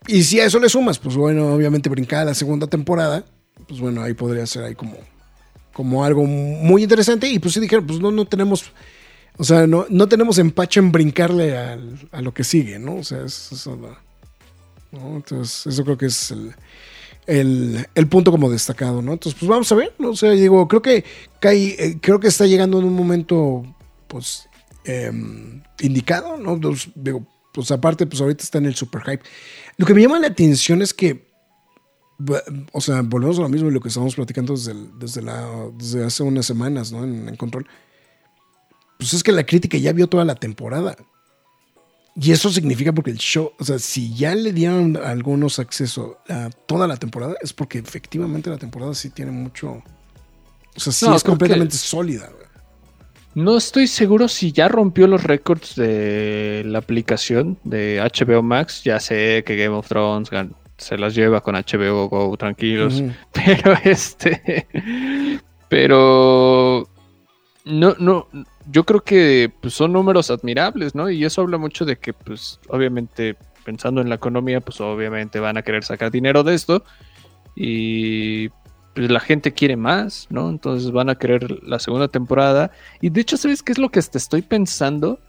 [0.08, 3.24] Y si a eso le sumas, pues bueno, obviamente brincar a la segunda temporada,
[3.68, 4.96] pues bueno, ahí podría ser ahí como,
[5.74, 7.28] como algo muy interesante.
[7.28, 8.72] Y pues sí dijeron, pues no, no tenemos,
[9.38, 12.96] o sea, no, no tenemos empacho en brincarle al- a lo que sigue, ¿no?
[12.96, 13.52] O sea, es-
[14.92, 15.18] ¿no?
[15.18, 19.14] Entonces, eso creo que es el, el, punto como destacado, ¿no?
[19.14, 20.10] Entonces, pues vamos a ver, ¿no?
[20.10, 21.04] O sea, digo, creo que
[21.42, 23.64] eh, creo que está llegando en un momento,
[24.08, 24.50] pues,
[24.84, 26.60] em, indicado, ¿no?
[26.60, 29.24] Pues, digo, pues aparte, pues ahorita está en el super hype.
[29.78, 31.30] Lo que me llama la atención es que,
[32.72, 36.46] o sea, volvemos a lo mismo de lo que estábamos platicando desde, desde, hace unas
[36.46, 37.04] semanas, ¿no?
[37.04, 37.68] En Control.
[38.98, 40.96] Pues es que la crítica ya vio toda la temporada.
[42.16, 46.18] Y eso significa porque el show, o sea, si ya le dieron a algunos acceso
[46.28, 49.82] a toda la temporada, es porque efectivamente la temporada sí tiene mucho,
[50.76, 52.30] O sea, sí No, es completamente sólida.
[53.34, 58.84] No estoy seguro si ya rompió los récords de la aplicación de HBO Max.
[58.84, 60.30] Ya sé que Game of Thrones
[60.78, 63.02] se las lleva con HBO Go, tranquilos.
[63.32, 64.68] Pero este.
[65.70, 66.90] Pero.
[67.66, 68.28] No, no.
[68.70, 71.10] Yo creo que pues, son números admirables, ¿no?
[71.10, 75.58] Y eso habla mucho de que, pues, obviamente, pensando en la economía, pues obviamente van
[75.58, 76.84] a querer sacar dinero de esto.
[77.56, 78.50] Y
[78.94, 80.50] pues la gente quiere más, ¿no?
[80.50, 82.72] Entonces van a querer la segunda temporada.
[83.00, 85.20] Y de hecho, ¿sabes qué es lo que te estoy pensando?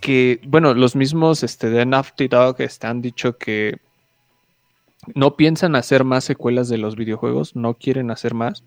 [0.00, 3.78] Que, bueno, los mismos este, de Naughty Dog este, han dicho que
[5.14, 8.64] no piensan hacer más secuelas de los videojuegos, no quieren hacer más.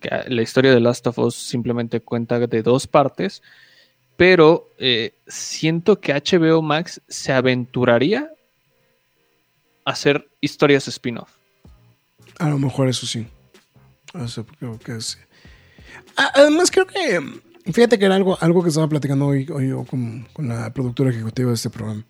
[0.00, 3.42] Que la historia de Last of Us simplemente cuenta de dos partes,
[4.16, 8.30] pero eh, siento que HBO Max se aventuraría
[9.84, 11.30] a hacer historias spin-off.
[12.38, 13.26] A lo mejor eso sí.
[14.14, 15.18] O sea, creo que sí.
[16.16, 17.20] Además, creo que.
[17.72, 21.48] Fíjate que era algo, algo que estaba platicando hoy, hoy con, con la productora ejecutiva
[21.48, 22.04] de este programa.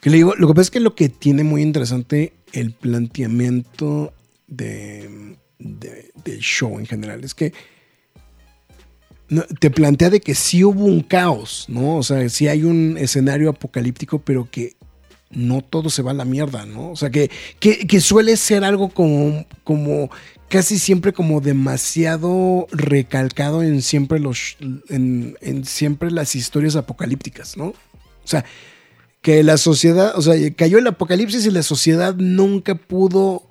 [0.00, 4.12] Que le digo, lo que pasa es que lo que tiene muy interesante el planteamiento
[4.46, 7.52] de, de- del show en general es que
[9.60, 11.98] te plantea de que sí hubo un caos, ¿no?
[11.98, 14.74] O sea, sí hay un escenario apocalíptico, pero que
[15.30, 16.90] no todo se va a la mierda, ¿no?
[16.90, 17.30] O sea, que,
[17.60, 20.10] que, suele ser algo como, como
[20.48, 24.56] casi siempre como demasiado recalcado en siempre los
[24.88, 27.66] en siempre las historias apocalípticas, ¿no?
[27.66, 28.44] O sea,
[29.22, 33.44] que la sociedad, o sea, cayó el apocalipsis y la sociedad nunca pudo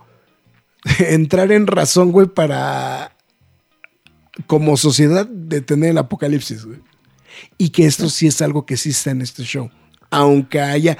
[0.99, 3.15] entrar en razón, güey, para
[4.47, 6.79] como sociedad detener el apocalipsis, güey.
[7.57, 9.69] Y que esto sí es algo que está en este show.
[10.09, 10.97] Aunque haya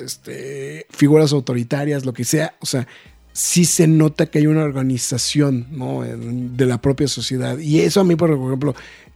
[0.00, 2.86] este, figuras autoritarias, lo que sea, o sea,
[3.32, 6.02] sí se nota que hay una organización ¿no?
[6.02, 7.58] De la propia sociedad.
[7.58, 8.74] Y eso a mí, por ejemplo,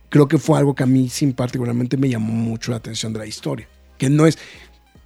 [0.08, 3.18] creo que fue algo que a mí sí particularmente me llamó mucho la atención de
[3.20, 3.68] la historia.
[3.98, 4.38] Que no es...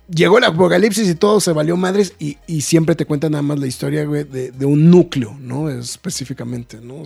[0.09, 3.67] Llegó el apocalipsis y todo se valió madres y, siempre te cuentan nada más la
[3.67, 5.69] historia de, un núcleo, ¿no?
[5.69, 7.03] Específicamente, ¿no?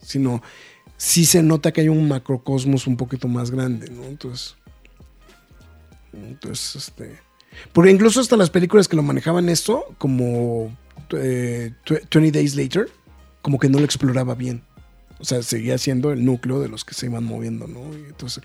[0.00, 0.42] Sino
[0.98, 4.04] sí se nota que hay un macrocosmos un poquito más grande, ¿no?
[4.04, 4.56] Entonces...
[6.12, 7.18] Entonces, este...
[7.72, 10.76] Porque incluso hasta las películas que lo manejaban esto, como
[11.10, 12.88] eh, Tw- 20 Days Later,
[13.42, 14.62] como que no lo exploraba bien.
[15.20, 17.80] O sea, seguía siendo el núcleo de los que se iban moviendo, ¿no?
[17.92, 18.42] Y entonces.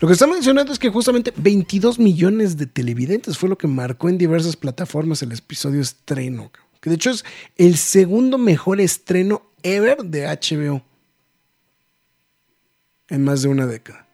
[0.00, 4.08] Lo que está mencionando es que justamente 22 millones de televidentes fue lo que marcó
[4.08, 6.50] en diversas plataformas el episodio estreno.
[6.80, 7.24] Que de hecho es
[7.56, 10.82] el segundo mejor estreno ever de HBO.
[13.10, 14.06] En más de una década.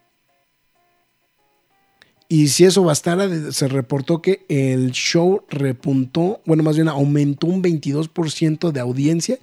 [2.27, 7.61] Y si eso bastara, se reportó que el show repuntó, bueno, más bien aumentó un
[7.61, 9.37] 22% de audiencia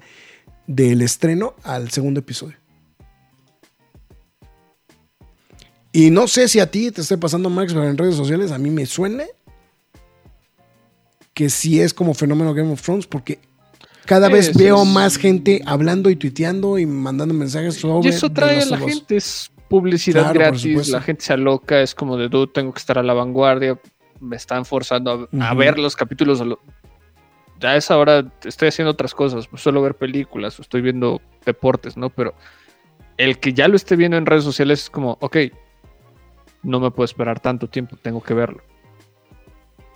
[0.74, 2.57] del estreno al segundo episodio.
[5.93, 8.59] Y no sé si a ti te esté pasando, Max, pero en redes sociales a
[8.59, 9.24] mí me suena
[11.35, 13.39] que sí es como fenómeno Game of Thrones, porque
[14.07, 18.09] cada vez veo más gente hablando y tuiteando y mandando mensajes sobre.
[18.09, 21.94] Y eso trae a la gente, es publicidad Claro, gratis, la gente se aloca, es
[21.94, 23.78] como de, dude, tengo que estar a la vanguardia,
[24.20, 25.59] me están forzando a, a Ujú.
[25.59, 26.43] ver los capítulos.
[27.64, 31.97] A esa hora estoy haciendo otras cosas, pues suelo ver películas, o estoy viendo deportes,
[31.97, 32.10] ¿no?
[32.10, 32.34] Pero
[33.16, 35.36] el que ya lo esté viendo en redes sociales es como, ok,
[36.62, 38.62] no me puedo esperar tanto tiempo, tengo que verlo.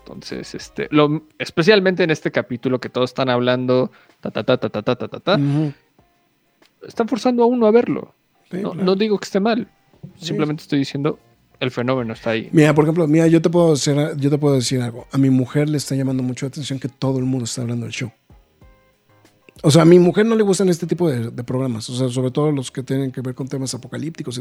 [0.00, 3.90] Entonces, este, lo, especialmente en este capítulo que todos están hablando,
[4.20, 5.72] ta, ta, ta, ta, ta, ta, ta, ta, ta, Ujú.
[6.86, 8.14] están forzando a uno a verlo.
[8.50, 8.84] Sí, No, claro.
[8.84, 9.68] no digo que esté mal.
[10.16, 11.18] Simplemente estoy diciendo
[11.60, 12.48] el fenómeno está ahí.
[12.52, 15.06] Mira, por ejemplo, mira, yo te puedo decir, yo te puedo decir algo.
[15.12, 17.86] A mi mujer le está llamando mucho la atención que todo el mundo está hablando
[17.86, 18.12] del show.
[19.62, 22.30] O sea, a mi mujer no le gustan este tipo de, programas, o sea, sobre
[22.30, 24.40] todo los que tienen que ver con temas apocalípticos.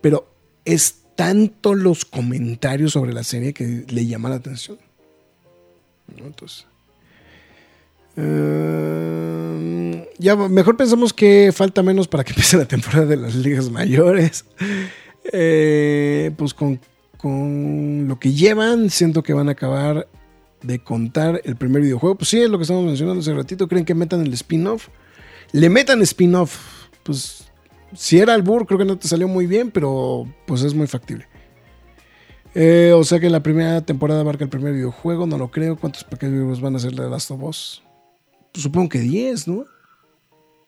[0.00, 0.32] Pero
[0.64, 4.78] es tanto los comentarios sobre la serie que le llama la atención.
[6.16, 6.66] Entonces.
[8.16, 13.70] eh, ya, mejor pensamos que falta menos para que empiece la temporada de las ligas
[13.70, 14.46] mayores.
[15.32, 16.80] Eh, pues con,
[17.16, 20.08] con lo que llevan, siento que van a acabar
[20.62, 22.16] de contar el primer videojuego.
[22.16, 23.68] Pues sí, es lo que estamos mencionando hace ratito.
[23.68, 24.88] ¿Creen que metan el spin-off?
[25.52, 26.88] Le metan spin-off.
[27.02, 27.50] Pues
[27.94, 31.26] si era albur, creo que no te salió muy bien, pero pues es muy factible.
[32.54, 35.76] Eh, o sea que la primera temporada abarca el primer videojuego, no lo creo.
[35.76, 37.82] ¿Cuántos pequeños van a ser de Last of Us?
[38.52, 39.64] Pues supongo que 10, ¿no?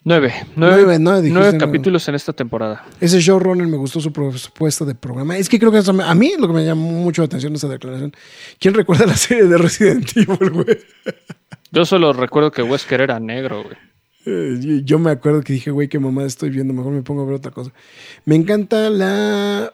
[0.04, 0.34] Nueve.
[0.56, 2.84] Nueve, Nueve, nueve capítulos en esta temporada.
[3.00, 5.38] Ese showrunner me gustó su propuesta de programa.
[5.38, 7.68] Es que creo que eso a mí lo que me llamó mucho la atención esa
[7.68, 8.12] declaración.
[8.58, 10.78] ¿Quién recuerda la serie de Resident Evil, güey?
[11.70, 13.76] Yo solo recuerdo que Wesker era negro, güey.
[14.26, 17.24] Eh, yo me acuerdo que dije, güey, qué mamá estoy viendo, mejor me pongo a
[17.24, 17.70] ver otra cosa.
[18.24, 19.72] Me encanta la.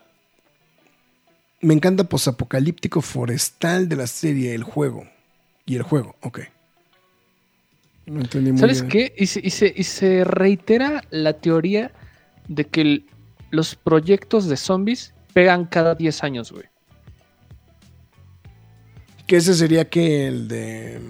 [1.61, 5.07] Me encanta posapocalíptico forestal de la serie El Juego.
[5.65, 6.41] Y el juego, ok.
[8.09, 9.13] No entendí muy ¿Sabes qué?
[9.17, 11.93] Y se, y, se, reitera la teoría
[12.49, 13.05] de que
[13.51, 16.65] los proyectos de zombies pegan cada 10 años, güey.
[19.27, 21.01] Que ese sería que el de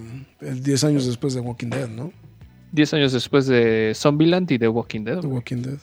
[0.41, 2.11] el 10 años después de Walking Dead, ¿no?
[2.73, 5.21] 10 años después de Zombieland y de Walking Dead.
[5.21, 5.79] The Walking Dead.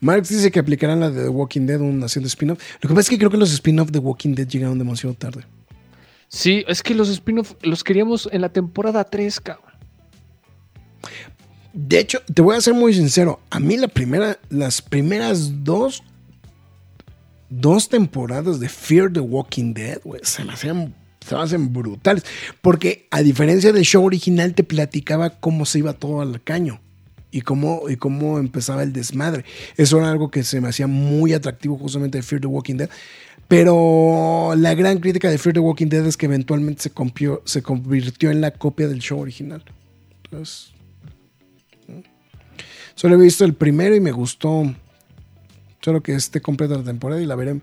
[0.00, 2.60] Marx dice que aplicarán la de The Walking Dead un haciendo spin-off.
[2.80, 5.44] Lo que pasa es que creo que los spin-off de Walking Dead llegaron demasiado tarde.
[6.28, 9.67] Sí, es que los spin-off los queríamos en la temporada 3, cabrón.
[11.72, 13.40] De hecho, te voy a ser muy sincero.
[13.50, 16.02] A mí las primeras dos,
[17.48, 20.94] dos temporadas de Fear the Walking Dead, se me hacían
[21.28, 22.24] se hacen brutales.
[22.62, 26.80] Porque a diferencia del show original, te platicaba cómo se iba todo al caño
[27.30, 29.44] y cómo, y cómo empezaba el desmadre.
[29.76, 32.90] Eso era algo que se me hacía muy atractivo justamente de Fear the Walking Dead.
[33.46, 36.92] Pero la gran crítica de Fear the Walking Dead es que eventualmente se,
[37.44, 39.64] se convirtió en la copia del show original.
[40.24, 40.72] Entonces,
[42.98, 44.74] solo he visto el primero y me gustó.
[45.80, 47.60] Solo que esté completa la temporada y la veré.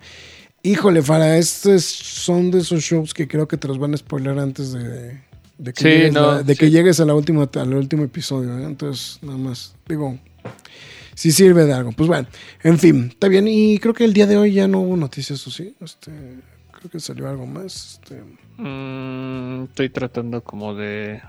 [0.64, 4.40] Híjole, Fara, estos son de esos shows que creo que te los van a spoiler
[4.40, 5.22] antes de,
[5.74, 8.58] que, llegues, a la última, al último episodio.
[8.58, 8.64] ¿eh?
[8.64, 9.76] Entonces, nada más.
[9.86, 10.18] Digo,
[11.14, 11.92] si sirve de algo.
[11.92, 12.28] Pues bueno,
[12.64, 13.48] en fin, está bien.
[13.48, 15.76] Y creo que el día de hoy ya no hubo noticias, ¿o sí?
[15.82, 16.12] Este,
[16.72, 18.00] creo que salió algo más.
[18.02, 18.24] Este.
[18.58, 21.22] Mm, estoy tratando como de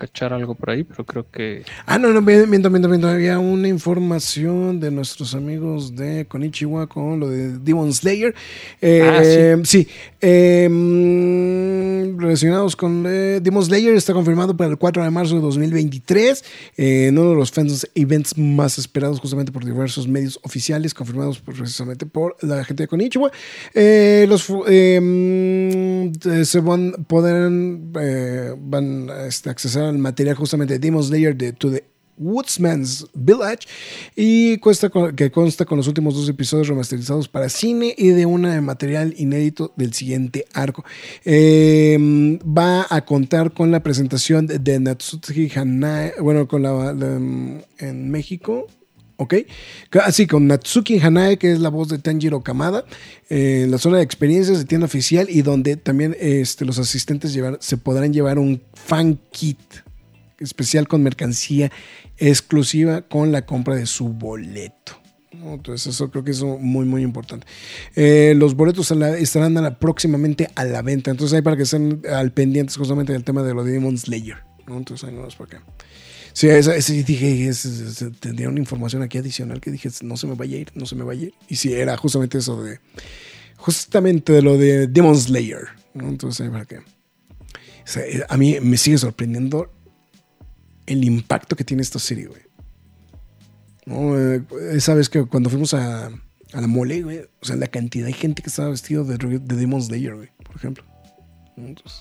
[0.00, 1.62] cachar algo por ahí, pero creo que.
[1.84, 3.06] Ah, no, no, miento, miento, miento.
[3.06, 8.34] Había una información de nuestros amigos de Konichiwa con lo de Demon Slayer.
[8.80, 9.86] Eh, ah, sí.
[10.22, 16.44] Em, relacionados con eh, Demon Slayer, está confirmado para el 4 de marzo de 2023.
[16.78, 22.06] Eh, uno de los fans events más esperados, justamente por diversos medios oficiales, confirmados precisamente
[22.06, 23.30] por la gente de Konichiwa.
[23.74, 26.10] los em,
[26.44, 31.70] se van, podrán van a este, accesar el material justamente de Demon Slayer de To
[31.70, 31.84] the
[32.20, 33.66] Woodsman's Village
[34.14, 38.60] y cuesta que consta con los últimos dos episodios remasterizados para cine y de una
[38.60, 40.84] material inédito del siguiente arco.
[41.24, 46.90] Em, va a contar con la presentación de Natsuki Hanae, bueno, con la,
[47.78, 48.66] en México.
[49.20, 49.34] ¿Ok?
[50.02, 52.86] Así con Natsuki Hanae, que es la voz de Tanjiro Kamada,
[53.28, 57.76] en la zona de experiencias de tienda oficial y donde también este, los asistentes se
[57.76, 59.60] podrán llevar un fan kit
[60.38, 61.70] especial con mercancía
[62.16, 64.98] exclusiva con la compra de su boleto.
[65.32, 67.46] Entonces eso creo que es muy muy importante.
[67.94, 71.10] Eh, los boletos estarán próximamente a la venta.
[71.10, 74.38] Entonces hay para que estén al pendientes justamente del tema de los Demon Slayer.
[74.66, 75.58] Entonces ahí no es por qué.
[76.32, 77.50] Sí, esa, dije,
[78.20, 80.94] tendría una información aquí adicional que dije, no se me vaya a ir, no se
[80.94, 81.34] me vaya a ir.
[81.48, 82.78] Y sí, era justamente eso de,
[83.56, 85.68] justamente de lo de Demon Slayer.
[85.94, 86.80] Entonces ahí para qué.
[88.28, 89.72] a mí me sigue sorprendiendo
[90.86, 92.42] el impacto que tiene esta serie, güey.
[93.86, 94.18] ¿No?
[94.18, 94.42] Eh,
[94.72, 96.10] esa vez que cuando fuimos a,
[96.52, 99.82] la mole, güey, o sea, la cantidad de gente que estaba vestido de, de Demon
[99.82, 100.84] Slayer, güey, por ejemplo.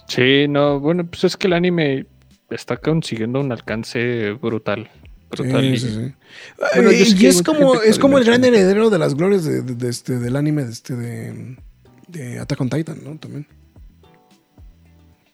[0.07, 2.05] sí, no, bueno, pues es que el anime
[2.51, 4.89] está consiguiendo un alcance brutal.
[5.29, 6.13] brutal sí, sí, sí.
[7.19, 10.65] y, es, como, es como el gran heredero de las glorias de, este, del anime
[10.65, 11.57] de, este, de,
[12.07, 13.17] de Attack on Titan, ¿no?
[13.17, 13.47] También.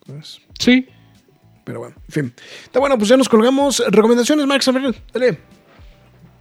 [0.06, 0.88] Pues, sí,
[1.66, 2.34] pero bueno, en fin.
[2.64, 3.84] Está bueno, pues ya nos colgamos.
[3.90, 4.70] Recomendaciones, Max,
[5.12, 5.40] dale.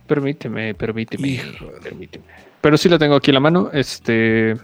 [0.06, 1.40] Permíteme, permíteme,
[1.82, 2.24] permíteme.
[2.60, 3.70] Pero sí la tengo aquí en la mano.
[3.72, 4.54] Este.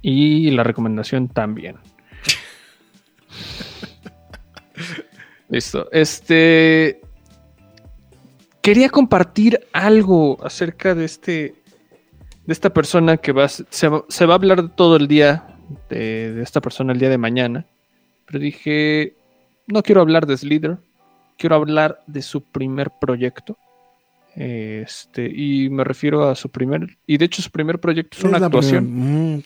[0.00, 1.76] Y la recomendación también.
[5.48, 5.88] Listo.
[5.92, 7.00] Este.
[8.62, 11.54] Quería compartir algo acerca de este.
[12.46, 13.48] De esta persona que va.
[13.48, 15.46] Se, va, a hablar todo el día
[15.88, 17.66] de, de esta persona el día de mañana.
[18.26, 19.14] Pero dije,
[19.66, 20.78] no quiero hablar de Slither,
[21.38, 23.56] quiero hablar de su primer proyecto.
[24.36, 28.36] Este, y me refiero a su primer, y de hecho su primer proyecto es una
[28.36, 28.84] actuación.
[28.84, 29.42] Mm,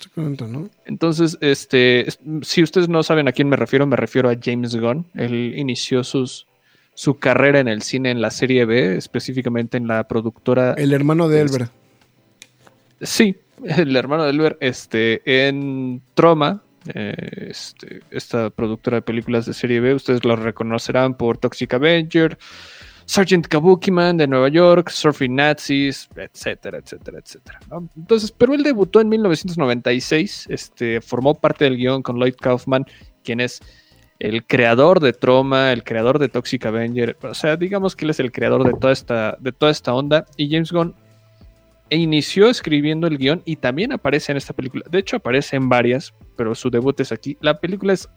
[0.84, 2.08] Entonces, este,
[2.42, 5.06] si ustedes no saben a quién me refiero, me refiero a James Gunn.
[5.14, 6.48] Él inició sus,
[6.94, 10.74] su carrera en el cine en la serie B, específicamente en la productora.
[10.74, 11.68] El hermano de Elber.
[13.00, 16.64] Sí, el hermano de Elber, este, en Troma,
[16.94, 19.94] eh, este, esta productora de películas de serie B.
[19.94, 22.38] Ustedes lo reconocerán por Toxic Avenger,
[23.10, 27.58] Sergeant Kabuki de Nueva York, Surfing Nazis, etcétera, etcétera, etcétera.
[27.96, 32.86] Entonces, pero él debutó en 1996, este, formó parte del guion con Lloyd Kaufman,
[33.24, 33.58] quien es
[34.20, 38.20] el creador de Troma, el creador de Toxic Avenger, o sea, digamos que él es
[38.20, 40.94] el creador de toda esta, de toda esta onda, y James Gunn
[41.88, 44.84] inició escribiendo el guion y también aparece en esta película.
[44.88, 47.36] De hecho, aparece en varias, pero su debut es aquí.
[47.40, 48.08] La película es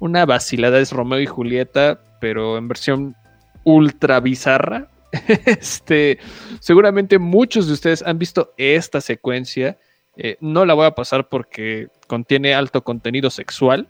[0.00, 3.16] una vacilada, es Romeo y Julieta, pero en versión
[3.64, 4.88] ultra bizarra.
[5.46, 6.18] este,
[6.60, 9.78] seguramente muchos de ustedes han visto esta secuencia.
[10.16, 13.88] Eh, no la voy a pasar porque contiene alto contenido sexual.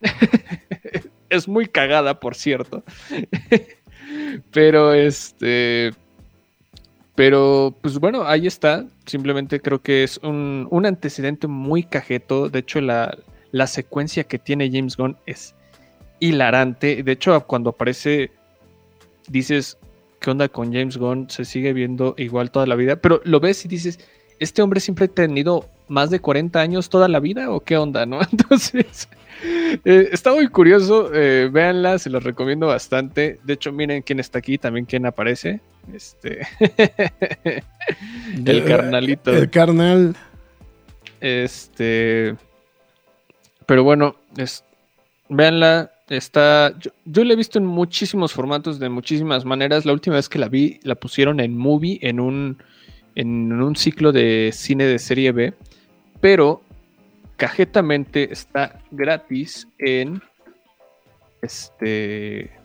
[1.30, 2.82] es muy cagada, por cierto.
[4.52, 5.92] Pero este.
[7.14, 8.84] Pero, pues bueno, ahí está.
[9.06, 12.50] Simplemente creo que es un, antecedente muy cajeto.
[12.50, 13.16] De hecho, la,
[13.52, 15.54] la, secuencia que tiene James Gunn es
[16.20, 17.02] hilarante.
[17.02, 18.30] De hecho, cuando aparece,
[19.28, 19.78] dices,
[20.20, 21.28] ¿qué onda con James Gunn?
[21.30, 22.96] Se sigue viendo igual toda la vida.
[22.96, 24.00] Pero lo ves y dices,
[24.38, 28.06] ¿este hombre siempre ha tenido más de 40 años toda la vida o qué onda,
[28.06, 28.20] no?
[28.32, 29.08] Entonces,
[29.84, 33.38] eh, está muy curioso, eh, véanla, se los recomiendo bastante.
[33.44, 35.60] De hecho, miren quién está aquí, también quién aparece.
[35.92, 36.46] Este.
[38.44, 39.30] el carnalito.
[39.30, 40.16] El carnal.
[41.20, 42.34] Este.
[43.66, 44.64] Pero bueno, es,
[45.28, 45.92] véanla.
[46.08, 46.78] Está.
[46.78, 49.84] Yo, yo, la he visto en muchísimos formatos, de muchísimas maneras.
[49.84, 52.58] La última vez que la vi, la pusieron en movie, en un,
[53.14, 55.54] en un ciclo de cine de serie B.
[56.20, 56.62] Pero
[57.36, 60.22] cajetamente está gratis en
[61.42, 62.56] este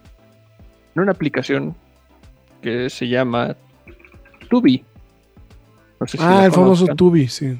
[0.96, 1.76] en una aplicación
[2.62, 3.56] que se llama
[4.50, 4.84] Tubi.
[6.20, 7.60] ah, el famoso Tubi, sí.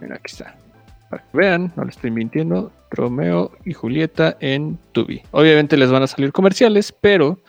[0.00, 0.56] Mira, aquí está.
[1.10, 2.72] Para que vean, no le estoy mintiendo.
[2.92, 5.22] Romeo y Julieta en Tubi.
[5.30, 7.40] Obviamente les van a salir comerciales, pero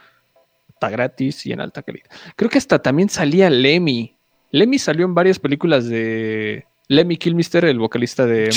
[0.70, 2.10] está gratis y en alta calidad.
[2.36, 4.16] Creo que hasta también salía Lemmy.
[4.52, 8.50] Lemmy salió en varias películas de, Lemmy Kilmister, el vocalista de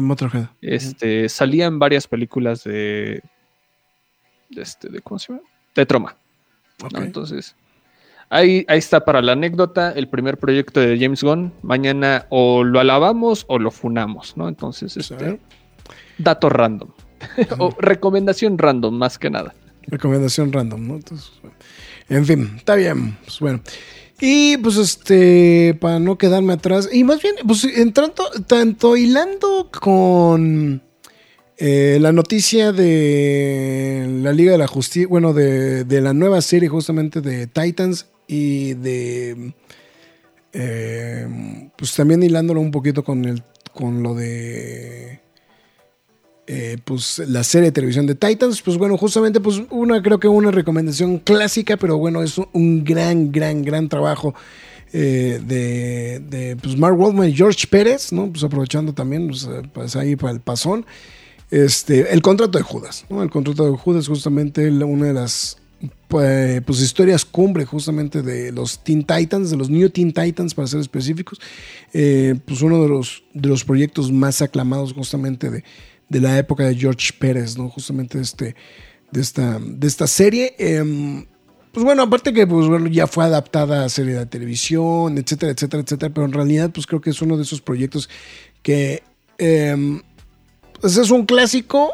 [0.00, 0.46] Motorhead.
[0.60, 3.22] Este, salía en varias películas de,
[4.50, 5.44] este, de ¿cómo se llama?
[5.74, 6.16] De Troma.
[6.94, 7.54] Entonces,
[8.28, 11.52] ahí, ahí está para la anécdota, el primer proyecto de James Gunn.
[11.62, 14.48] Mañana o lo alabamos o lo funamos, ¿no?
[14.48, 15.38] Entonces, este,
[16.18, 16.90] dato random.
[17.58, 19.54] o recomendación random, más que nada.
[19.86, 20.94] Recomendación random, ¿no?
[20.96, 21.30] Entonces,
[22.08, 23.16] en fin, está bien.
[23.24, 23.60] Pues bueno.
[24.20, 30.82] Y pues este, para no quedarme atrás, y más bien, pues entrando, tanto hilando con
[31.58, 37.20] eh, la noticia de la Liga de la Justicia, bueno, de, la nueva serie justamente
[37.20, 39.54] de Titans y de,
[40.54, 43.42] eh, pues también hilándolo un poquito con, el,
[43.74, 45.20] con lo de
[46.48, 50.28] eh, pues la serie de televisión de Titans, pues bueno, justamente pues una creo que
[50.28, 54.32] una recomendación clásica, pero bueno, es un gran, gran, gran trabajo
[54.92, 58.30] eh, de, de pues Mark Waldman y George Pérez, ¿no?
[58.30, 60.86] Pues aprovechando también, pues, eh, pues, ahí para el pasón.
[61.50, 63.24] Este, el contrato de Judas, ¿no?
[63.24, 65.58] El contrato de Judas justamente una de las
[66.08, 70.80] pues historias cumbre justamente de los Teen Titans, de los New Teen Titans para ser
[70.80, 71.38] específicos,
[71.92, 75.64] pues uno de los, de los proyectos más aclamados justamente de,
[76.08, 77.68] de la época de George Pérez, ¿no?
[77.68, 78.54] Justamente este,
[79.10, 80.54] de, esta, de esta serie.
[80.58, 81.26] Em,
[81.72, 86.14] pues bueno, aparte que pues, ya fue adaptada a serie de televisión, etcétera, etcétera, etcétera,
[86.14, 88.08] pero en realidad pues creo que es uno de esos proyectos
[88.62, 89.02] que
[89.38, 90.00] em,
[90.80, 91.90] pues es un clásico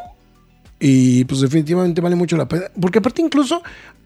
[0.79, 3.61] y pues definitivamente vale mucho la pena, porque aparte incluso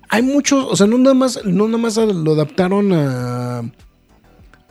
[0.10, 3.72] hay muchos, o sea, no nada más, no nada más lo adaptaron a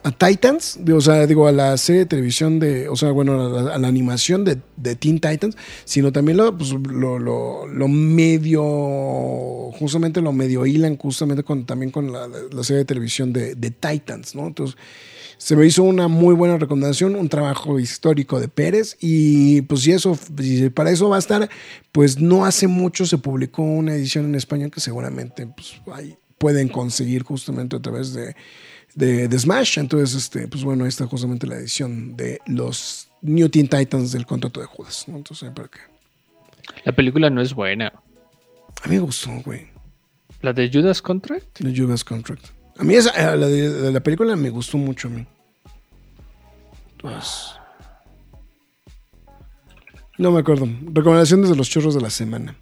[0.07, 3.77] a Titans, o sea, digo, a la serie de televisión de, o sea, bueno, a
[3.77, 4.55] la, animación de,
[4.95, 8.63] Teen Titans, sino también lo, pues, lo, medio,
[9.73, 12.29] justamente lo medio hilan justamente con, también con la,
[12.63, 14.47] serie de televisión de, Titans, ¿no?
[14.47, 14.77] Entonces,
[15.39, 19.91] se me hizo una muy buena recomendación, un trabajo histórico de Pérez y pues si
[19.91, 20.17] eso,
[20.73, 21.51] para eso va a estar,
[21.91, 26.69] pues no hace mucho se publicó una edición en español que seguramente pues, ahí pueden
[26.69, 28.37] conseguir justamente a través de
[28.97, 29.79] de, Smash.
[29.79, 34.27] Entonces, este, pues bueno, ahí está justamente la edición de los New Teen Titans del
[34.27, 35.05] contrato de Judas.
[35.07, 35.79] Entonces, ¿para qué?
[36.85, 37.93] La película no es buena.
[38.83, 39.69] A mí me gustó, güey.
[40.41, 41.61] ¿La de Judas Contract?
[41.61, 42.45] De Judas Contract.
[42.79, 45.27] A mí esa, eh, la de, la película me gustó mucho a mí.
[46.93, 47.53] Entonces.
[50.19, 50.69] No me acuerdo.
[50.93, 52.57] Recomendaciones de los churros de la semana.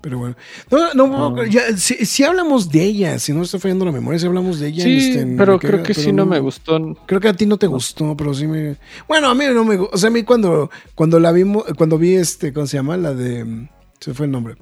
[0.00, 0.36] Pero bueno.
[0.70, 1.36] No, no,
[1.76, 4.84] si, hablamos de ella, si no estoy fallando la memoria, si hablamos de ella.
[4.84, 6.96] Sí, este, pero creo que sí no, me gustó.
[7.06, 8.76] Creo que a ti no te gustó, pero sí me.
[9.06, 9.94] Bueno, a mí no me gustó.
[9.94, 12.96] O sea, a mí cuando, cuando la vimos, cuando vi este, ¿cómo se llama?
[12.96, 13.68] La de.
[14.00, 14.56] Se fue el nombre.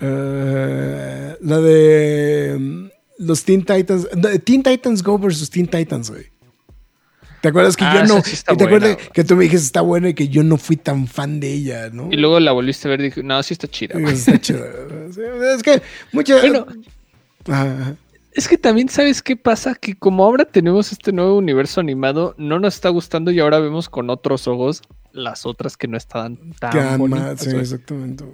[0.00, 2.90] Uh, la de.
[3.18, 4.08] Los Teen Titans.
[4.44, 6.31] Teen Titans Go versus Teen Titans, güey.
[7.42, 9.80] ¿Te acuerdas que Ah, yo no, sí te acuerdas buena, que tú me dijiste está
[9.82, 12.08] buena y que yo no fui tan fan de ella, ¿no?
[12.10, 13.98] Y luego la volviste a ver y dije, no, sí está chida.
[13.98, 14.14] güey".
[14.14, 14.64] Está chido.
[15.12, 15.20] Sí,
[15.54, 15.82] Es que
[16.12, 16.40] muchas.
[16.40, 16.66] Bueno,
[18.32, 22.58] es que también sabes qué pasa, que como ahora tenemos este nuevo universo animado, no
[22.58, 24.82] nos está gustando y ahora vemos con otros ojos
[25.12, 27.40] las otras que no estaban tan bonitas.
[27.40, 28.24] sí, exactamente.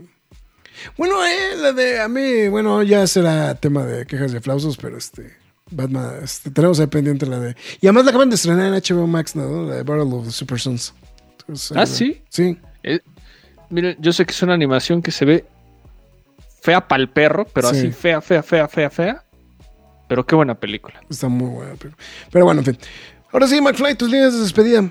[0.97, 4.97] Bueno, eh, la de a mí, bueno, ya será tema de quejas y aplausos, pero
[4.97, 5.33] este,
[5.71, 7.57] Batman, este, tenemos ahí pendiente la de.
[7.81, 9.65] Y además la acaban de estrenar en HBO Max, ¿no?
[9.69, 10.95] La de Battle of the Super Sons.
[11.41, 12.23] Entonces, ¿Ah, sí?
[12.29, 12.59] Sí.
[12.83, 13.01] Eh,
[13.71, 15.45] miren, yo sé que es una animación que se ve
[16.63, 17.77] fea para el perro, pero Sí.
[17.79, 19.25] así fea, fea, fea, fea, fea.
[20.09, 21.01] Pero qué buena película.
[21.11, 21.75] Está muy buena.
[21.79, 21.95] Pero,
[22.31, 22.79] pero bueno, en fin.
[23.31, 24.91] Ahora sí, McFly, tus líneas de despedida.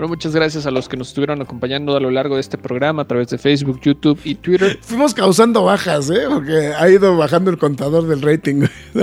[0.00, 3.02] Bueno, muchas gracias a los que nos estuvieron acompañando a lo largo de este programa
[3.02, 4.78] a través de Facebook, YouTube y Twitter.
[4.80, 6.22] Fuimos causando bajas, ¿eh?
[6.26, 8.66] Porque ha ido bajando el contador del rating.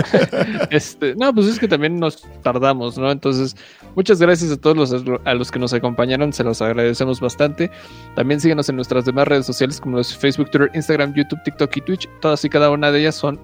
[0.72, 3.12] Este, no, pues es que también nos tardamos, ¿no?
[3.12, 3.56] Entonces,
[3.96, 7.70] muchas gracias a todos los, a los que nos acompañaron, se los agradecemos bastante.
[8.16, 11.82] También síguenos en nuestras demás redes sociales como los Facebook, Twitter, Instagram, YouTube, TikTok y
[11.82, 12.10] Twitch.
[12.22, 13.40] Todas y cada una de ellas son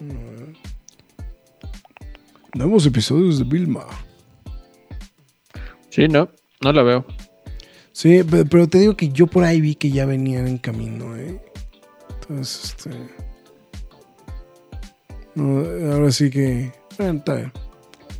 [0.00, 0.52] Mm.
[2.54, 3.84] Nuevos episodios de Vilma.
[5.90, 6.28] Sí, no,
[6.62, 7.04] no la veo.
[7.92, 11.16] Sí, pe- pero te digo que yo por ahí vi que ya venían en camino,
[11.16, 11.40] ¿eh?
[12.20, 12.90] Entonces, este.
[15.34, 15.58] No,
[15.92, 16.72] ahora sí que.
[16.96, 17.52] Bueno, está bien.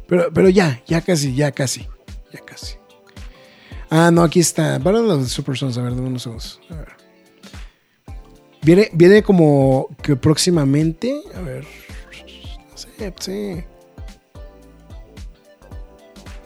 [0.06, 1.86] Pero, pero ya, ya casi, ya casi.
[2.32, 2.74] Ya casi.
[3.90, 4.76] Ah, no, aquí está.
[4.76, 5.78] Of the Super Sons.
[5.78, 6.60] A ver, dame unos segundos.
[6.70, 6.89] A ver.
[8.62, 11.20] Viene, viene como que próximamente.
[11.35, 11.64] A ver.
[12.74, 13.64] Sé, sí.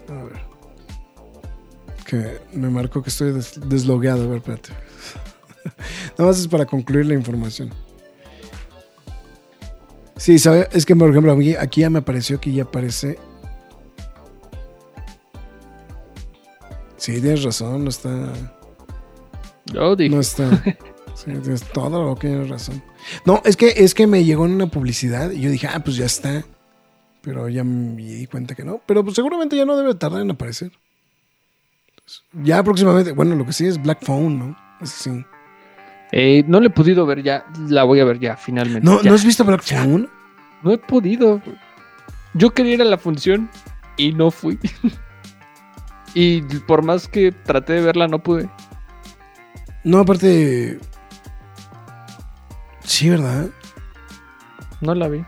[0.09, 0.48] A ver.
[2.06, 4.24] Que me marcó que estoy des- deslogueado.
[4.24, 4.70] A ver, espérate.
[6.18, 7.70] Nada más es para concluir la información.
[10.16, 10.68] Sí, ¿sabe?
[10.72, 13.18] es que por ejemplo aquí ya me apareció que ya aparece.
[16.98, 18.10] Sí, tienes razón, no está.
[19.72, 20.14] Yo dije.
[20.14, 20.62] No está.
[21.14, 22.80] Sí, tienes todo lo que tienes razón.
[23.24, 25.96] No, es que, es que me llegó en una publicidad y yo dije, ah, pues
[25.96, 26.44] ya está.
[27.22, 28.80] Pero ya me di cuenta que no.
[28.86, 30.70] Pero pues seguramente ya no debe tardar en aparecer.
[31.90, 34.56] Entonces, ya próximamente, bueno, lo que sí es Black Phone, ¿no?
[34.80, 35.24] Eso sí.
[36.12, 37.44] Eh, no le he podido ver ya.
[37.68, 38.88] La voy a ver ya, finalmente.
[38.88, 39.10] ¿No, Ya.
[39.10, 40.08] ¿no has visto Black Phone?
[40.62, 41.42] No he podido.
[42.34, 43.50] Yo quería ir a la función
[43.96, 44.58] y no fui.
[46.14, 48.48] y por más que traté de verla, no pude.
[49.85, 50.78] No, aparte.
[52.85, 53.48] Sí, ¿verdad?
[54.80, 55.24] No la vi.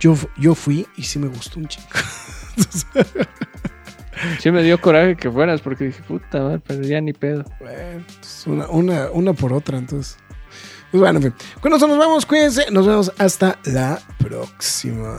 [0.00, 1.86] Yo, yo fui y sí me gustó un chico.
[4.38, 7.44] Sí me dio coraje que fueras porque dije, puta madre, pero ya ni pedo.
[7.58, 10.16] Bueno, pues una, una, una por otra, entonces.
[10.90, 11.34] Pues bueno, en fin.
[11.60, 12.70] Con eso nos vamos, cuídense.
[12.70, 15.18] Nos vemos hasta la próxima.